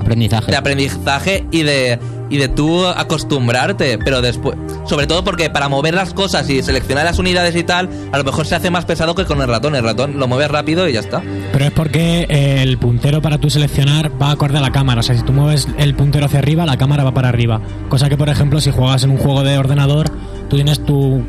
Aprendizaje. 0.00 0.50
de 0.50 0.56
aprendizaje 0.56 1.46
y 1.50 1.62
de 1.62 1.98
y 2.30 2.36
de 2.36 2.48
tú 2.48 2.86
acostumbrarte, 2.86 3.98
pero 3.98 4.20
después, 4.20 4.56
sobre 4.84 5.06
todo 5.06 5.24
porque 5.24 5.50
para 5.50 5.68
mover 5.68 5.94
las 5.94 6.12
cosas 6.12 6.48
y 6.50 6.62
seleccionar 6.62 7.04
las 7.04 7.18
unidades 7.18 7.56
y 7.56 7.62
tal, 7.62 7.88
a 8.12 8.18
lo 8.18 8.24
mejor 8.24 8.46
se 8.46 8.54
hace 8.54 8.70
más 8.70 8.84
pesado 8.84 9.14
que 9.14 9.24
con 9.24 9.40
el 9.40 9.48
ratón. 9.48 9.74
El 9.74 9.84
ratón 9.84 10.18
lo 10.18 10.28
mueves 10.28 10.50
rápido 10.50 10.88
y 10.88 10.92
ya 10.92 11.00
está. 11.00 11.22
Pero 11.52 11.64
es 11.64 11.70
porque 11.70 12.26
el 12.28 12.78
puntero 12.78 13.22
para 13.22 13.38
tú 13.38 13.50
seleccionar 13.50 14.10
va 14.20 14.30
acorde 14.30 14.58
a 14.58 14.60
la 14.60 14.72
cámara. 14.72 15.00
O 15.00 15.02
sea, 15.02 15.16
si 15.16 15.22
tú 15.22 15.32
mueves 15.32 15.68
el 15.78 15.94
puntero 15.94 16.26
hacia 16.26 16.38
arriba, 16.38 16.66
la 16.66 16.76
cámara 16.76 17.04
va 17.04 17.14
para 17.14 17.28
arriba. 17.28 17.60
Cosa 17.88 18.08
que, 18.08 18.16
por 18.16 18.28
ejemplo, 18.28 18.60
si 18.60 18.70
juegas 18.70 19.04
en 19.04 19.10
un 19.10 19.18
juego 19.18 19.42
de 19.42 19.56
ordenador, 19.58 20.10
tú 20.48 20.56
tienes 20.56 20.84
tu 20.84 21.24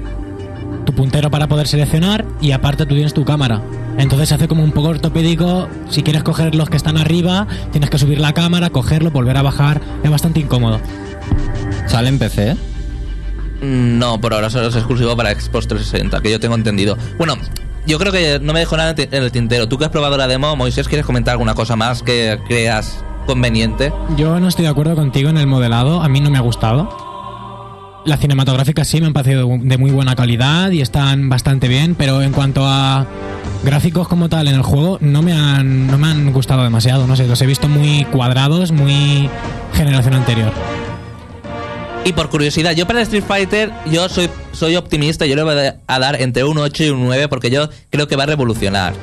puntero 0.99 1.31
para 1.31 1.47
poder 1.47 1.65
seleccionar 1.65 2.25
y 2.41 2.51
aparte 2.51 2.85
tú 2.85 2.93
tienes 2.93 3.13
tu 3.13 3.23
cámara. 3.23 3.61
Entonces 3.97 4.27
se 4.27 4.35
hace 4.35 4.49
como 4.49 4.65
un 4.65 4.73
poco 4.73 4.89
ortopédico. 4.89 5.69
Si 5.89 6.03
quieres 6.03 6.23
coger 6.23 6.55
los 6.55 6.69
que 6.69 6.75
están 6.75 6.97
arriba, 6.97 7.47
tienes 7.71 7.89
que 7.89 7.97
subir 7.97 8.19
la 8.19 8.33
cámara, 8.33 8.69
cogerlo, 8.69 9.09
volver 9.09 9.37
a 9.37 9.41
bajar. 9.41 9.79
Es 10.03 10.11
bastante 10.11 10.41
incómodo. 10.41 10.81
Sale 11.87 12.09
en 12.09 12.19
PC. 12.19 12.57
No, 13.61 14.19
por 14.19 14.33
ahora 14.33 14.49
solo 14.49 14.67
es 14.67 14.75
exclusivo 14.75 15.15
para 15.15 15.31
Xbox 15.31 15.67
360, 15.67 16.19
que 16.19 16.31
yo 16.31 16.39
tengo 16.41 16.55
entendido. 16.55 16.97
Bueno, 17.17 17.35
yo 17.87 17.97
creo 17.97 18.11
que 18.11 18.39
no 18.41 18.51
me 18.51 18.59
dejo 18.59 18.75
nada 18.75 18.93
en 18.97 19.23
el 19.23 19.31
tintero. 19.31 19.69
Tú 19.69 19.77
que 19.77 19.85
has 19.85 19.91
probado 19.91 20.17
la 20.17 20.27
demo, 20.27 20.53
Moisés, 20.57 20.89
¿quieres 20.89 21.05
comentar 21.05 21.31
alguna 21.31 21.53
cosa 21.53 21.77
más 21.77 22.03
que 22.03 22.37
creas 22.45 23.05
conveniente? 23.25 23.93
Yo 24.17 24.37
no 24.41 24.49
estoy 24.49 24.63
de 24.63 24.71
acuerdo 24.71 24.95
contigo 24.95 25.29
en 25.29 25.37
el 25.37 25.47
modelado, 25.47 26.01
a 26.01 26.09
mí 26.09 26.19
no 26.19 26.29
me 26.29 26.39
ha 26.39 26.41
gustado. 26.41 27.08
Las 28.05 28.19
cinematográficas 28.21 28.87
sí 28.87 29.01
me 29.01 29.07
han 29.07 29.13
parecido 29.13 29.47
de 29.61 29.77
muy 29.77 29.91
buena 29.91 30.15
calidad 30.15 30.71
y 30.71 30.81
están 30.81 31.29
bastante 31.29 31.67
bien, 31.67 31.95
pero 31.95 32.21
en 32.21 32.31
cuanto 32.31 32.65
a 32.65 33.05
gráficos 33.63 34.07
como 34.07 34.29
tal 34.29 34.47
en 34.47 34.55
el 34.55 34.61
juego 34.61 34.97
no 35.01 35.21
me 35.21 35.33
han, 35.33 35.87
no 35.87 35.97
me 35.97 36.07
han 36.07 36.31
gustado 36.31 36.63
demasiado, 36.63 37.07
no 37.07 37.15
sé, 37.15 37.27
los 37.27 37.41
he 37.41 37.45
visto 37.45 37.67
muy 37.67 38.05
cuadrados, 38.05 38.71
muy 38.71 39.29
generación 39.73 40.13
anterior. 40.13 40.51
Y 42.05 42.13
por 42.13 42.29
curiosidad, 42.29 42.71
yo 42.71 42.87
para 42.87 43.01
Street 43.01 43.23
Fighter, 43.27 43.71
yo 43.91 44.07
soy, 44.07 44.29
soy 44.53 44.77
optimista, 44.77 45.25
yo 45.25 45.35
le 45.35 45.43
voy 45.43 45.55
a 45.85 45.99
dar 45.99 46.21
entre 46.21 46.45
un 46.45 46.57
8 46.57 46.83
y 46.85 46.89
un 46.89 47.03
9 47.03 47.27
porque 47.27 47.51
yo 47.51 47.69
creo 47.89 48.07
que 48.07 48.15
va 48.15 48.23
a 48.23 48.27
revolucionar. 48.27 48.93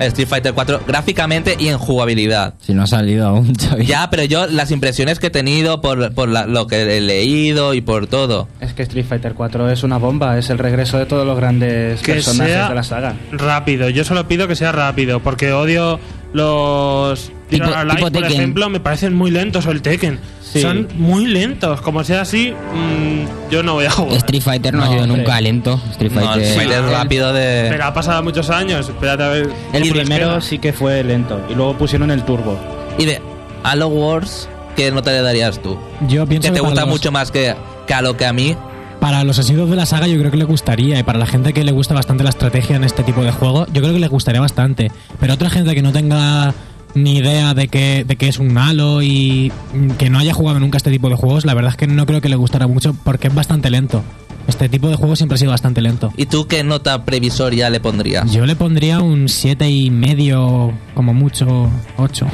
Street 0.00 0.28
Fighter 0.28 0.52
4 0.54 0.80
gráficamente 0.86 1.56
y 1.58 1.68
en 1.68 1.78
jugabilidad. 1.78 2.54
Si 2.60 2.72
no 2.74 2.82
ha 2.82 2.86
salido 2.86 3.26
aún, 3.26 3.54
Xavi. 3.54 3.86
Ya, 3.86 4.08
pero 4.10 4.24
yo 4.24 4.46
las 4.46 4.70
impresiones 4.70 5.18
que 5.18 5.28
he 5.28 5.30
tenido 5.30 5.80
por, 5.80 6.12
por 6.14 6.28
la- 6.28 6.46
lo 6.46 6.66
que 6.66 6.96
he 6.96 7.00
leído 7.00 7.74
y 7.74 7.80
por 7.80 8.06
todo. 8.06 8.48
Es 8.60 8.72
que 8.74 8.82
Street 8.82 9.06
Fighter 9.08 9.34
4 9.34 9.70
es 9.70 9.82
una 9.82 9.98
bomba, 9.98 10.38
es 10.38 10.50
el 10.50 10.58
regreso 10.58 10.98
de 10.98 11.06
todos 11.06 11.26
los 11.26 11.36
grandes 11.36 12.00
Que 12.02 12.14
personajes 12.14 12.54
sea 12.54 12.68
de 12.68 12.74
la 12.74 12.82
saga. 12.82 13.16
rápido. 13.32 13.88
Yo 13.90 14.04
solo 14.04 14.26
pido 14.28 14.46
que 14.48 14.56
sea 14.56 14.72
rápido, 14.72 15.20
porque 15.20 15.52
odio 15.52 15.98
los 16.32 17.30
Tipo- 17.50 17.64
Alive, 17.74 18.00
por 18.00 18.10
Tekken. 18.12 18.32
ejemplo, 18.32 18.68
me 18.68 18.80
parecen 18.80 19.14
muy 19.14 19.30
lentos 19.30 19.66
o 19.66 19.70
el 19.70 19.80
Tekken. 19.82 20.18
Sí. 20.52 20.62
Son 20.62 20.88
muy 20.96 21.26
lentos. 21.26 21.80
Como 21.82 22.02
sea 22.04 22.22
así, 22.22 22.52
mm, 22.52 23.50
yo 23.50 23.62
no 23.62 23.74
voy 23.74 23.84
a 23.86 23.90
jugar. 23.90 24.16
Street 24.16 24.42
Fighter 24.42 24.72
no, 24.74 24.82
ha 24.82 24.86
No, 24.86 24.92
sido 24.92 25.04
hombre. 25.04 25.18
nunca 25.18 25.40
lento. 25.40 25.80
Street 25.90 26.12
No, 26.12 26.20
Fighter. 26.20 26.38
el 26.42 26.48
Street 26.48 26.68
Fighter 26.68 26.84
rápido 26.90 27.32
de... 27.32 27.66
Pero 27.70 27.84
ha 27.84 27.92
pasado 27.94 28.22
muchos 28.22 28.48
años. 28.50 28.88
Espérate 28.88 29.22
a 29.24 29.28
ver. 29.28 29.50
El 29.72 29.88
primero 29.90 30.40
sí 30.40 30.58
que 30.58 30.72
fue 30.72 31.02
lento 31.04 31.40
y 31.50 31.54
luego 31.54 31.76
pusieron 31.76 32.10
el 32.10 32.22
turbo. 32.24 32.58
Y 32.98 33.04
de 33.04 33.20
Halo 33.64 33.88
Wars, 33.88 34.48
¿qué 34.76 34.90
nota 34.90 35.10
le 35.12 35.22
darías 35.22 35.60
tú? 35.62 35.78
Yo 36.08 36.26
pienso 36.26 36.48
Que 36.48 36.52
te 36.52 36.54
que 36.54 36.60
para 36.60 36.70
gusta 36.70 36.80
los- 36.82 36.90
mucho 36.90 37.12
más 37.12 37.30
que, 37.30 37.54
que 37.86 37.94
a 37.94 38.00
lo 38.02 38.16
que 38.16 38.24
a 38.26 38.32
mí. 38.32 38.56
Para 39.00 39.22
los 39.22 39.38
asiduos 39.38 39.70
de 39.70 39.76
la 39.76 39.86
saga 39.86 40.08
yo 40.08 40.18
creo 40.18 40.30
que 40.32 40.36
le 40.38 40.44
gustaría 40.44 40.98
y 40.98 41.02
para 41.04 41.20
la 41.20 41.26
gente 41.26 41.52
que 41.52 41.62
le 41.62 41.70
gusta 41.70 41.94
bastante 41.94 42.24
la 42.24 42.30
estrategia 42.30 42.74
en 42.74 42.82
este 42.82 43.04
tipo 43.04 43.22
de 43.22 43.30
juego, 43.30 43.66
yo 43.72 43.80
creo 43.80 43.92
que 43.94 44.00
le 44.00 44.08
gustaría 44.08 44.40
bastante. 44.40 44.90
Pero 45.20 45.34
otra 45.34 45.50
gente 45.50 45.72
que 45.76 45.82
no 45.82 45.92
tenga 45.92 46.52
ni 46.94 47.16
idea 47.16 47.54
de 47.54 47.68
que, 47.68 48.04
de 48.06 48.16
que 48.16 48.28
es 48.28 48.38
un 48.38 48.56
Halo 48.56 49.02
y 49.02 49.52
que 49.98 50.10
no 50.10 50.18
haya 50.18 50.34
jugado 50.34 50.60
nunca 50.60 50.76
este 50.76 50.90
tipo 50.90 51.08
de 51.08 51.16
juegos, 51.16 51.44
la 51.44 51.54
verdad 51.54 51.72
es 51.72 51.76
que 51.76 51.86
no 51.86 52.06
creo 52.06 52.20
que 52.20 52.28
le 52.28 52.36
gustará 52.36 52.66
mucho 52.66 52.94
porque 53.04 53.28
es 53.28 53.34
bastante 53.34 53.70
lento. 53.70 54.02
Este 54.46 54.70
tipo 54.70 54.88
de 54.88 54.96
juego 54.96 55.14
siempre 55.14 55.34
ha 55.34 55.38
sido 55.38 55.50
bastante 55.50 55.82
lento. 55.82 56.10
¿Y 56.16 56.24
tú 56.24 56.46
qué 56.46 56.64
nota 56.64 57.04
previsoria 57.04 57.68
le 57.68 57.80
pondrías? 57.80 58.32
Yo 58.32 58.46
le 58.46 58.56
pondría 58.56 59.00
un 59.00 59.28
siete 59.28 59.68
y 59.68 59.90
medio, 59.90 60.72
como 60.94 61.12
mucho, 61.12 61.70
8. 61.98 62.26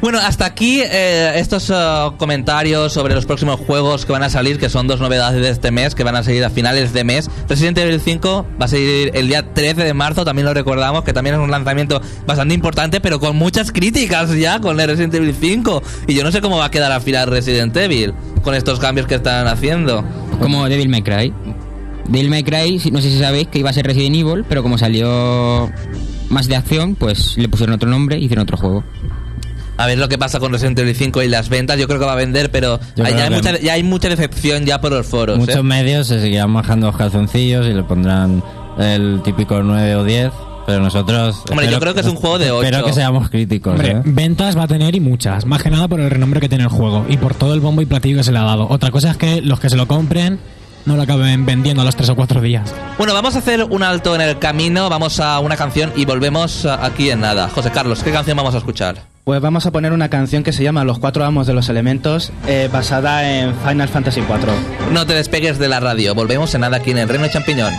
Bueno, 0.00 0.18
hasta 0.18 0.46
aquí 0.46 0.80
eh, 0.80 1.32
estos 1.40 1.70
eh, 1.70 1.74
comentarios 2.18 2.92
sobre 2.92 3.16
los 3.16 3.26
próximos 3.26 3.58
juegos 3.58 4.06
que 4.06 4.12
van 4.12 4.22
a 4.22 4.30
salir, 4.30 4.56
que 4.56 4.68
son 4.68 4.86
dos 4.86 5.00
novedades 5.00 5.42
de 5.42 5.50
este 5.50 5.72
mes, 5.72 5.96
que 5.96 6.04
van 6.04 6.14
a 6.14 6.22
salir 6.22 6.44
a 6.44 6.50
finales 6.50 6.92
de 6.92 7.02
mes. 7.02 7.28
Resident 7.48 7.78
Evil 7.78 8.00
5 8.00 8.46
va 8.60 8.66
a 8.66 8.68
salir 8.68 9.10
el 9.14 9.26
día 9.26 9.52
13 9.52 9.82
de 9.82 9.94
marzo, 9.94 10.24
también 10.24 10.46
lo 10.46 10.54
recordamos, 10.54 11.02
que 11.02 11.12
también 11.12 11.34
es 11.34 11.40
un 11.40 11.50
lanzamiento 11.50 12.00
bastante 12.28 12.54
importante, 12.54 13.00
pero 13.00 13.18
con 13.18 13.34
muchas 13.34 13.72
críticas 13.72 14.32
ya 14.36 14.60
con 14.60 14.78
el 14.78 14.86
Resident 14.86 15.14
Evil 15.14 15.34
5. 15.34 15.82
Y 16.06 16.14
yo 16.14 16.22
no 16.22 16.30
sé 16.30 16.40
cómo 16.40 16.58
va 16.58 16.66
a 16.66 16.70
quedar 16.70 16.92
al 16.92 17.02
final 17.02 17.28
Resident 17.28 17.76
Evil 17.76 18.14
con 18.42 18.54
estos 18.54 18.78
cambios 18.78 19.08
que 19.08 19.16
están 19.16 19.48
haciendo. 19.48 20.04
Como 20.38 20.68
Devil 20.68 20.88
May 20.90 21.02
Cry. 21.02 21.34
Devil 22.06 22.30
May 22.30 22.44
Cry, 22.44 22.80
no 22.92 23.00
sé 23.00 23.10
si 23.10 23.18
sabéis 23.18 23.48
que 23.48 23.58
iba 23.58 23.70
a 23.70 23.72
ser 23.72 23.84
Resident 23.84 24.14
Evil, 24.14 24.44
pero 24.48 24.62
como 24.62 24.78
salió 24.78 25.68
más 26.28 26.46
de 26.46 26.54
acción, 26.54 26.94
pues 26.94 27.36
le 27.36 27.48
pusieron 27.48 27.74
otro 27.74 27.90
nombre 27.90 28.16
y 28.16 28.26
hicieron 28.26 28.44
otro 28.44 28.56
juego. 28.56 28.84
A 29.78 29.86
ver 29.86 29.96
lo 29.98 30.08
que 30.08 30.18
pasa 30.18 30.38
con 30.40 30.52
Resident 30.52 30.78
Evil 30.80 30.94
5 30.94 31.22
y 31.22 31.28
las 31.28 31.48
ventas. 31.48 31.78
Yo 31.78 31.86
creo 31.86 31.98
que 32.00 32.04
va 32.06 32.12
a 32.12 32.16
vender, 32.16 32.50
pero 32.50 32.78
hay- 33.02 33.14
ya, 33.14 33.24
hay 33.24 33.30
mucha, 33.30 33.58
ya 33.58 33.72
hay 33.74 33.82
mucha 33.82 34.08
decepción 34.08 34.66
ya 34.66 34.80
por 34.80 34.92
los 34.92 35.06
foros. 35.06 35.38
Muchos 35.38 35.56
¿eh? 35.56 35.62
medios 35.62 36.08
se 36.08 36.20
seguirán 36.20 36.52
bajando 36.52 36.88
los 36.88 36.96
calzoncillos 36.96 37.66
y 37.66 37.72
le 37.72 37.82
pondrán 37.84 38.42
el 38.78 39.20
típico 39.24 39.62
9 39.62 39.94
o 39.96 40.04
10. 40.04 40.32
Pero 40.66 40.80
nosotros. 40.80 41.44
Hombre, 41.48 41.70
yo 41.70 41.80
creo 41.80 41.94
que 41.94 42.00
es 42.00 42.06
un 42.06 42.16
juego 42.16 42.38
de 42.38 42.48
Espero 42.48 42.78
8. 42.80 42.86
que 42.86 42.92
seamos 42.92 43.30
críticos. 43.30 43.72
Hombre, 43.72 43.92
¿eh? 43.92 44.02
ventas 44.04 44.54
va 44.54 44.64
a 44.64 44.68
tener 44.68 44.94
y 44.94 45.00
muchas, 45.00 45.46
más 45.46 45.62
que 45.62 45.70
nada 45.70 45.88
por 45.88 45.98
el 45.98 46.10
renombre 46.10 46.40
que 46.40 46.48
tiene 46.50 46.64
el 46.64 46.70
juego 46.70 47.06
y 47.08 47.16
por 47.16 47.34
todo 47.34 47.54
el 47.54 47.60
bombo 47.60 47.80
y 47.80 47.86
platillo 47.86 48.18
que 48.18 48.24
se 48.24 48.32
le 48.32 48.38
ha 48.38 48.42
dado. 48.42 48.66
Otra 48.68 48.90
cosa 48.90 49.12
es 49.12 49.16
que 49.16 49.40
los 49.40 49.60
que 49.60 49.70
se 49.70 49.76
lo 49.76 49.88
compren 49.88 50.38
no 50.84 50.96
lo 50.96 51.02
acaben 51.02 51.46
vendiendo 51.46 51.80
a 51.82 51.84
los 51.86 51.96
3 51.96 52.10
o 52.10 52.16
4 52.16 52.42
días. 52.42 52.74
Bueno, 52.98 53.14
vamos 53.14 53.34
a 53.36 53.38
hacer 53.38 53.64
un 53.64 53.82
alto 53.82 54.14
en 54.14 54.20
el 54.20 54.38
camino, 54.38 54.90
vamos 54.90 55.20
a 55.20 55.38
una 55.38 55.56
canción 55.56 55.90
y 55.96 56.04
volvemos 56.04 56.66
aquí 56.66 57.10
en 57.10 57.20
nada. 57.20 57.48
José 57.48 57.70
Carlos, 57.70 58.02
¿qué 58.02 58.10
canción 58.10 58.36
vamos 58.36 58.54
a 58.54 58.58
escuchar? 58.58 58.96
Pues 59.28 59.42
vamos 59.42 59.66
a 59.66 59.72
poner 59.72 59.92
una 59.92 60.08
canción 60.08 60.42
que 60.42 60.54
se 60.54 60.62
llama 60.62 60.84
Los 60.84 61.00
Cuatro 61.00 61.22
Amos 61.22 61.46
de 61.46 61.52
los 61.52 61.68
Elementos, 61.68 62.32
eh, 62.46 62.70
basada 62.72 63.30
en 63.30 63.54
Final 63.56 63.86
Fantasy 63.86 64.20
IV. 64.20 64.54
No 64.90 65.06
te 65.06 65.12
despegues 65.12 65.58
de 65.58 65.68
la 65.68 65.80
radio, 65.80 66.14
volvemos 66.14 66.54
en 66.54 66.62
nada 66.62 66.78
aquí 66.78 66.92
en 66.92 66.96
el 66.96 67.10
Reino 67.10 67.28
Champiñón. 67.28 67.74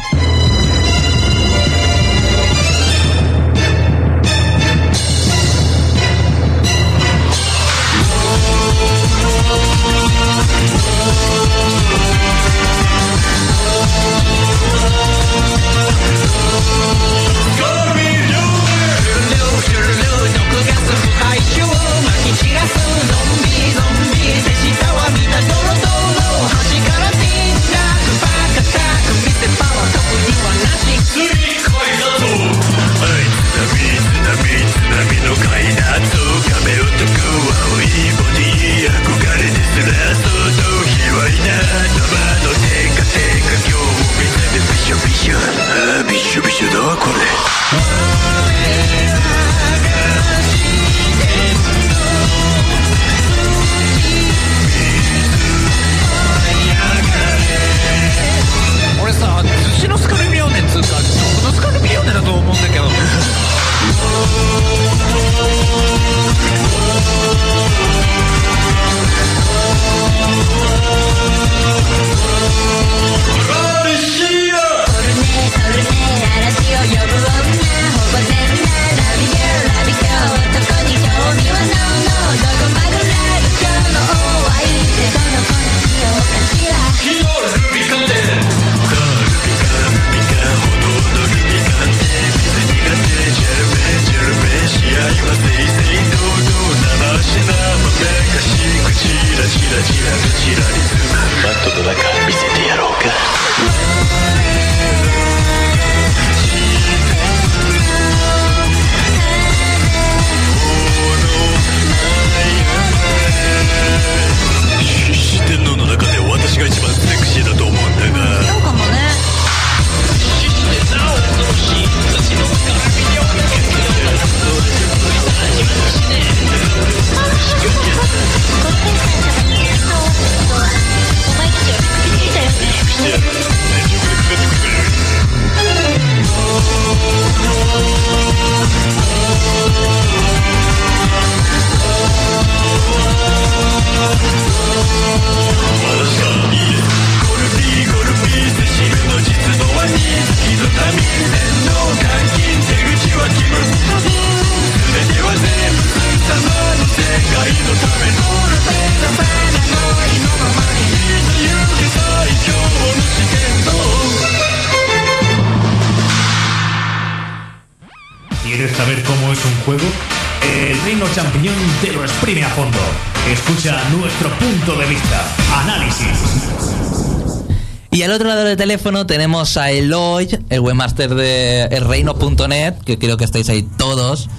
Al 178.10 178.16
otro 178.16 178.28
lado 178.28 178.44
del 178.44 178.58
teléfono 178.58 179.06
tenemos 179.06 179.56
a 179.56 179.70
Eloy, 179.70 180.28
el 180.50 180.62
webmaster 180.62 181.14
de 181.14 181.66
elreino.net, 181.66 182.80
que 182.84 182.98
creo 182.98 183.18
que 183.18 183.24
estáis 183.24 183.48
ahí 183.50 183.62
todos, 183.62 184.32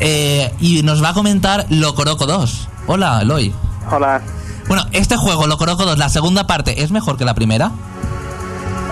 eh, 0.00 0.50
y 0.58 0.82
nos 0.84 1.04
va 1.04 1.10
a 1.10 1.12
comentar 1.12 1.66
Locoroco 1.68 2.24
2. 2.24 2.68
Hola, 2.86 3.20
Eloy. 3.20 3.52
Hola. 3.90 4.22
Bueno, 4.68 4.86
este 4.92 5.18
juego, 5.18 5.46
Locoroco 5.46 5.84
2, 5.84 5.98
la 5.98 6.08
segunda 6.08 6.46
parte, 6.46 6.82
¿es 6.82 6.92
mejor 6.92 7.18
que 7.18 7.26
la 7.26 7.34
primera? 7.34 7.72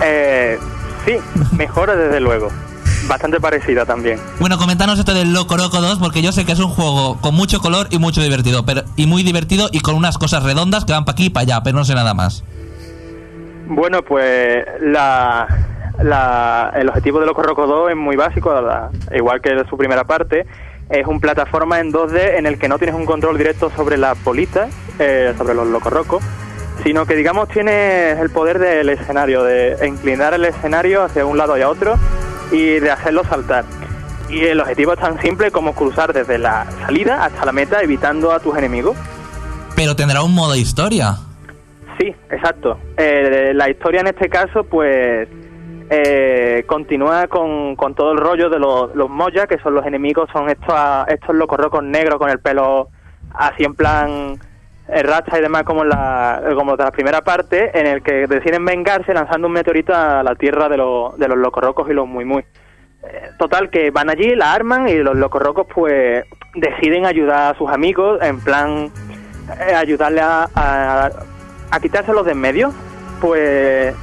Eh, 0.03 0.59
sí, 1.07 1.13
mejora 1.57 1.95
desde 1.95 2.19
luego. 2.19 2.49
Bastante 3.07 3.39
parecida 3.39 3.83
también. 3.83 4.19
Bueno, 4.39 4.59
comentanos 4.59 4.99
esto 4.99 5.15
del 5.15 5.33
Locoroco 5.33 5.81
2, 5.81 5.97
porque 5.97 6.21
yo 6.21 6.31
sé 6.31 6.45
que 6.45 6.51
es 6.51 6.59
un 6.59 6.69
juego 6.69 7.19
con 7.19 7.33
mucho 7.33 7.61
color 7.61 7.87
y 7.89 7.97
mucho 7.97 8.21
divertido, 8.21 8.63
pero 8.63 8.83
y 8.95 9.07
muy 9.07 9.23
divertido 9.23 9.69
y 9.71 9.79
con 9.79 9.95
unas 9.95 10.19
cosas 10.19 10.43
redondas 10.43 10.85
que 10.85 10.93
van 10.93 11.03
para 11.03 11.13
aquí 11.13 11.25
y 11.25 11.29
para 11.31 11.41
allá, 11.41 11.63
pero 11.63 11.79
no 11.79 11.83
sé 11.83 11.95
nada 11.95 12.13
más. 12.13 12.43
Bueno, 13.69 14.01
pues 14.01 14.65
la, 14.81 15.47
la- 16.01 16.71
el 16.75 16.89
objetivo 16.89 17.19
de 17.19 17.25
Loco 17.27 17.43
Roco 17.43 17.67
2 17.67 17.91
es 17.91 17.95
muy 17.95 18.15
básico, 18.15 18.51
la- 18.59 18.89
igual 19.15 19.41
que 19.41 19.63
su 19.69 19.77
primera 19.77 20.03
parte. 20.03 20.45
Es 20.89 21.05
un 21.05 21.19
plataforma 21.19 21.79
en 21.79 21.91
2D 21.93 22.37
en 22.39 22.47
el 22.47 22.57
que 22.57 22.67
no 22.67 22.79
tienes 22.79 22.95
un 22.95 23.05
control 23.05 23.37
directo 23.37 23.69
sobre 23.75 23.95
las 23.97 24.21
bolitas, 24.23 24.69
eh, 24.97 25.35
sobre 25.37 25.53
los 25.53 25.67
Loco 25.67 25.91
Roco, 25.91 26.19
sino 26.83 27.05
que 27.05 27.15
digamos 27.15 27.47
tienes 27.49 28.17
el 28.19 28.31
poder 28.31 28.57
del 28.57 28.89
escenario, 28.89 29.43
de 29.43 29.77
inclinar 29.87 30.33
el 30.33 30.45
escenario 30.45 31.03
hacia 31.03 31.25
un 31.27 31.37
lado 31.37 31.55
y 31.57 31.61
a 31.61 31.69
otro 31.69 31.93
y 32.51 32.79
de 32.79 32.89
hacerlo 32.89 33.23
saltar. 33.23 33.65
Y 34.29 34.45
el 34.45 34.59
objetivo 34.59 34.93
es 34.93 34.99
tan 34.99 35.21
simple 35.21 35.51
como 35.51 35.73
cruzar 35.75 36.11
desde 36.11 36.39
la 36.39 36.65
salida 36.85 37.23
hasta 37.23 37.45
la 37.45 37.51
meta 37.51 37.81
evitando 37.81 38.31
a 38.31 38.39
tus 38.39 38.57
enemigos. 38.57 38.97
Pero 39.75 39.95
tendrá 39.95 40.23
un 40.23 40.33
modo 40.33 40.55
historia. 40.55 41.17
Sí, 41.99 42.15
exacto. 42.29 42.79
Eh, 42.97 43.51
la 43.53 43.69
historia 43.69 44.01
en 44.01 44.07
este 44.07 44.29
caso, 44.29 44.63
pues, 44.63 45.27
eh, 45.89 46.63
continúa 46.65 47.27
con, 47.27 47.75
con 47.75 47.93
todo 47.93 48.13
el 48.13 48.19
rollo 48.19 48.49
de 48.49 48.57
los, 48.57 48.95
los 48.95 49.09
Moya, 49.09 49.47
que 49.47 49.59
son 49.59 49.75
los 49.75 49.85
enemigos, 49.85 50.29
son 50.31 50.49
estos, 50.49 50.75
estos 51.07 51.35
locorrocos 51.35 51.83
negros 51.83 52.17
con 52.17 52.29
el 52.29 52.39
pelo 52.39 52.87
así 53.33 53.63
en 53.63 53.75
plan 53.75 54.39
eh, 54.87 55.03
racha 55.03 55.37
y 55.37 55.41
demás, 55.41 55.63
como, 55.63 55.83
la, 55.83 56.41
como 56.55 56.75
de 56.77 56.83
la 56.83 56.91
primera 56.91 57.21
parte, 57.21 57.77
en 57.77 57.85
el 57.85 58.01
que 58.01 58.27
deciden 58.27 58.65
vengarse 58.65 59.13
lanzando 59.13 59.47
un 59.47 59.53
meteorito 59.53 59.93
a 59.93 60.23
la 60.23 60.35
tierra 60.35 60.69
de, 60.69 60.77
los 60.77 61.17
de 61.17 61.27
los 61.27 61.37
locorrocos 61.37 61.89
y 61.89 61.93
los 61.93 62.07
muy 62.07 62.25
muy. 62.25 62.43
Eh, 63.03 63.29
Total, 63.37 63.69
que 63.69 63.91
van 63.91 64.09
allí, 64.09 64.35
la 64.35 64.53
arman 64.53 64.89
y 64.89 64.95
los 64.95 65.15
locorrocos, 65.15 65.67
pues, 65.73 66.25
deciden 66.55 67.05
ayudar 67.05 67.53
a 67.53 67.57
sus 67.57 67.69
amigos, 67.69 68.19
en 68.21 68.39
plan, 68.39 68.91
eh, 69.59 69.73
ayudarle 69.75 70.21
a, 70.21 71.09
a 71.71 71.79
quitárselos 71.79 72.25
de 72.25 72.31
en 72.33 72.39
medio, 72.41 72.73
pues 73.21 73.93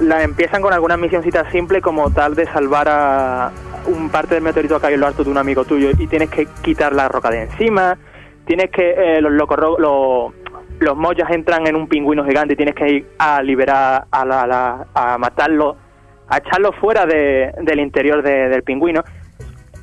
la 0.00 0.22
empiezan 0.22 0.62
con 0.62 0.72
algunas 0.72 0.98
misioncitas 0.98 1.50
simples 1.52 1.82
como 1.82 2.10
tal 2.10 2.34
de 2.34 2.46
salvar 2.46 2.88
a 2.88 3.50
un 3.86 4.10
parte 4.10 4.34
del 4.34 4.42
meteorito 4.44 4.80
que 4.80 4.86
hay 4.88 4.94
en 4.94 5.00
lo 5.00 5.06
alto 5.06 5.24
de 5.24 5.30
un 5.30 5.38
amigo 5.38 5.64
tuyo 5.64 5.90
y 5.98 6.06
tienes 6.06 6.30
que 6.30 6.46
quitar 6.62 6.92
la 6.92 7.08
roca 7.08 7.30
de 7.30 7.42
encima, 7.42 7.96
tienes 8.46 8.70
que 8.70 8.90
eh, 8.96 9.20
los 9.20 9.32
los 9.32 10.32
los 10.80 10.96
mollas 10.96 11.30
entran 11.30 11.64
en 11.68 11.76
un 11.76 11.86
pingüino 11.86 12.24
gigante 12.24 12.54
y 12.54 12.56
tienes 12.56 12.74
que 12.74 12.88
ir 12.88 13.06
a 13.18 13.40
liberar 13.42 14.06
a 14.10 14.24
la, 14.24 14.46
la- 14.48 14.86
a 14.94 15.16
matarlo, 15.18 15.76
a 16.28 16.38
echarlo 16.38 16.72
fuera 16.72 17.06
de- 17.06 17.52
del 17.62 17.78
interior 17.78 18.20
de- 18.22 18.48
del 18.48 18.64
pingüino. 18.64 19.04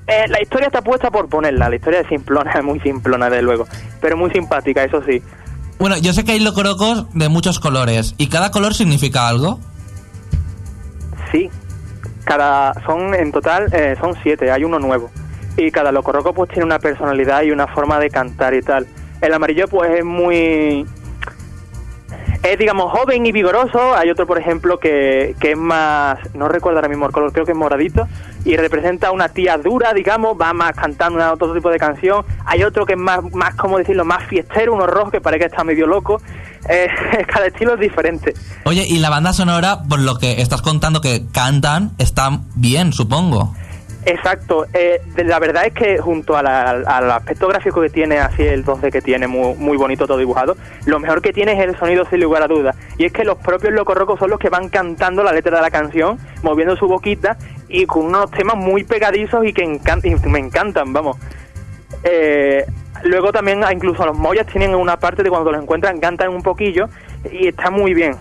Eh, 0.07 0.27
la 0.27 0.41
historia 0.41 0.67
está 0.67 0.81
puesta 0.81 1.09
por 1.09 1.29
ponerla, 1.29 1.69
la 1.69 1.75
historia 1.77 2.01
es 2.01 2.07
simplona, 2.07 2.51
muy 2.63 2.79
simplona 2.81 3.29
de 3.29 3.41
luego, 3.41 3.65
pero 4.01 4.17
muy 4.17 4.29
simpática, 4.31 4.83
eso 4.83 5.01
sí. 5.03 5.21
Bueno, 5.79 5.97
yo 5.97 6.11
sé 6.11 6.25
que 6.25 6.33
hay 6.33 6.41
locorocos 6.41 7.05
de 7.13 7.29
muchos 7.29 7.61
colores 7.61 8.13
y 8.17 8.27
cada 8.27 8.51
color 8.51 8.73
significa 8.73 9.29
algo. 9.29 9.61
Sí, 11.31 11.49
cada 12.25 12.73
son 12.85 13.15
en 13.15 13.31
total 13.31 13.73
eh, 13.73 13.95
son 13.99 14.13
siete, 14.21 14.51
hay 14.51 14.65
uno 14.65 14.77
nuevo 14.77 15.09
y 15.55 15.71
cada 15.71 15.93
locorroco 15.93 16.33
pues 16.33 16.49
tiene 16.49 16.65
una 16.65 16.79
personalidad 16.79 17.43
y 17.43 17.51
una 17.51 17.67
forma 17.67 17.97
de 17.97 18.09
cantar 18.09 18.53
y 18.55 18.61
tal. 18.61 18.87
El 19.21 19.33
amarillo 19.33 19.69
pues 19.69 19.99
es 19.99 20.03
muy 20.03 20.85
es 22.43 22.59
digamos 22.59 22.91
joven 22.91 23.25
y 23.25 23.31
vigoroso. 23.31 23.95
Hay 23.95 24.09
otro 24.09 24.27
por 24.27 24.37
ejemplo 24.37 24.79
que, 24.79 25.33
que 25.39 25.51
es 25.51 25.57
más 25.57 26.19
no 26.33 26.49
recuerdo 26.49 26.79
ahora 26.79 26.89
mismo 26.89 27.05
el 27.05 27.13
color, 27.13 27.31
creo 27.31 27.45
que 27.45 27.53
es 27.53 27.57
moradito 27.57 28.05
y 28.49 28.57
representa 28.57 29.09
a 29.09 29.11
una 29.11 29.29
tía 29.29 29.57
dura, 29.57 29.93
digamos, 29.93 30.35
va 30.39 30.53
más 30.53 30.71
cantando 30.73 31.19
otro 31.31 31.53
tipo 31.53 31.69
de 31.69 31.77
canción. 31.77 32.25
Hay 32.45 32.63
otro 32.63 32.85
que 32.85 32.93
es 32.93 32.99
más 32.99 33.19
más 33.33 33.53
como 33.55 33.77
decirlo, 33.77 34.05
más 34.05 34.23
fiestero, 34.27 34.73
uno 34.73 34.87
rojo 34.87 35.11
que 35.11 35.21
parece 35.21 35.41
que 35.41 35.45
está 35.47 35.63
medio 35.63 35.85
loco. 35.85 36.19
Eh, 36.67 36.87
cada 37.27 37.45
estilo 37.47 37.75
es 37.75 37.79
diferente. 37.79 38.33
Oye, 38.65 38.85
y 38.87 38.97
la 38.99 39.09
banda 39.09 39.33
sonora, 39.33 39.83
por 39.87 39.99
lo 39.99 40.17
que 40.17 40.41
estás 40.41 40.61
contando 40.61 40.99
que 41.01 41.25
cantan, 41.31 41.91
está 41.99 42.39
bien, 42.55 42.91
supongo. 42.91 43.53
Exacto, 44.05 44.65
eh, 44.73 45.01
la 45.25 45.39
verdad 45.39 45.65
es 45.65 45.73
que 45.73 45.97
junto 45.99 46.37
a 46.37 46.41
la- 46.41 46.71
al 46.71 47.11
aspecto 47.11 47.47
gráfico 47.49 47.81
que 47.81 47.89
tiene, 47.89 48.17
así 48.17 48.41
el 48.43 48.63
2D 48.63 48.91
que 48.91 49.01
tiene, 49.01 49.27
muy, 49.27 49.55
muy 49.55 49.77
bonito 49.77 50.07
todo 50.07 50.17
dibujado, 50.17 50.55
lo 50.85 50.99
mejor 50.99 51.21
que 51.21 51.33
tiene 51.33 51.51
es 51.51 51.59
el 51.59 51.77
sonido 51.77 52.05
sin 52.09 52.21
lugar 52.21 52.41
a 52.43 52.47
dudas. 52.47 52.77
Y 52.97 53.05
es 53.05 53.11
que 53.13 53.25
los 53.25 53.37
propios 53.37 53.73
locorrocos 53.73 54.17
son 54.17 54.29
los 54.29 54.39
que 54.39 54.49
van 54.49 54.69
cantando 54.69 55.21
la 55.21 55.33
letra 55.33 55.57
de 55.57 55.61
la 55.61 55.69
canción, 55.69 56.17
moviendo 56.43 56.77
su 56.77 56.87
boquita 56.87 57.37
y 57.69 57.85
con 57.85 58.05
unos 58.05 58.31
temas 58.31 58.55
muy 58.57 58.83
pegadizos 58.83 59.45
y 59.45 59.53
que 59.53 59.63
encan- 59.63 60.01
me 60.27 60.39
encantan, 60.39 60.91
vamos. 60.91 61.17
Eh, 62.03 62.65
luego 63.03 63.31
también 63.31 63.63
ah, 63.63 63.73
incluso 63.73 64.05
los 64.05 64.17
mollas 64.17 64.47
tienen 64.47 64.73
una 64.75 64.97
parte 64.97 65.23
de 65.23 65.29
cuando 65.29 65.51
los 65.51 65.61
encuentran 65.61 65.99
cantan 65.99 66.29
un 66.29 66.41
poquillo 66.41 66.87
y 67.31 67.47
está 67.47 67.69
muy 67.69 67.93
bien. 67.93 68.15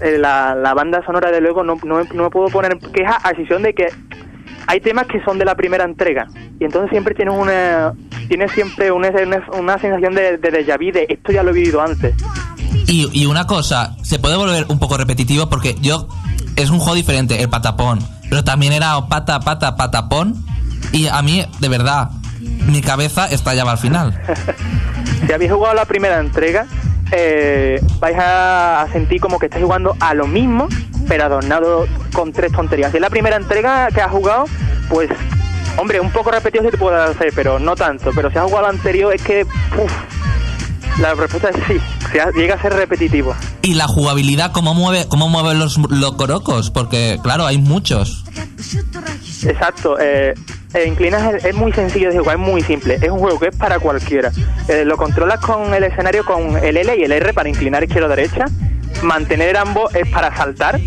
Eh, 0.00 0.18
la, 0.18 0.54
la 0.54 0.74
banda 0.74 1.04
sonora 1.06 1.30
de 1.30 1.40
luego 1.40 1.62
no, 1.62 1.76
no, 1.84 2.02
no 2.04 2.30
puedo 2.30 2.48
poner 2.48 2.78
queja 2.92 3.18
a 3.22 3.30
excepción 3.30 3.62
de 3.62 3.72
que 3.74 3.86
hay 4.66 4.80
temas 4.80 5.06
que 5.06 5.22
son 5.24 5.38
de 5.38 5.44
la 5.44 5.54
primera 5.54 5.84
entrega 5.84 6.26
y 6.58 6.64
entonces 6.64 6.90
siempre 6.90 7.14
tienes 7.14 7.34
una 7.36 7.92
tienes 8.28 8.50
siempre 8.52 8.90
una, 8.92 9.10
una 9.58 9.78
sensación 9.78 10.14
de, 10.14 10.38
de 10.38 10.50
déjà 10.52 10.76
vu 10.78 10.92
de 10.92 11.06
esto 11.08 11.32
ya 11.32 11.42
lo 11.42 11.50
he 11.50 11.54
vivido 11.54 11.80
antes 11.80 12.14
Y, 12.86 13.08
y 13.12 13.26
una 13.26 13.46
cosa, 13.46 13.96
se 14.02 14.18
puede 14.18 14.36
volver 14.36 14.66
un 14.68 14.78
poco 14.78 14.96
repetitivo 14.96 15.48
porque 15.48 15.74
yo. 15.80 16.08
Es 16.56 16.70
un 16.70 16.78
juego 16.78 16.94
diferente, 16.94 17.42
el 17.42 17.48
patapón. 17.48 18.00
Pero 18.28 18.44
también 18.44 18.72
era 18.72 19.08
pata, 19.08 19.40
pata, 19.40 19.76
patapón. 19.76 20.44
Y 20.92 21.06
a 21.06 21.22
mí, 21.22 21.44
de 21.60 21.68
verdad, 21.68 22.10
mi 22.66 22.80
cabeza 22.80 23.26
estallaba 23.26 23.72
al 23.72 23.78
final. 23.78 24.20
si 25.26 25.32
habéis 25.32 25.52
jugado 25.52 25.74
la 25.74 25.84
primera 25.84 26.18
entrega 26.18 26.66
eh, 27.10 27.80
vais 28.00 28.16
a, 28.18 28.86
sentir 28.92 29.20
como 29.20 29.38
que 29.38 29.46
estáis 29.46 29.64
jugando 29.64 29.96
a 30.00 30.14
lo 30.14 30.26
mismo 30.26 30.68
pero 31.08 31.24
adornado 31.24 31.86
con 32.14 32.32
tres 32.32 32.52
tonterías 32.52 32.90
si 32.90 32.96
es 32.96 33.00
la 33.00 33.10
primera 33.10 33.36
entrega 33.36 33.88
que 33.90 34.00
has 34.00 34.10
jugado 34.10 34.44
pues 34.88 35.10
hombre 35.76 36.00
un 36.00 36.10
poco 36.10 36.30
repetido 36.30 36.64
se 36.64 36.70
te 36.70 36.78
puede 36.78 37.00
hacer 37.02 37.32
pero 37.34 37.58
no 37.58 37.76
tanto 37.76 38.10
pero 38.14 38.30
si 38.30 38.38
has 38.38 38.44
jugado 38.44 38.62
la 38.62 38.70
anterior 38.70 39.14
es 39.14 39.22
que 39.22 39.44
uf, 39.44 39.92
La 40.98 41.14
respuesta 41.14 41.50
es 41.50 41.56
sí, 41.66 41.80
llega 42.36 42.54
a 42.54 42.62
ser 42.62 42.74
repetitivo. 42.74 43.34
Y 43.62 43.74
la 43.74 43.86
jugabilidad, 43.88 44.52
¿cómo 44.52 44.74
mueve, 44.74 45.06
cómo 45.08 45.28
mueven 45.28 45.58
los 45.58 45.78
locorocos? 45.90 46.70
Porque, 46.70 47.18
claro, 47.22 47.46
hay 47.46 47.58
muchos. 47.58 48.24
Exacto, 49.44 49.96
eh, 49.98 50.34
inclinas 50.86 51.34
es, 51.34 51.44
es 51.46 51.54
muy 51.54 51.72
sencillo 51.72 52.10
de 52.10 52.18
jugar, 52.18 52.36
es 52.36 52.42
muy 52.42 52.62
simple. 52.62 52.98
Es 53.00 53.10
un 53.10 53.18
juego 53.18 53.38
que 53.38 53.48
es 53.48 53.56
para 53.56 53.78
cualquiera. 53.78 54.30
Eh, 54.68 54.84
lo 54.84 54.96
controlas 54.96 55.40
con 55.40 55.72
el 55.74 55.82
escenario 55.84 56.24
con 56.24 56.56
el 56.62 56.76
L 56.76 56.96
y 56.96 57.02
el 57.02 57.12
R 57.12 57.32
para 57.32 57.48
inclinar 57.48 57.82
izquierda 57.82 58.06
o 58.06 58.10
derecha. 58.10 58.44
Mantener 59.02 59.56
ambos 59.56 59.94
es 59.94 60.08
para 60.08 60.36
saltar. 60.36 60.78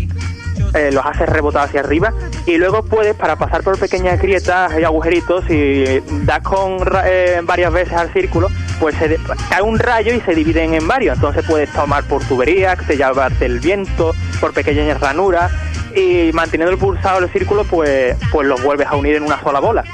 eh, 0.74 0.90
los 0.92 1.04
haces 1.04 1.28
rebotar 1.28 1.68
hacia 1.68 1.80
arriba 1.80 2.12
y 2.46 2.56
luego 2.56 2.82
puedes 2.84 3.14
para 3.14 3.36
pasar 3.36 3.62
por 3.62 3.78
pequeñas 3.78 4.20
grietas 4.20 4.72
y 4.78 4.84
agujeritos 4.84 5.44
y 5.48 5.84
das 6.24 6.42
con 6.42 6.78
eh, 7.04 7.40
varias 7.44 7.72
veces 7.72 7.94
al 7.94 8.12
círculo 8.12 8.48
pues 8.80 8.94
se 8.96 9.18
cae 9.50 9.62
un 9.62 9.78
rayo 9.78 10.14
y 10.14 10.20
se 10.20 10.34
dividen 10.34 10.74
en 10.74 10.86
varios 10.86 11.16
entonces 11.16 11.44
puedes 11.46 11.70
tomar 11.72 12.04
por 12.04 12.22
tuberías 12.24 12.78
te 12.86 12.96
llevarte 12.96 13.46
el 13.46 13.60
viento 13.60 14.12
por 14.40 14.52
pequeñas 14.52 15.00
ranuras 15.00 15.50
y 15.94 16.30
manteniendo 16.32 16.72
el 16.72 16.78
pulsado 16.78 17.20
del 17.20 17.30
círculo 17.32 17.64
pues 17.64 18.16
pues 18.30 18.46
los 18.46 18.62
vuelves 18.62 18.86
a 18.88 18.96
unir 18.96 19.16
en 19.16 19.22
una 19.22 19.40
sola 19.42 19.60
bola 19.60 19.84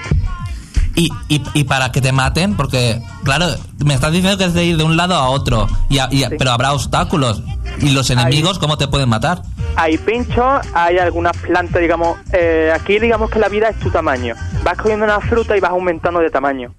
Y, 0.94 1.08
y, 1.28 1.42
y 1.54 1.64
para 1.64 1.90
que 1.90 2.02
te 2.02 2.12
maten, 2.12 2.54
porque, 2.54 3.00
claro, 3.24 3.46
me 3.82 3.94
estás 3.94 4.12
diciendo 4.12 4.36
que 4.36 4.44
es 4.44 4.52
de 4.52 4.64
ir 4.64 4.76
de 4.76 4.84
un 4.84 4.98
lado 4.98 5.14
a 5.14 5.30
otro, 5.30 5.66
y 5.88 5.98
a- 6.00 6.08
y 6.10 6.22
a- 6.22 6.28
Sí. 6.28 6.34
pero 6.38 6.50
habrá 6.50 6.74
obstáculos. 6.74 7.42
¿Y 7.80 7.92
los 7.92 8.10
enemigos 8.10 8.58
cómo 8.58 8.76
te 8.76 8.88
pueden 8.88 9.08
matar? 9.08 9.40
hay 9.74 9.96
pinchos, 9.96 10.60
hay 10.74 10.98
algunas 10.98 11.34
plantas, 11.38 11.80
digamos, 11.80 12.18
eh, 12.34 12.70
aquí 12.74 12.98
digamos 12.98 13.30
que 13.30 13.38
la 13.38 13.48
vida 13.48 13.70
es 13.70 13.78
tu 13.78 13.88
tamaño. 13.90 14.34
Vas 14.64 14.76
cogiendo 14.76 15.06
una 15.06 15.18
fruta 15.20 15.56
y 15.56 15.60
vas 15.60 15.70
aumentando 15.70 16.20
de 16.20 16.28
tamaño. 16.28 16.74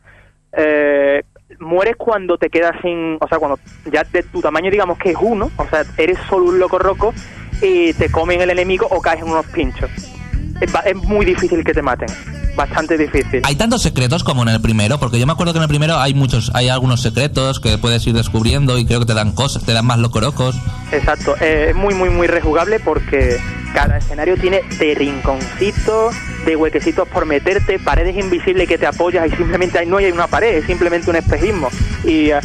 Eh, 0.56 1.24
mueres 1.60 1.96
cuando 1.98 2.38
te 2.38 2.50
quedas 2.50 2.76
sin, 2.82 3.18
o 3.20 3.28
sea, 3.28 3.40
cuando 3.40 3.60
ya 3.92 4.04
de 4.04 4.24
tu 4.24 4.42
tamaño 4.42 4.70
digamos 4.72 4.98
que 4.98 5.12
es 5.12 5.18
uno, 5.20 5.52
o 5.58 5.66
sea, 5.68 5.84
eres 5.98 6.18
solo 6.30 6.46
un 6.46 6.60
loco 6.60 6.80
roco 6.80 7.14
y 7.62 7.94
te 7.94 8.10
comen 8.10 8.42
el 8.42 8.50
enemigo 8.50 8.88
o 8.90 9.02
caes 9.02 9.22
en 9.22 9.30
unos 9.30 9.46
pinchos. 9.48 10.13
Es, 10.62 10.96
muy 10.96 11.26
difícil 11.26 11.64
que 11.64 11.74
te 11.74 11.82
maten, 11.82 12.08
bastante 12.56 12.98
difícil. 12.98 13.42
¿Hay 13.44 13.56
tantos 13.56 13.82
secretos 13.82 14.24
como 14.24 14.44
en 14.44 14.50
el 14.50 14.62
primero? 14.62 15.00
Porque 15.00 15.20
yo 15.20 15.26
me 15.26 15.34
acuerdo 15.34 15.54
que 15.54 15.58
en 15.58 15.64
el 15.64 15.70
primero 15.70 16.00
hay 16.00 16.14
muchos, 16.14 16.52
hay 16.54 16.70
algunos 16.70 17.02
secretos 17.02 17.60
que 17.60 17.78
puedes 17.78 18.06
ir 18.08 18.14
descubriendo 18.14 18.78
y 18.78 18.86
creo 18.86 19.00
que 19.00 19.06
te 19.06 19.14
dan 19.14 19.34
cosas, 19.34 19.64
te 19.66 19.74
dan 19.74 19.86
más 19.86 20.00
locorocos. 20.00 20.56
Exacto, 20.92 21.36
eh, 21.42 21.68
es 21.70 21.76
muy, 21.76 21.94
muy, 21.94 22.10
muy 22.10 22.28
rejugable 22.28 22.80
porque 22.80 23.40
cada 23.74 23.98
escenario 23.98 24.38
tiene 24.38 24.62
de 24.78 24.94
rinconcitos, 24.96 26.16
de 26.46 26.56
huequecitos 26.56 27.08
por 27.08 27.26
meterte, 27.26 27.80
paredes 27.80 28.16
invisibles 28.16 28.68
que 28.68 28.78
te 28.78 28.86
apoyas 28.86 29.28
y 29.28 29.36
simplemente 29.36 29.80
hay, 29.80 29.88
no 29.88 29.98
hay 29.98 30.12
una 30.12 30.28
pared, 30.28 30.56
es 30.56 30.66
simplemente 30.66 31.10
un 31.10 31.16
espejismo. 31.16 31.70
Y 32.04 32.30
eh, 32.30 32.40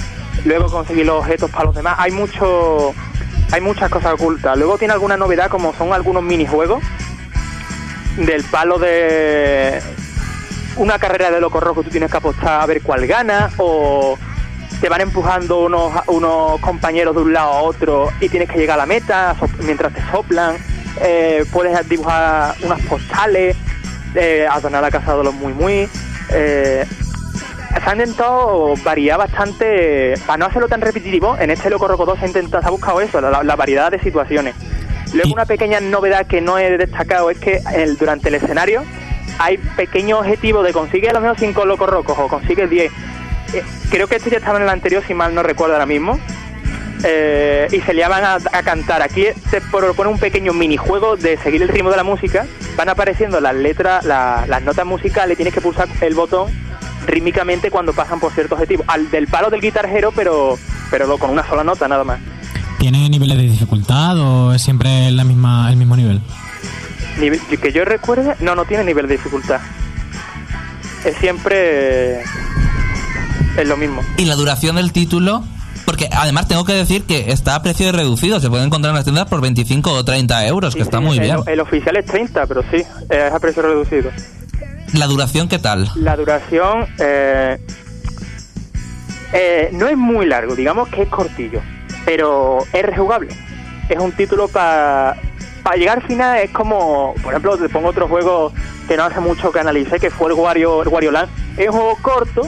luego 0.45 0.71
conseguir 0.71 1.07
los 1.07 1.21
objetos 1.21 1.51
para 1.51 1.67
los 1.67 1.75
demás. 1.75 1.97
Hay 1.99 2.11
mucho, 2.11 2.95
hay 3.53 3.61
muchas 3.61 3.91
cosas 3.91 4.15
ocultas. 4.15 4.57
Luego 4.57 4.79
tiene 4.79 4.95
alguna 4.95 5.17
novedad 5.17 5.51
como 5.51 5.75
son 5.75 5.93
algunos 5.93 6.23
minijuegos 6.23 6.83
del 8.19 8.43
palo 8.45 8.79
de 8.79 9.81
una 10.77 10.99
carrera 10.99 11.31
de 11.31 11.41
loco 11.41 11.61
rojo, 11.61 11.83
tú 11.83 11.91
tienes 11.91 12.11
que 12.11 12.17
apostar 12.17 12.61
a 12.61 12.67
ver 12.67 12.83
cuál 12.83 13.07
gana 13.07 13.51
o 13.59 14.19
te 14.81 14.89
van 14.89 15.01
empujando 15.01 15.65
unos, 15.65 15.93
unos 16.07 16.61
compañeros 16.61 17.15
de 17.15 17.23
un 17.23 17.33
lado 17.33 17.51
a 17.51 17.63
otro 17.63 18.11
y 18.21 18.29
tienes 18.29 18.49
que 18.49 18.59
llegar 18.59 18.75
a 18.75 18.83
la 18.83 18.87
meta 18.87 19.35
mientras 19.65 19.93
te 19.93 20.01
soplan. 20.11 20.57
Eh, 21.01 21.45
puedes 21.53 21.89
dibujar 21.89 22.55
unas 22.63 22.81
postales, 22.83 23.57
eh, 24.15 24.47
adornar 24.51 24.83
la 24.83 24.91
casa 24.91 25.17
de 25.17 25.25
los 25.25 25.35
muy 25.35 25.53
muy. 25.53 25.89
Eh, 26.31 26.85
se 27.83 27.91
ha 27.91 27.93
intentado 27.93 28.75
variar 28.85 29.19
bastante, 29.19 30.15
para 30.27 30.39
no 30.39 30.47
hacerlo 30.47 30.69
tan 30.69 30.81
repetitivo, 30.81 31.37
en 31.39 31.51
este 31.51 31.71
Loco 31.71 31.87
Roco 31.87 32.07
2 32.07 32.19
se 32.19 32.29
se 32.33 32.57
ha 32.57 32.71
buscado 32.71 33.01
eso, 33.01 33.21
la 33.21 33.57
variedad 33.57 33.91
de 33.91 34.01
situaciones. 34.01 34.55
Luego 35.13 35.29
Y- 35.29 35.33
una 35.33 35.47
pequeña 35.47 35.81
novedad 35.81 36.27
que 36.27 36.41
no 36.41 36.59
he 36.59 36.77
destacado 36.77 37.31
es 37.31 37.39
que 37.39 37.61
el, 37.75 37.97
durante 37.97 38.29
el 38.29 38.35
escenario 38.37 38.85
hay 39.39 39.57
pequeños 39.59 40.21
objetivos 40.21 40.65
de 40.65 40.73
consigue 40.73 41.09
a 41.09 41.13
lo 41.13 41.21
menos 41.21 41.37
5 41.39 41.65
locos 41.65 41.89
rocos 41.89 42.19
o 42.19 42.29
consigue 42.29 42.67
10. 42.67 42.91
Eh, 43.55 43.63
creo 43.91 44.07
que 44.09 44.17
esto 44.17 44.29
ya 44.31 44.39
estaba 44.39 44.59
en 44.59 44.65
el 44.65 44.69
anterior, 44.69 45.03
si 45.07 45.15
mal 45.15 45.35
no 45.35 45.43
recuerdo 45.43 45.75
ahora 45.75 45.87
mismo. 45.87 46.19
Eh, 47.05 47.69
y 47.71 47.81
se 47.83 47.95
liaban 47.95 48.25
a, 48.25 48.35
a 48.35 48.63
cantar. 48.65 49.03
Aquí 49.03 49.27
se 49.51 49.61
propone 49.61 50.11
un 50.11 50.19
pequeño 50.19 50.53
minijuego 50.53 51.17
de 51.17 51.37
seguir 51.39 51.63
el 51.63 51.69
ritmo 51.69 51.91
de 51.91 51.97
la 51.97 52.03
música. 52.05 52.47
Van 52.77 52.89
apareciendo 52.89 53.41
las 53.41 53.55
letras, 53.55 54.05
la- 54.05 54.45
las 54.49 54.63
notas 54.63 54.85
musicales, 54.85 55.37
tienes 55.37 55.55
que 55.55 55.61
pulsar 55.61 55.89
el 56.01 56.15
botón 56.15 56.51
rítmicamente 57.07 57.71
cuando 57.71 57.93
pasan 57.93 58.19
por 58.19 58.33
cierto 58.33 58.55
objetivo. 58.57 58.83
Al 58.89 59.11
del 59.11 59.29
palo 59.29 59.49
del 59.51 59.61
guitarjero, 59.61 60.11
pero, 60.13 60.59
pero 60.91 61.17
con 61.19 61.31
una 61.31 61.47
sola 61.47 61.63
nota 61.63 61.87
nada 61.87 62.03
más. 62.05 62.19
¿Tiene 62.79 63.09
niveles 63.09 63.37
de 63.37 63.43
dificultad 63.45 64.17
o 64.19 64.53
es 64.55 64.63
siempre 64.63 65.11
la 65.11 65.25
misma, 65.25 65.69
el 65.71 65.77
mismo 65.77 65.97
nivel? 65.97 66.21
Nivel- 67.19 67.41
que 67.61 67.73
yo 67.73 67.85
recuerde, 67.85 68.37
no, 68.41 68.55
no 68.55 68.65
tiene 68.65 68.85
nivel 68.85 69.09
de 69.09 69.17
dificultad. 69.17 69.61
Es 71.05 71.17
siempre. 71.17 72.21
Es 73.57 73.67
lo 73.67 73.77
mismo. 73.77 74.03
Y 74.17 74.25
la 74.27 74.37
duración 74.37 74.77
del 74.77 74.93
título, 74.93 75.43
porque 75.85 76.09
además 76.13 76.47
tengo 76.47 76.65
que 76.65 76.75
decir 76.75 77.03
que 77.05 77.33
está 77.33 77.57
a 77.57 77.63
precio 77.63 77.91
reducido, 77.91 78.39
se 78.39 78.49
puede 78.49 78.63
encontrar 78.65 78.91
en 78.93 78.97
las 78.97 79.05
tiendas 79.05 79.27
por 79.27 79.41
25 79.41 79.91
o 79.93 80.05
30 80.05 80.47
euros, 80.47 80.77
que 80.77 80.83
está 80.83 80.99
sí, 80.99 81.05
muy 81.05 81.17
el, 81.19 81.23
bien. 81.25 81.37
El 81.47 81.59
oficial 81.61 81.97
es 81.97 82.05
30, 82.07 82.47
pero 82.47 82.63
sí, 82.71 82.85
es 83.11 83.33
a 83.33 83.39
precio 83.41 83.63
reducido. 83.63 84.11
La 84.95 85.07
duración, 85.07 85.49
¿qué 85.49 85.59
tal? 85.59 85.91
La 85.97 86.17
duración 86.17 86.87
eh, 87.01 87.59
eh, 89.33 89.69
no 89.73 89.89
es 89.89 89.97
muy 89.97 90.27
largo, 90.27 90.55
digamos 90.55 90.89
que 90.89 91.03
es 91.03 91.09
cortillo, 91.09 91.61
pero 92.09 92.61
es 92.73 92.83
rejugable. 92.83 93.29
Es 93.91 93.99
un 93.99 94.13
título 94.13 94.49
para 94.49 95.15
para 95.63 95.77
llegar 95.77 95.99
al 95.99 96.05
final, 96.05 96.39
es 96.39 96.51
como, 96.51 97.13
por 97.23 97.35
ejemplo, 97.35 97.59
te 97.59 97.69
pongo 97.69 97.89
otro 97.89 98.09
juego 98.09 98.51
que 98.87 98.97
no 98.97 99.05
hace 99.05 99.21
mucho 99.21 99.53
que 99.53 99.61
analicé, 99.61 100.01
que 100.01 100.09
fue 100.09 100.31
el 100.31 100.33
Wario, 100.33 100.83
el 100.83 100.89
Wario 100.89 101.11
Land. 101.11 101.29
Es 101.59 101.67
un 101.69 101.75
juego 101.75 101.99
corto, 102.01 102.43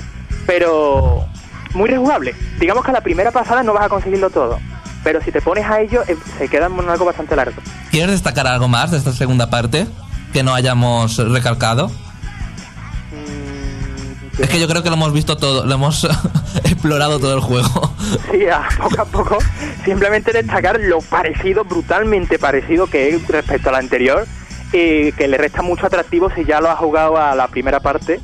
pero 0.47 1.27
muy 1.75 1.91
rejugable. 1.91 2.35
Digamos 2.59 2.83
que 2.83 2.91
a 2.91 2.95
la 2.95 3.03
primera 3.03 3.33
pasada 3.33 3.63
no 3.63 3.75
vas 3.75 3.85
a 3.85 3.89
conseguirlo 3.91 4.31
todo, 4.31 4.59
pero 5.05 5.21
si 5.21 5.31
te 5.31 5.43
pones 5.43 5.67
a 5.67 5.83
ello, 5.83 6.05
eh, 6.09 6.17
se 6.39 6.49
queda 6.49 6.65
algo 6.65 7.05
bastante 7.05 7.37
largo. 7.37 7.61
¿Quieres 7.91 8.13
destacar 8.13 8.47
algo 8.47 8.67
más 8.67 8.93
de 8.93 8.97
esta 8.97 9.13
segunda 9.13 9.51
parte 9.51 9.87
que 10.33 10.43
no 10.43 10.55
hayamos 10.55 11.19
recalcado? 11.19 11.91
Es 14.41 14.49
que 14.49 14.59
yo 14.61 14.67
creo 14.69 14.83
que 14.83 14.89
lo 14.91 14.97
hemos 14.97 15.13
visto 15.13 15.37
todo, 15.37 15.65
lo 15.67 15.75
hemos 15.75 16.05
explorado 16.65 17.19
todo 17.19 17.35
el 17.35 17.41
juego. 17.41 17.93
Sí, 18.31 18.47
a 18.49 18.69
poco 18.79 19.01
a 19.03 19.05
poco. 19.05 19.39
Simplemente 19.85 20.33
destacar 20.33 20.79
lo 20.81 21.01
parecido, 21.01 21.65
brutalmente 21.65 22.39
parecido 22.39 22.87
que 22.87 23.11
es 23.11 23.29
respecto 23.29 23.69
a 23.69 23.73
la 23.73 23.79
anterior. 23.79 24.27
Y 24.73 25.11
que 25.13 25.27
le 25.27 25.37
resta 25.37 25.63
mucho 25.63 25.87
atractivo 25.87 26.31
si 26.35 26.45
ya 26.45 26.61
lo 26.61 26.71
has 26.71 26.79
jugado 26.79 27.17
a 27.19 27.35
la 27.35 27.49
primera 27.49 27.81
parte. 27.81 28.21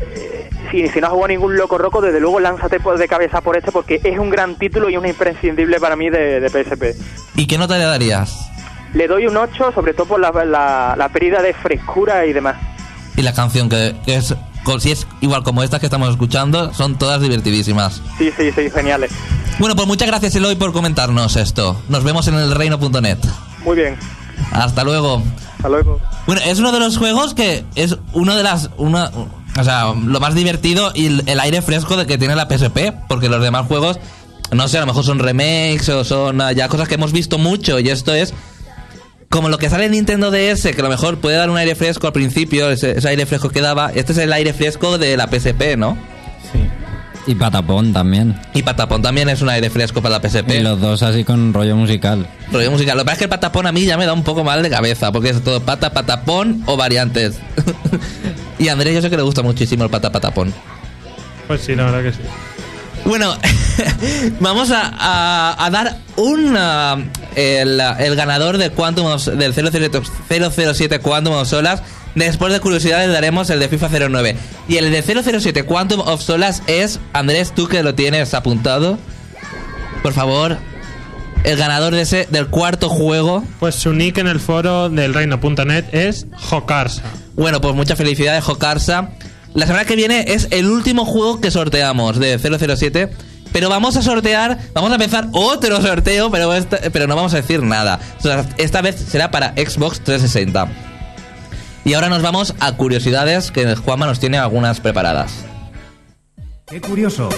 Eh, 0.00 0.50
Si, 0.70 0.88
si 0.88 1.00
no 1.00 1.06
has 1.06 1.12
jugado 1.12 1.28
ningún 1.28 1.56
loco 1.56 1.76
roco, 1.78 2.00
desde 2.00 2.18
luego 2.18 2.40
lánzate 2.40 2.80
por- 2.80 2.98
de 2.98 3.06
cabeza 3.06 3.40
por 3.42 3.56
este 3.56 3.70
porque 3.70 4.00
es 4.02 4.18
un 4.18 4.30
gran 4.30 4.56
título 4.56 4.88
y 4.88 4.96
un 4.96 5.06
imprescindible 5.06 5.78
para 5.78 5.94
mí 5.96 6.08
de, 6.10 6.40
de 6.40 6.48
PSP. 6.48 6.96
¿Y 7.36 7.46
qué 7.46 7.58
nota 7.58 7.76
le 7.78 7.84
darías? 7.84 8.50
Le 8.94 9.06
doy 9.06 9.26
un 9.26 9.36
8, 9.36 9.72
sobre 9.74 9.92
todo 9.92 10.06
por 10.06 10.20
la, 10.20 10.30
la, 10.44 10.94
la 10.96 11.08
pérdida 11.10 11.42
de 11.42 11.52
frescura 11.52 12.24
y 12.26 12.32
demás. 12.32 12.56
Y 13.16 13.22
la 13.22 13.32
canción, 13.34 13.68
que, 13.68 13.94
que 14.04 14.16
es, 14.16 14.34
si 14.78 14.90
es 14.90 15.06
igual 15.20 15.42
como 15.42 15.62
estas 15.62 15.80
que 15.80 15.86
estamos 15.86 16.10
escuchando, 16.10 16.72
son 16.74 16.96
todas 16.96 17.20
divertidísimas. 17.20 18.00
Sí, 18.18 18.30
sí, 18.36 18.50
sí, 18.54 18.70
geniales. 18.70 19.12
Bueno, 19.58 19.76
pues 19.76 19.86
muchas 19.86 20.08
gracias 20.08 20.34
Eloy 20.34 20.56
por 20.56 20.72
comentarnos 20.72 21.36
esto. 21.36 21.80
Nos 21.88 22.02
vemos 22.04 22.26
en 22.28 22.34
el 22.34 22.54
reino.net. 22.54 23.18
Muy 23.64 23.76
bien. 23.76 23.96
Hasta 24.52 24.84
luego. 24.84 25.22
Hasta 25.56 25.68
luego. 25.68 26.00
Bueno, 26.26 26.42
es 26.44 26.58
uno 26.58 26.72
de 26.72 26.80
los 26.80 26.96
juegos 26.96 27.34
que 27.34 27.64
es 27.74 27.96
uno 28.12 28.34
de 28.34 28.42
las. 28.42 28.70
Una, 28.76 29.10
o 29.58 29.64
sea, 29.64 29.94
lo 29.94 30.20
más 30.20 30.34
divertido 30.34 30.92
y 30.94 31.06
el, 31.06 31.22
el 31.26 31.40
aire 31.40 31.62
fresco 31.62 31.96
de 31.96 32.06
que 32.06 32.18
tiene 32.18 32.34
la 32.34 32.48
PSP. 32.48 32.92
Porque 33.08 33.28
los 33.28 33.42
demás 33.42 33.66
juegos, 33.66 33.98
no 34.50 34.66
sé, 34.68 34.78
a 34.78 34.80
lo 34.80 34.86
mejor 34.86 35.04
son 35.04 35.18
remakes 35.18 35.88
o 35.88 36.04
son 36.04 36.40
ya 36.54 36.68
cosas 36.68 36.88
que 36.88 36.94
hemos 36.94 37.12
visto 37.12 37.38
mucho. 37.38 37.78
Y 37.78 37.90
esto 37.90 38.12
es. 38.12 38.34
Como 39.34 39.48
lo 39.48 39.58
que 39.58 39.68
sale 39.68 39.86
en 39.86 39.90
Nintendo 39.90 40.30
DS, 40.30 40.62
que 40.62 40.76
a 40.78 40.84
lo 40.84 40.88
mejor 40.88 41.18
puede 41.18 41.36
dar 41.36 41.50
un 41.50 41.56
aire 41.56 41.74
fresco 41.74 42.06
al 42.06 42.12
principio, 42.12 42.70
ese, 42.70 42.96
ese 42.96 43.08
aire 43.08 43.26
fresco 43.26 43.48
que 43.50 43.60
daba. 43.60 43.90
Este 43.92 44.12
es 44.12 44.18
el 44.18 44.32
aire 44.32 44.52
fresco 44.52 44.96
de 44.96 45.16
la 45.16 45.26
PSP, 45.26 45.76
¿no? 45.76 45.98
Sí. 46.52 46.60
Y 47.26 47.34
Patapón 47.34 47.92
también. 47.92 48.40
Y 48.54 48.62
Patapón 48.62 49.02
también 49.02 49.28
es 49.28 49.42
un 49.42 49.48
aire 49.48 49.70
fresco 49.70 50.00
para 50.00 50.20
la 50.20 50.28
PSP. 50.28 50.50
Y 50.50 50.60
los 50.60 50.80
dos 50.80 51.02
así 51.02 51.24
con 51.24 51.52
rollo 51.52 51.74
musical. 51.74 52.28
Rollo 52.52 52.70
musical. 52.70 52.96
Lo 52.96 53.02
que 53.02 53.06
pasa 53.06 53.14
es 53.14 53.18
que 53.18 53.24
el 53.24 53.30
patapón 53.30 53.66
a 53.66 53.72
mí 53.72 53.84
ya 53.84 53.96
me 53.98 54.06
da 54.06 54.12
un 54.12 54.22
poco 54.22 54.44
mal 54.44 54.62
de 54.62 54.70
cabeza, 54.70 55.10
porque 55.10 55.30
es 55.30 55.42
todo 55.42 55.60
pata, 55.60 55.92
patapón 55.92 56.62
o 56.66 56.76
variantes. 56.76 57.34
y 58.60 58.68
a 58.68 58.72
Andrés 58.74 58.94
yo 58.94 59.02
sé 59.02 59.10
que 59.10 59.16
le 59.16 59.24
gusta 59.24 59.42
muchísimo 59.42 59.82
el 59.82 59.90
pata, 59.90 60.12
patapón. 60.12 60.54
Pues 61.48 61.60
sí, 61.62 61.74
la 61.74 61.86
verdad 61.86 62.04
que 62.04 62.12
sí. 62.12 62.20
Bueno, 63.04 63.34
vamos 64.38 64.70
a, 64.70 64.92
a- 64.96 65.66
a 65.66 65.70
dar 65.70 65.96
un 66.16 66.54
ah, 66.56 66.98
el, 67.36 67.80
el 67.98 68.16
ganador 68.16 68.58
del 68.58 68.72
Quantum 68.72 69.06
of- 69.06 69.26
del 69.26 69.52
007, 69.54 70.00
007 70.28 70.98
Quantum 71.00 71.34
of 71.34 71.48
Solas 71.48 71.82
Después 72.14 72.52
de 72.52 72.60
curiosidades 72.60 73.10
daremos 73.12 73.50
el 73.50 73.58
de 73.58 73.68
FIFA 73.68 73.88
09. 74.08 74.36
Y 74.68 74.76
el 74.76 74.92
de 74.92 75.02
007 75.02 75.64
Quantum 75.64 75.98
of 76.00 76.22
Solace 76.22 76.62
es, 76.68 77.00
Andrés, 77.12 77.52
tú 77.52 77.66
que 77.66 77.82
lo 77.82 77.96
tienes 77.96 78.34
apuntado, 78.34 78.98
por 80.00 80.12
favor, 80.12 80.58
el 81.42 81.56
ganador 81.58 81.92
de 81.92 82.02
ese, 82.02 82.28
del 82.30 82.46
cuarto 82.46 82.88
juego. 82.88 83.42
Pues 83.58 83.74
su 83.74 83.92
nick 83.92 84.18
en 84.18 84.28
el 84.28 84.38
foro 84.38 84.88
del 84.90 85.12
reino.net 85.12 85.86
es 85.90 86.26
Jocarsa. 86.36 87.02
Bueno, 87.34 87.60
pues 87.60 87.74
muchas 87.74 87.98
felicidades, 87.98 88.44
Jocarsa. 88.44 89.10
La 89.54 89.66
semana 89.66 89.84
que 89.84 89.96
viene 89.96 90.24
es 90.28 90.46
el 90.52 90.70
último 90.70 91.04
juego 91.04 91.40
que 91.40 91.50
sorteamos 91.50 92.20
de 92.20 92.38
007. 92.38 93.10
Pero 93.54 93.68
vamos 93.68 93.96
a 93.96 94.02
sortear, 94.02 94.58
vamos 94.74 94.90
a 94.90 94.94
empezar 94.96 95.28
otro 95.30 95.80
sorteo, 95.80 96.28
pero, 96.28 96.52
esta- 96.54 96.80
pero 96.92 97.06
no 97.06 97.14
vamos 97.14 97.34
a 97.34 97.36
decir 97.36 97.62
nada. 97.62 98.00
O 98.18 98.20
sea, 98.20 98.44
esta 98.58 98.82
vez 98.82 98.96
será 98.96 99.30
para 99.30 99.52
Xbox 99.52 100.00
360. 100.00 100.66
Y 101.84 101.94
ahora 101.94 102.08
nos 102.08 102.20
vamos 102.20 102.52
a 102.58 102.72
curiosidades, 102.72 103.52
que 103.52 103.76
Juanma 103.76 104.06
nos 104.06 104.18
tiene 104.18 104.38
algunas 104.38 104.80
preparadas. 104.80 105.44
Qué 106.66 106.80
curioso. 106.80 107.28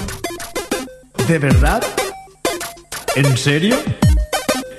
¿De 1.29 1.39
verdad? 1.39 1.83
¿En 3.15 3.37
serio? 3.37 3.77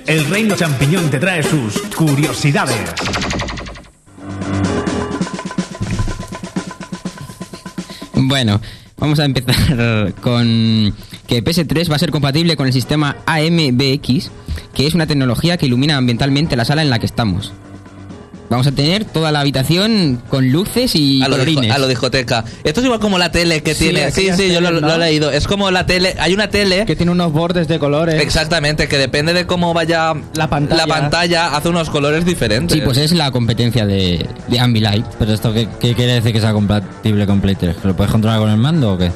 El 0.06 0.28
Reino 0.28 0.56
Champiñón 0.56 1.08
te 1.08 1.20
trae 1.20 1.44
sus 1.44 1.78
curiosidades. 1.94 2.90
Bueno, 8.14 8.60
vamos 8.98 9.18
a 9.20 9.24
empezar 9.24 10.12
con 10.20 10.94
que 11.28 11.44
PS3 11.44 11.90
va 11.90 11.96
a 11.96 12.00
ser 12.00 12.10
compatible 12.10 12.56
con 12.56 12.66
el 12.66 12.72
sistema 12.72 13.18
AMBX, 13.26 14.30
que 14.74 14.86
es 14.86 14.94
una 14.94 15.06
tecnología 15.06 15.58
que 15.58 15.66
ilumina 15.66 15.96
ambientalmente 15.96 16.56
la 16.56 16.64
sala 16.64 16.82
en 16.82 16.90
la 16.90 16.98
que 16.98 17.06
estamos. 17.06 17.52
Vamos 18.50 18.66
a 18.66 18.72
tener 18.72 19.04
toda 19.04 19.30
la 19.30 19.40
habitación 19.40 20.22
con 20.30 20.50
luces 20.50 20.94
y 20.94 21.22
A 21.22 21.28
lo, 21.28 21.36
colorines. 21.36 21.70
a 21.70 21.78
lo 21.78 21.86
discoteca. 21.86 22.44
Esto 22.64 22.80
es 22.80 22.84
igual 22.86 22.98
como 23.00 23.18
la 23.18 23.30
tele 23.30 23.62
que 23.62 23.74
Sí, 23.74 23.90
tiene. 23.90 24.10
Sí, 24.10 24.30
sí, 24.34 24.50
yo 24.52 24.60
lo, 24.62 24.94
he 24.94 24.98
leído. 24.98 25.30
Es 25.30 25.46
como 25.46 25.70
la 25.70 25.84
tele. 25.84 26.16
Hay 26.18 26.32
una 26.32 26.48
tele. 26.48 26.86
Que 26.86 26.96
tiene 26.96 27.12
unos 27.12 27.30
bordes 27.32 27.68
de 27.68 27.78
colores. 27.78 28.20
Exactamente, 28.22 28.88
que 28.88 28.96
depende 28.96 29.34
de 29.34 29.46
cómo 29.46 29.74
vaya 29.74 30.14
La 30.34 30.48
pantalla. 30.48 30.86
la 30.86 30.94
pantalla, 30.94 31.56
hace 31.56 31.68
unos 31.68 31.90
colores 31.90 32.24
diferentes. 32.24 32.74
Sí, 32.76 32.82
pues 32.82 32.96
es 32.96 33.12
la 33.12 33.30
competencia 33.30 33.84
de, 33.84 34.26
de 34.48 34.60
Ambilight. 34.60 35.04
Pero 35.18 35.32
esto, 35.34 35.52
¿qué, 35.52 35.68
qué 35.80 35.94
quiere 35.94 36.14
decir 36.14 36.32
que 36.32 36.40
sea 36.40 36.52
compatible 36.52 37.26
con 37.26 37.40
Play 37.42 37.54
3? 37.54 37.76
¿Que 37.76 37.88
¿Lo 37.88 37.94
puedes 37.96 38.10
controlar 38.10 38.38
con 38.40 38.48
el 38.50 38.56
mando 38.56 38.94
o 38.94 38.98
qué? 38.98 39.12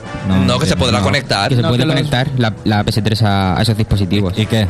No, 0.47 0.59
que 0.59 0.67
se 0.67 0.77
podrá 0.77 0.99
No. 0.99 1.05
conectar. 1.05 1.49
Que 1.49 1.57
se 1.57 1.63
No, 1.63 1.69
puede 1.69 1.81
que 1.81 1.87
los- 1.87 1.95
conectar 1.97 2.29
la, 2.37 2.53
la 2.65 2.85
PS3 2.85 3.23
a, 3.23 3.59
a 3.59 3.63
esos 3.63 3.77
dispositivos. 3.79 4.35
¿Y 4.37 4.45
qué? 4.47 4.67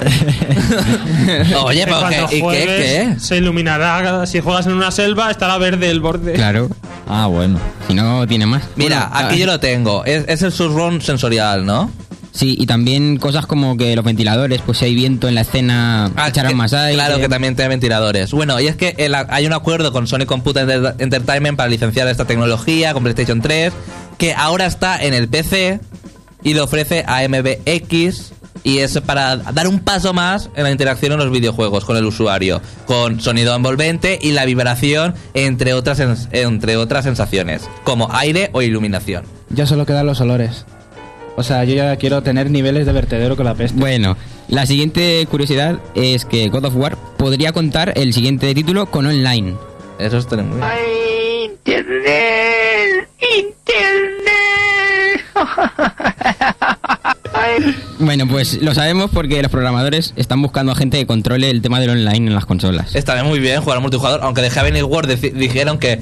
Oye, 1.64 1.80
Que 1.80 1.84
pero 1.86 1.98
cuando 2.00 2.28
¿qué, 2.28 2.36
¿y 2.38 2.42
qué? 2.42 3.14
Se 3.18 3.36
iluminará. 3.36 4.26
Si 4.26 4.40
juegas 4.40 4.66
en 4.66 4.72
una 4.72 4.90
selva, 4.90 5.30
estará 5.30 5.58
verde 5.58 5.90
el 5.90 6.00
borde. 6.00 6.32
Claro, 6.34 6.68
Ah, 7.08 7.26
bueno. 7.26 7.58
si 7.88 7.94
no 7.94 8.26
tiene 8.26 8.46
más. 8.46 8.62
Mira, 8.76 9.08
Bueno, 9.10 9.26
aquí 9.26 9.34
ah, 9.36 9.38
yo 9.38 9.46
lo 9.46 9.60
tengo. 9.60 10.04
Es, 10.04 10.24
es 10.28 10.42
el 10.42 10.52
surround 10.52 11.02
sensorial, 11.02 11.64
¿no? 11.66 11.90
Sí, 12.32 12.56
y 12.58 12.66
también 12.66 13.16
cosas 13.16 13.44
como 13.46 13.76
que 13.76 13.96
los 13.96 14.04
ventiladores, 14.04 14.62
pues 14.64 14.78
si 14.78 14.84
hay 14.84 14.94
viento 14.94 15.26
en 15.28 15.34
la 15.34 15.40
escena, 15.40 16.10
echarán 16.28 16.52
que- 16.52 16.56
más 16.56 16.72
aire. 16.72 16.94
Claro 16.94 17.18
que 17.18 17.28
también 17.28 17.56
tiene 17.56 17.70
ventiladores. 17.70 18.30
Bueno, 18.30 18.60
y 18.60 18.68
es 18.68 18.76
que 18.76 18.94
el- 18.98 19.14
hay 19.16 19.46
un 19.46 19.52
acuerdo 19.52 19.90
con 19.92 20.06
Sony 20.06 20.26
Computer 20.26 20.64
Enter- 20.68 20.94
Entertainment 21.00 21.56
para 21.56 21.68
licenciar 21.68 22.06
esta 22.06 22.24
tecnología 22.26 22.92
con 22.92 23.02
PlayStation 23.02 23.40
3, 23.40 23.72
que 24.16 24.32
ahora 24.32 24.66
está 24.66 25.02
en 25.02 25.12
el 25.14 25.28
PC 25.28 25.80
y 26.44 26.54
lo 26.54 26.64
ofrece 26.64 27.04
a 27.06 27.24
MBX. 27.24 28.32
Y 28.62 28.78
es 28.78 29.00
para 29.00 29.36
dar 29.36 29.68
un 29.68 29.80
paso 29.80 30.12
más 30.12 30.50
en 30.54 30.64
la 30.64 30.70
interacción 30.70 31.12
en 31.12 31.18
los 31.18 31.30
videojuegos 31.30 31.84
con 31.84 31.96
el 31.96 32.04
usuario, 32.04 32.60
con 32.86 33.20
sonido 33.20 33.54
envolvente 33.54 34.18
y 34.20 34.32
la 34.32 34.44
vibración, 34.44 35.14
entre 35.34 35.72
otras, 35.72 36.00
entre 36.32 36.76
otras 36.76 37.04
sensaciones, 37.04 37.68
como 37.84 38.12
aire 38.12 38.50
o 38.52 38.62
iluminación. 38.62 39.24
Ya 39.48 39.66
solo 39.66 39.86
quedan 39.86 40.06
los 40.06 40.20
olores. 40.20 40.66
O 41.36 41.42
sea, 41.42 41.64
yo 41.64 41.74
ya 41.74 41.96
quiero 41.96 42.22
tener 42.22 42.50
niveles 42.50 42.86
de 42.86 42.92
vertedero 42.92 43.36
con 43.36 43.46
la 43.46 43.54
peste. 43.54 43.78
Bueno, 43.78 44.16
la 44.48 44.66
siguiente 44.66 45.26
curiosidad 45.30 45.78
es 45.94 46.26
que 46.26 46.48
God 46.48 46.66
of 46.66 46.76
War 46.76 46.96
podría 47.16 47.52
contar 47.52 47.94
el 47.96 48.12
siguiente 48.12 48.54
título 48.54 48.86
con 48.86 49.06
online. 49.06 49.54
Eso 49.98 50.18
es 50.18 50.30
muy 50.30 50.44
bien. 50.44 50.60
Bueno, 57.98 58.26
pues 58.28 58.60
lo 58.62 58.74
sabemos 58.74 59.10
porque 59.12 59.42
los 59.42 59.50
programadores 59.50 60.12
están 60.16 60.40
buscando 60.42 60.72
a 60.72 60.74
gente 60.74 60.98
que 60.98 61.06
controle 61.06 61.50
el 61.50 61.62
tema 61.62 61.80
del 61.80 61.90
online 61.90 62.28
en 62.28 62.34
las 62.34 62.46
consolas. 62.46 62.94
Está 62.94 63.22
muy 63.24 63.38
bien 63.40 63.60
jugar 63.60 63.80
multijugador, 63.80 64.20
aunque 64.22 64.42
de 64.42 64.50
Heaven 64.50 64.82
Word 64.84 65.08
dijeron 65.08 65.78
que 65.78 66.00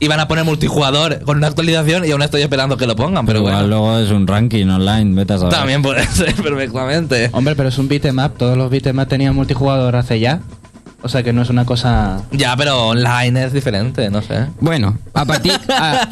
iban 0.00 0.20
a 0.20 0.28
poner 0.28 0.44
multijugador 0.44 1.22
con 1.24 1.38
una 1.38 1.48
actualización 1.48 2.04
y 2.04 2.12
aún 2.12 2.22
estoy 2.22 2.42
esperando 2.42 2.76
que 2.76 2.86
lo 2.86 2.94
pongan, 2.94 3.26
pero 3.26 3.40
Pero 3.40 3.50
igual 3.50 3.68
luego 3.68 3.98
es 3.98 4.10
un 4.10 4.26
ranking 4.26 4.66
online, 4.66 5.14
vete 5.14 5.32
a 5.34 5.38
saber. 5.38 5.54
También 5.54 5.82
puede 5.82 6.06
ser 6.12 6.34
perfectamente. 6.34 7.30
Hombre, 7.32 7.56
pero 7.56 7.68
es 7.68 7.78
un 7.78 7.88
beat'em 7.88 8.18
up. 8.18 8.32
Todos 8.36 8.56
los 8.56 8.70
beat'em 8.70 8.98
up 8.98 9.08
tenían 9.08 9.34
multijugador 9.34 9.96
hace 9.96 10.20
ya. 10.20 10.40
O 11.00 11.08
sea 11.08 11.22
que 11.22 11.32
no 11.32 11.42
es 11.42 11.48
una 11.50 11.64
cosa... 11.64 12.22
Ya, 12.32 12.56
pero 12.56 12.88
online 12.88 13.44
es 13.44 13.52
diferente, 13.52 14.10
no 14.10 14.20
sé. 14.20 14.46
Bueno, 14.60 14.98
a 15.14 15.24
partir... 15.24 15.52
a- 15.68 16.08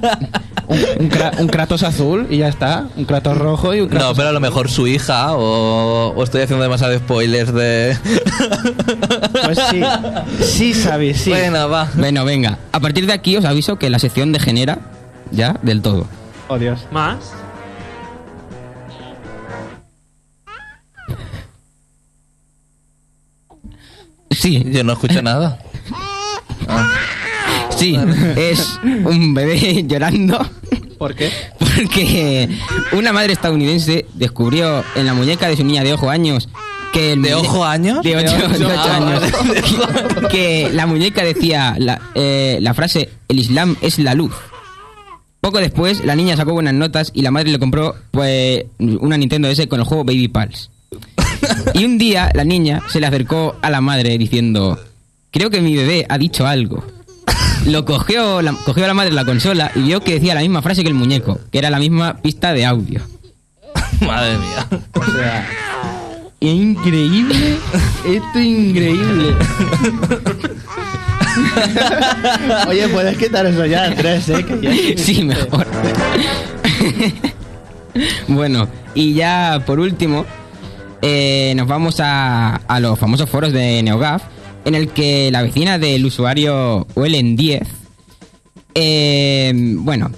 Un, 0.68 0.78
un 0.99 1.11
Kra- 1.11 1.39
un 1.39 1.47
Kratos 1.47 1.84
azul 1.84 2.26
y 2.28 2.39
ya 2.39 2.49
está. 2.49 2.87
Un 2.97 3.05
Kratos 3.05 3.39
rojo 3.39 3.72
y 3.74 3.80
un 3.80 3.89
Kratos 3.89 4.09
No, 4.09 4.14
pero 4.16 4.28
a 4.30 4.32
lo 4.32 4.41
mejor 4.41 4.68
su 4.68 4.87
hija 4.89 5.34
o, 5.37 6.09
o 6.16 6.24
estoy 6.24 6.43
haciendo 6.43 6.62
demasiados 6.64 6.99
spoilers 6.99 7.53
de... 7.55 7.97
Pues 9.45 9.59
sí. 9.70 9.82
Sí, 10.45 10.74
sabes, 10.74 11.18
sí. 11.20 11.30
Bueno, 11.30 11.68
va. 11.68 11.89
bueno, 11.95 12.24
venga. 12.24 12.59
A 12.72 12.80
partir 12.80 13.07
de 13.07 13.12
aquí 13.12 13.37
os 13.37 13.45
aviso 13.45 13.76
que 13.78 13.91
la 13.91 13.99
sección 14.01 14.32
degenera 14.32 14.78
ya 15.30 15.57
del 15.62 15.82
todo. 15.82 16.07
Oh, 16.49 16.59
Dios. 16.59 16.80
Más. 16.91 17.18
Sí, 24.39 24.62
Yo 24.66 24.84
no 24.84 24.93
escucho 24.95 25.22
nada. 25.22 25.59
sí, 27.76 27.97
es 28.37 28.78
un 29.05 29.34
bebé 29.34 29.84
llorando 29.87 30.39
¿Por 30.99 31.14
qué? 31.14 31.30
porque 31.59 32.49
una 32.93 33.12
madre 33.12 33.32
estadounidense 33.34 34.07
descubrió 34.14 34.82
en 34.95 35.07
la 35.07 35.14
muñeca 35.14 35.49
de 35.49 35.57
su 35.57 35.64
niña 35.64 35.84
de 35.84 35.93
ojo 35.93 36.09
años 36.11 36.49
que 36.93 37.12
el 37.12 37.22
¿De 37.22 37.34
ojo 37.34 37.64
años? 37.64 38.03
de 38.03 38.16
ocho, 38.16 38.34
ocho. 38.37 38.66
ocho 38.66 38.70
Ah, 38.74 38.97
años 38.97 39.32
vale. 39.32 40.28
que 40.30 40.70
la 40.72 40.87
muñeca 40.87 41.22
decía 41.22 41.74
la, 41.78 42.01
eh, 42.14 42.59
la 42.62 42.72
frase 42.72 43.11
el 43.28 43.39
Islam 43.39 43.76
es 43.82 43.99
la 43.99 44.14
luz 44.14 44.32
poco 45.43 45.59
después 45.59 46.03
la 46.05 46.16
niña 46.16 46.37
sacó 46.37 46.53
buenas 46.55 46.72
notas 46.74 47.11
y 47.14 47.20
la 47.22 47.30
madre 47.30 47.51
le 47.51 47.59
compró 47.59 47.95
pues 48.11 48.64
una 48.78 49.18
Nintendo 49.18 49.49
DS 49.49 49.66
con 49.66 49.80
el 49.80 49.84
juego 49.87 50.05
Baby 50.05 50.28
Pals 50.28 50.70
y 51.77 51.85
un 51.85 51.99
día 51.99 52.31
la 52.35 52.45
niña 52.45 52.83
se 52.89 53.01
le 53.01 53.07
acercó 53.07 53.57
a 53.62 53.70
la 53.70 53.81
madre 53.81 54.18
diciendo 54.18 54.79
creo 55.31 55.51
que 55.51 55.61
mi 55.61 55.77
bebé 55.77 56.07
ha 56.09 56.18
dicho 56.18 56.47
algo 56.47 56.85
lo 57.66 57.85
cogió 57.85 58.43
la, 58.43 58.53
cogió 58.64 58.85
a 58.85 58.89
la 58.89 58.95
madre 58.95 59.12
la 59.12 59.24
consola 59.24 59.70
y 59.74 59.81
vio 59.83 60.01
que 60.01 60.14
decía 60.14 60.35
la 60.35 60.41
misma 60.41 60.62
frase 60.62 60.83
que 60.83 60.89
el 60.89 60.95
muñeco, 60.95 61.41
que 61.51 61.59
era 61.59 61.68
la 61.70 61.79
misma 61.81 62.16
pista 62.18 62.53
de 62.53 62.64
audio. 62.64 63.01
Madre 64.01 64.39
mía. 64.39 64.68
O 64.95 65.05
sea... 65.05 65.49
Increíble. 66.39 67.57
Esto 68.07 68.39
es 68.39 68.47
increíble. 68.47 69.35
Oye, 72.68 72.89
puedes 72.89 73.16
quitar 73.18 73.47
eso 73.47 73.66
ya, 73.66 73.87
Andrés, 73.87 74.29
¿eh? 74.29 74.45
Que 74.45 74.95
ya- 74.97 74.97
Sí, 75.03 75.24
mejor. 75.24 75.66
bueno, 78.29 78.68
y 78.95 79.14
ya 79.14 79.61
por 79.66 79.81
último, 79.81 80.24
eh, 81.09 81.55
nos 81.55 81.69
vamos 81.69 82.01
a, 82.01 82.57
a 82.57 82.81
los 82.81 82.99
famosos 82.99 83.31
foros 83.31 83.53
de 83.53 83.81
NeoGAF, 83.81 84.25
en 84.65 84.75
el 84.75 84.89
que 84.89 85.31
la 85.31 85.43
vecina 85.43 85.79
del 85.79 86.05
usuario 86.05 86.85
Oelen10, 86.97 87.65
eh, 88.75 89.53
bueno, 89.55 90.11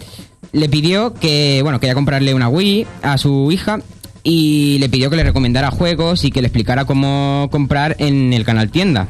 le 0.52 0.68
pidió 0.70 1.12
que, 1.12 1.60
bueno, 1.62 1.78
quería 1.78 1.94
comprarle 1.94 2.32
una 2.32 2.48
Wii 2.48 2.86
a 3.02 3.18
su 3.18 3.52
hija 3.52 3.80
y 4.24 4.78
le 4.78 4.88
pidió 4.88 5.10
que 5.10 5.16
le 5.16 5.24
recomendara 5.24 5.70
juegos 5.70 6.24
y 6.24 6.30
que 6.30 6.40
le 6.40 6.48
explicara 6.48 6.86
cómo 6.86 7.48
comprar 7.50 7.96
en 7.98 8.32
el 8.32 8.46
canal 8.46 8.70
tienda. 8.70 9.08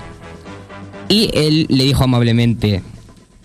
Y 1.08 1.30
él 1.32 1.66
le 1.68 1.84
dijo 1.84 2.02
amablemente, 2.02 2.82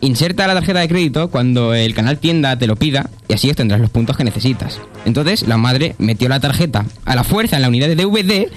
inserta 0.05 0.45
la 0.47 0.53
tarjeta 0.53 0.79
de 0.79 0.87
crédito 0.87 1.29
cuando 1.29 1.73
el 1.73 1.93
canal 1.93 2.17
tienda 2.17 2.57
te 2.57 2.67
lo 2.67 2.75
pida 2.75 3.09
y 3.27 3.33
así 3.33 3.49
obtendrás 3.49 3.79
los 3.81 3.89
puntos 3.89 4.17
que 4.17 4.23
necesitas. 4.23 4.79
Entonces 5.05 5.47
la 5.47 5.57
madre 5.57 5.95
metió 5.97 6.29
la 6.29 6.39
tarjeta 6.39 6.85
a 7.05 7.15
la 7.15 7.23
fuerza 7.23 7.55
en 7.55 7.61
la 7.61 7.69
unidad 7.69 7.87
de 7.87 7.95
DVD 7.95 8.47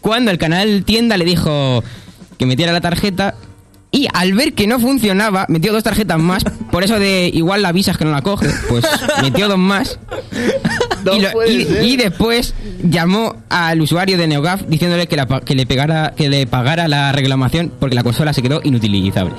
cuando 0.00 0.30
el 0.30 0.38
canal 0.38 0.84
tienda 0.84 1.16
le 1.16 1.24
dijo 1.24 1.82
que 2.38 2.46
metiera 2.46 2.72
la 2.72 2.80
tarjeta 2.80 3.34
y 3.92 4.08
al 4.12 4.34
ver 4.34 4.52
que 4.52 4.66
no 4.66 4.78
funcionaba 4.78 5.46
metió 5.48 5.72
dos 5.72 5.82
tarjetas 5.84 6.18
más, 6.18 6.44
por 6.70 6.82
eso 6.84 6.98
de 6.98 7.30
igual 7.32 7.62
la 7.62 7.68
avisas 7.68 7.96
que 7.96 8.04
no 8.04 8.10
la 8.10 8.20
coge, 8.20 8.48
pues 8.68 8.84
metió 9.22 9.48
dos 9.48 9.58
más. 9.58 9.98
y, 11.14 11.20
lo- 11.20 11.46
y- 11.46 11.66
y 11.92 11.96
después 11.96 12.52
llamó 12.82 13.36
al 13.48 13.80
usuario 13.80 14.18
de 14.18 14.26
NeoGAF 14.26 14.62
diciéndole 14.68 15.06
que, 15.06 15.16
la 15.16 15.26
que 15.40 15.54
le 15.54 15.66
pegara, 15.66 16.12
que 16.16 16.28
le 16.28 16.46
pagara 16.46 16.88
la 16.88 17.12
reclamación 17.12 17.72
porque 17.78 17.94
la 17.94 18.02
consola 18.02 18.32
se 18.32 18.42
quedó 18.42 18.60
inutilizable. 18.64 19.34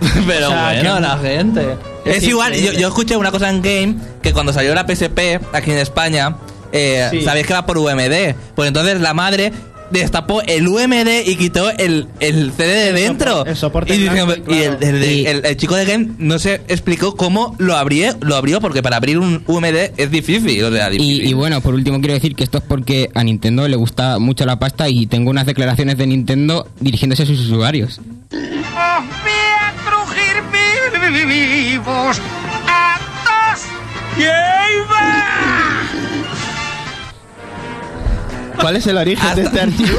Pero 0.26 0.48
O 0.48 0.50
sea, 0.50 0.64
bueno, 0.74 0.94
que- 0.96 1.00
la 1.00 1.18
gente. 1.18 1.76
Es, 2.04 2.16
Es 2.18 2.24
igual, 2.28 2.54
yo, 2.54 2.88
escuché 2.88 3.16
una 3.16 3.30
cosa 3.32 3.50
en 3.50 3.62
Game 3.62 3.96
que 4.22 4.32
cuando 4.32 4.52
salió 4.52 4.74
la 4.74 4.86
PSP 4.86 5.40
aquí 5.52 5.70
en 5.72 5.78
España, 5.78 6.36
eh, 6.72 7.08
Sí. 7.10 7.22
sabéis 7.22 7.46
que 7.46 7.52
va 7.54 7.66
por 7.66 7.78
UMD. 7.78 8.34
Pues 8.54 8.68
entonces 8.68 9.00
la 9.00 9.12
madre 9.14 9.52
destapó 9.90 10.42
el 10.42 10.66
UMD 10.66 11.22
y 11.26 11.36
quitó 11.36 11.70
el, 11.70 12.08
el 12.18 12.50
CD 12.56 12.66
de 12.74 12.88
El 12.88 12.94
dentro. 12.96 13.46
el 13.46 13.54
soporte 13.54 13.94
y, 13.94 14.00
y 14.02 14.06
el, 14.08 14.12
claro. 14.12 14.34
Y- 15.04 15.26
el- 15.26 15.46
el 15.46 15.56
chico 15.56 15.76
de 15.76 15.84
Game 15.84 16.08
no 16.18 16.38
se 16.40 16.54
explicó 16.66 17.16
cómo 17.16 17.54
lo 17.58 17.76
abrió, 17.76 18.12
lo 18.20 18.34
abrió 18.36 18.60
porque 18.60 18.82
para 18.82 18.96
abrir 18.96 19.18
un 19.18 19.42
UMD 19.46 19.92
es 19.96 20.10
difícil. 20.10 20.62
O 20.64 20.72
sea, 20.72 20.90
difícil. 20.90 21.24
Y, 21.26 21.28
y 21.30 21.34
bueno, 21.34 21.60
por 21.60 21.74
último 21.74 21.98
quiero 22.00 22.14
decir 22.14 22.34
que 22.34 22.42
esto 22.44 22.58
es 22.58 22.64
porque 22.66 23.10
a 23.14 23.22
Nintendo 23.22 23.66
le 23.68 23.76
gusta 23.76 24.18
mucho 24.18 24.44
la 24.44 24.58
pasta 24.58 24.88
y 24.88 25.06
tengo 25.06 25.30
unas 25.30 25.46
declaraciones 25.46 25.96
de 25.98 26.06
Nintendo 26.08 26.66
dirigiéndose 26.80 27.22
a 27.22 27.26
sus 27.26 27.38
usuarios. 27.40 28.00
¿Cuál 38.60 38.76
es 38.76 38.86
el 38.86 38.96
origen 38.96 39.34
de 39.36 39.42
este 39.42 39.60
archivo? 39.60 39.98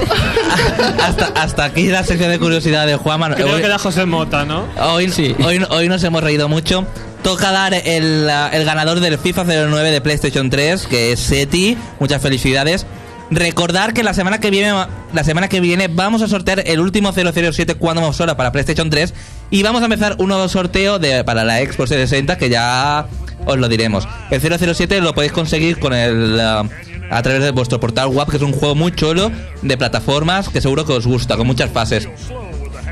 hasta, 1.04 1.26
hasta 1.42 1.64
aquí 1.66 1.88
la 1.88 2.04
sección 2.04 2.30
de 2.32 2.40
curiosidad 2.40 2.88
de 2.88 2.96
Juanma. 2.96 3.34
Creo 3.36 3.54
Hoy- 3.54 3.60
que 3.62 3.66
era 3.68 3.78
José 3.78 4.06
Mota, 4.06 4.46
¿no? 4.46 4.66
Hoy, 4.82 5.12
hoy, 5.44 5.66
hoy 5.70 5.88
nos 5.90 6.04
hemos 6.04 6.24
reído 6.24 6.50
mucho. 6.50 6.86
Toca 7.24 7.52
dar 7.52 7.74
el, 7.74 8.30
el 8.30 8.66
ganador 8.66 9.00
del 9.00 9.18
FIFA 9.18 9.44
09 9.44 9.92
de 9.92 10.02
PlayStation 10.02 10.50
3, 10.50 10.88
que 10.88 11.12
es 11.12 11.20
Seti. 11.20 11.78
Muchas 12.00 12.22
felicidades. 12.22 12.86
Recordar 13.30 13.94
que 13.94 14.04
la 14.04 14.14
semana 14.14 14.40
que 14.40 14.50
viene 14.50 14.74
la 15.14 15.24
semana 15.24 15.50
que 15.50 15.60
viene 15.60 15.90
vamos 15.90 16.22
a 16.22 16.28
sortear 16.28 16.64
el 16.66 16.80
último 16.80 17.12
007 17.12 17.76
Quantum 17.76 18.06
of 18.06 18.16
Sora 18.16 18.38
para 18.38 18.52
PlayStation 18.52 18.90
3 18.90 19.14
y 19.52 19.64
vamos 19.64 19.82
a 19.82 19.86
empezar 19.86 20.16
un 20.20 20.30
nuevo 20.30 20.48
sorteo 20.48 20.98
de, 21.00 21.24
para 21.24 21.44
la 21.44 21.58
Xbox 21.58 21.90
360 21.90 22.38
que 22.38 22.50
ya 22.50 23.08
os 23.46 23.58
lo 23.58 23.68
diremos. 23.68 24.08
El 24.32 24.42
007 24.42 25.02
lo 25.02 25.14
podéis 25.14 25.32
conseguir 25.32 25.80
con 25.80 25.94
el 25.94 26.36
uh, 26.36 26.70
a 27.10 27.22
través 27.22 27.44
de 27.44 27.52
vuestro 27.52 27.80
portal 27.80 28.08
WAP, 28.08 28.30
que 28.30 28.38
es 28.38 28.44
un 28.44 28.54
juego 28.54 28.76
muy 28.76 28.92
chulo 28.92 29.32
de 29.62 29.78
plataformas 29.78 30.50
que 30.50 30.62
seguro 30.62 30.86
que 30.86 30.94
os 30.94 31.08
gusta, 31.08 31.38
con 31.38 31.48
muchas 31.48 31.70
fases. 31.72 32.08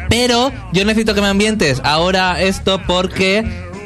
Pero 0.09 0.51
yo 0.71 0.85
necesito 0.85 1.13
que 1.13 1.21
me 1.21 1.27
ambientes 1.27 1.81
ahora 1.83 2.41
esto 2.41 2.81
porque 2.85 3.43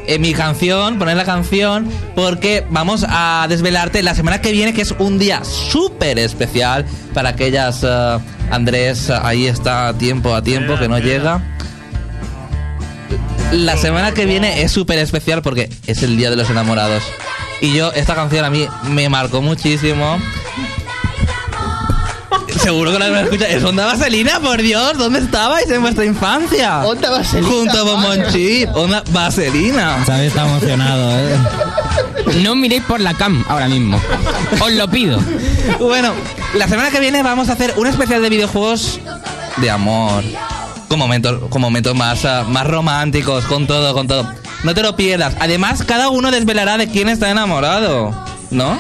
en 0.10 0.22
mi 0.22 0.34
canción, 0.34 0.98
poner 0.98 1.16
la 1.16 1.24
canción, 1.24 1.88
porque 2.16 2.66
vamos 2.70 3.06
a 3.08 3.46
desvelarte 3.48 4.02
la 4.02 4.16
semana 4.16 4.42
que 4.42 4.52
viene, 4.52 4.74
que 4.74 4.82
es 4.82 4.94
un 4.98 5.20
día 5.20 5.44
súper 5.44 6.18
especial 6.18 6.86
para 7.14 7.30
aquellas 7.30 7.84
eh, 7.84 8.18
Andrés, 8.50 9.12
ahí 9.12 9.46
está 9.46 9.90
a 9.90 9.98
tiempo, 9.98 10.34
a 10.34 10.42
tiempo, 10.42 10.78
que 10.80 10.88
no 10.88 10.98
llega. 10.98 11.44
La 13.52 13.78
semana 13.78 14.12
que 14.12 14.26
viene 14.26 14.64
es 14.64 14.72
súper 14.72 14.98
especial 15.00 15.42
porque 15.42 15.70
es 15.86 16.02
el 16.02 16.18
Día 16.18 16.32
de 16.32 16.36
los 16.36 16.50
Enamorados. 16.50 17.04
Y 17.62 17.74
yo, 17.74 17.92
esta 17.94 18.16
canción 18.16 18.46
a 18.46 18.50
mí 18.50 18.68
me 18.90 19.10
marcó 19.10 19.42
muchísimo. 19.42 20.18
Seguro 22.58 22.92
que 22.92 23.00
la 23.00 23.06
habéis 23.06 23.24
escuchado. 23.26 23.52
Es 23.52 23.64
Onda 23.64 23.86
Vaselina, 23.86 24.40
por 24.40 24.62
Dios. 24.62 24.98
¿Dónde 24.98 25.20
estabais 25.20 25.70
en 25.70 25.82
vuestra 25.82 26.06
infancia? 26.06 26.80
Onda 26.86 27.10
Vaselina, 27.10 27.48
Junto 27.48 27.86
con 27.86 28.02
madre 28.02 28.24
Monchit. 28.24 28.70
Onda 28.74 29.04
Vaselina. 29.12 30.04
Xavi 30.06 30.26
está 30.26 30.48
emocionado, 30.48 31.20
¿eh? 31.20 31.38
No 32.44 32.56
miréis 32.56 32.84
por 32.84 33.00
la 33.00 33.14
cam 33.14 33.44
ahora 33.48 33.68
mismo. 33.68 34.00
Os 34.62 34.72
lo 34.74 34.90
pido. 34.90 35.20
Bueno, 35.80 36.14
la 36.54 36.68
semana 36.68 36.92
que 36.92 37.00
viene 37.00 37.24
vamos 37.24 37.50
a 37.50 37.54
hacer 37.54 37.74
un 37.78 37.88
especial 37.88 38.22
de 38.22 38.30
videojuegos 38.30 39.00
de 39.58 39.70
amor. 39.70 40.24
Con 40.88 41.00
momentos, 41.00 41.50
con 41.50 41.62
momentos 41.62 41.96
más, 41.96 42.26
ah, 42.26 42.44
más 42.48 42.66
románticos, 42.66 43.46
con 43.46 43.68
todo, 43.68 43.94
con 43.94 44.08
todo. 44.08 44.32
No 44.64 44.74
te 44.74 44.82
lo 44.82 44.96
pierdas. 44.96 45.36
Además, 45.40 45.84
cada 45.84 46.10
uno 46.10 46.32
desvelará 46.32 46.78
de 46.78 46.88
quién 46.88 47.10
está 47.10 47.30
enamorado. 47.30 48.12
¿No? 48.52 48.78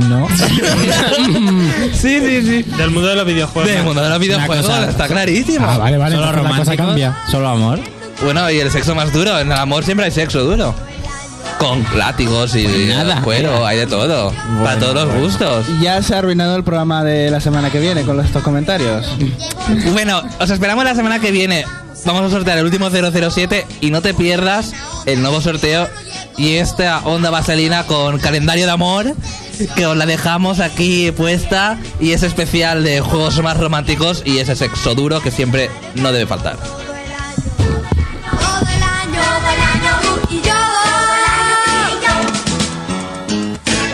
No. 0.00 0.26
sí, 1.92 2.20
sí, 2.20 2.42
sí. 2.42 2.62
Del 2.76 2.90
mundo 2.90 3.08
de 3.08 3.16
los 3.16 3.26
videojuegos. 3.26 3.70
Del 3.72 3.82
mundo 3.84 4.02
de 4.02 4.08
los 4.10 4.18
videojuegos, 4.18 4.66
cosa- 4.66 4.88
está 4.88 5.06
clarísimo. 5.08 5.66
Ah, 5.68 5.78
vale, 5.78 5.96
vale. 5.98 6.16
Solo 6.16 6.42
la 6.42 6.56
cosa 6.56 6.76
cambia. 6.76 7.16
solo 7.30 7.48
amor. 7.48 7.80
Bueno, 8.22 8.50
y 8.50 8.58
el 8.60 8.70
sexo 8.70 8.94
más 8.94 9.12
duro. 9.12 9.38
En 9.38 9.50
el 9.52 9.58
amor 9.58 9.84
siempre 9.84 10.06
hay 10.06 10.12
sexo 10.12 10.42
duro. 10.44 10.74
Con 11.58 11.84
látigos 11.96 12.54
y 12.54 12.66
Nada. 12.88 13.20
cuero, 13.22 13.66
hay 13.66 13.78
de 13.78 13.86
todo. 13.86 14.32
para 14.62 14.78
todos 14.78 14.94
los 14.94 15.14
gustos. 15.16 15.66
Ya 15.80 16.00
se 16.02 16.14
ha 16.14 16.18
arruinado 16.18 16.54
el 16.56 16.62
programa 16.62 17.02
de 17.02 17.30
la 17.30 17.40
semana 17.40 17.70
que 17.70 17.80
viene 17.80 18.02
con 18.02 18.20
estos 18.24 18.42
comentarios. 18.42 19.06
Bueno, 19.92 20.22
os 20.40 20.48
esperamos 20.48 20.82
la 20.84 20.94
semana 20.94 21.18
que 21.18 21.30
viene. 21.30 21.64
Vamos 22.06 22.22
a 22.22 22.30
sortear 22.30 22.56
el 22.58 22.64
último 22.64 22.88
007 22.90 23.66
y 23.82 23.90
no 23.90 24.00
te 24.00 24.14
pierdas 24.14 24.72
el 25.04 25.20
nuevo 25.20 25.42
sorteo 25.42 25.86
y 26.38 26.54
esta 26.54 27.00
onda 27.04 27.28
vaselina 27.28 27.82
con 27.84 28.18
calendario 28.18 28.64
de 28.64 28.70
amor 28.72 29.14
que 29.76 29.86
os 29.86 29.96
la 29.96 30.06
dejamos 30.06 30.60
aquí 30.60 31.10
puesta 31.12 31.78
y 32.00 32.12
es 32.12 32.22
especial 32.22 32.84
de 32.84 33.00
juegos 33.00 33.42
más 33.42 33.56
románticos 33.56 34.22
y 34.24 34.38
ese 34.38 34.54
sexo 34.54 34.94
duro 34.94 35.20
que 35.20 35.30
siempre 35.30 35.70
no 35.96 36.12
debe 36.12 36.26
faltar. 36.26 36.56
Todo 36.58 36.76
el 38.60 38.82
año 38.82 39.22
bailando 39.42 39.88
y 40.30 40.36
yo 40.36 40.54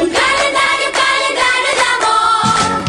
Un 0.02 0.10
calendario, 0.10 0.88
calendario 0.92 1.70
de 1.78 1.84
amor 1.96 2.84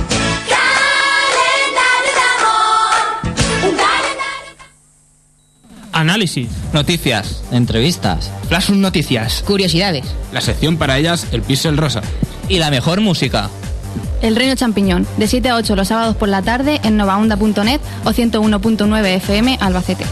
Calendario 0.49 2.11
de 2.13 2.23
amor 2.35 3.69
Un 3.69 3.75
calendario 3.77 4.59
Análisis. 5.93 6.49
Noticias. 6.73 7.43
Entrevistas. 7.51 8.31
Flash 8.49 8.69
Noticias. 8.71 9.43
Curiosidades. 9.45 10.05
La 10.33 10.41
sección 10.41 10.77
para 10.77 10.97
ellas, 10.97 11.27
el 11.31 11.41
pixel 11.41 11.77
rosa. 11.77 12.01
Y 12.47 12.59
la 12.59 12.69
mejor 12.69 13.01
música. 13.01 13.49
El 14.21 14.35
Reino 14.35 14.55
Champiñón, 14.55 15.07
de 15.17 15.27
7 15.27 15.49
a 15.49 15.55
8 15.55 15.75
los 15.75 15.87
sábados 15.87 16.15
por 16.15 16.29
la 16.29 16.41
tarde 16.41 16.79
en 16.83 16.97
novaonda.net 16.97 17.79
o 18.03 18.11
101.9 18.11 19.05
FM 19.05 19.57
Albacete. 19.59 20.05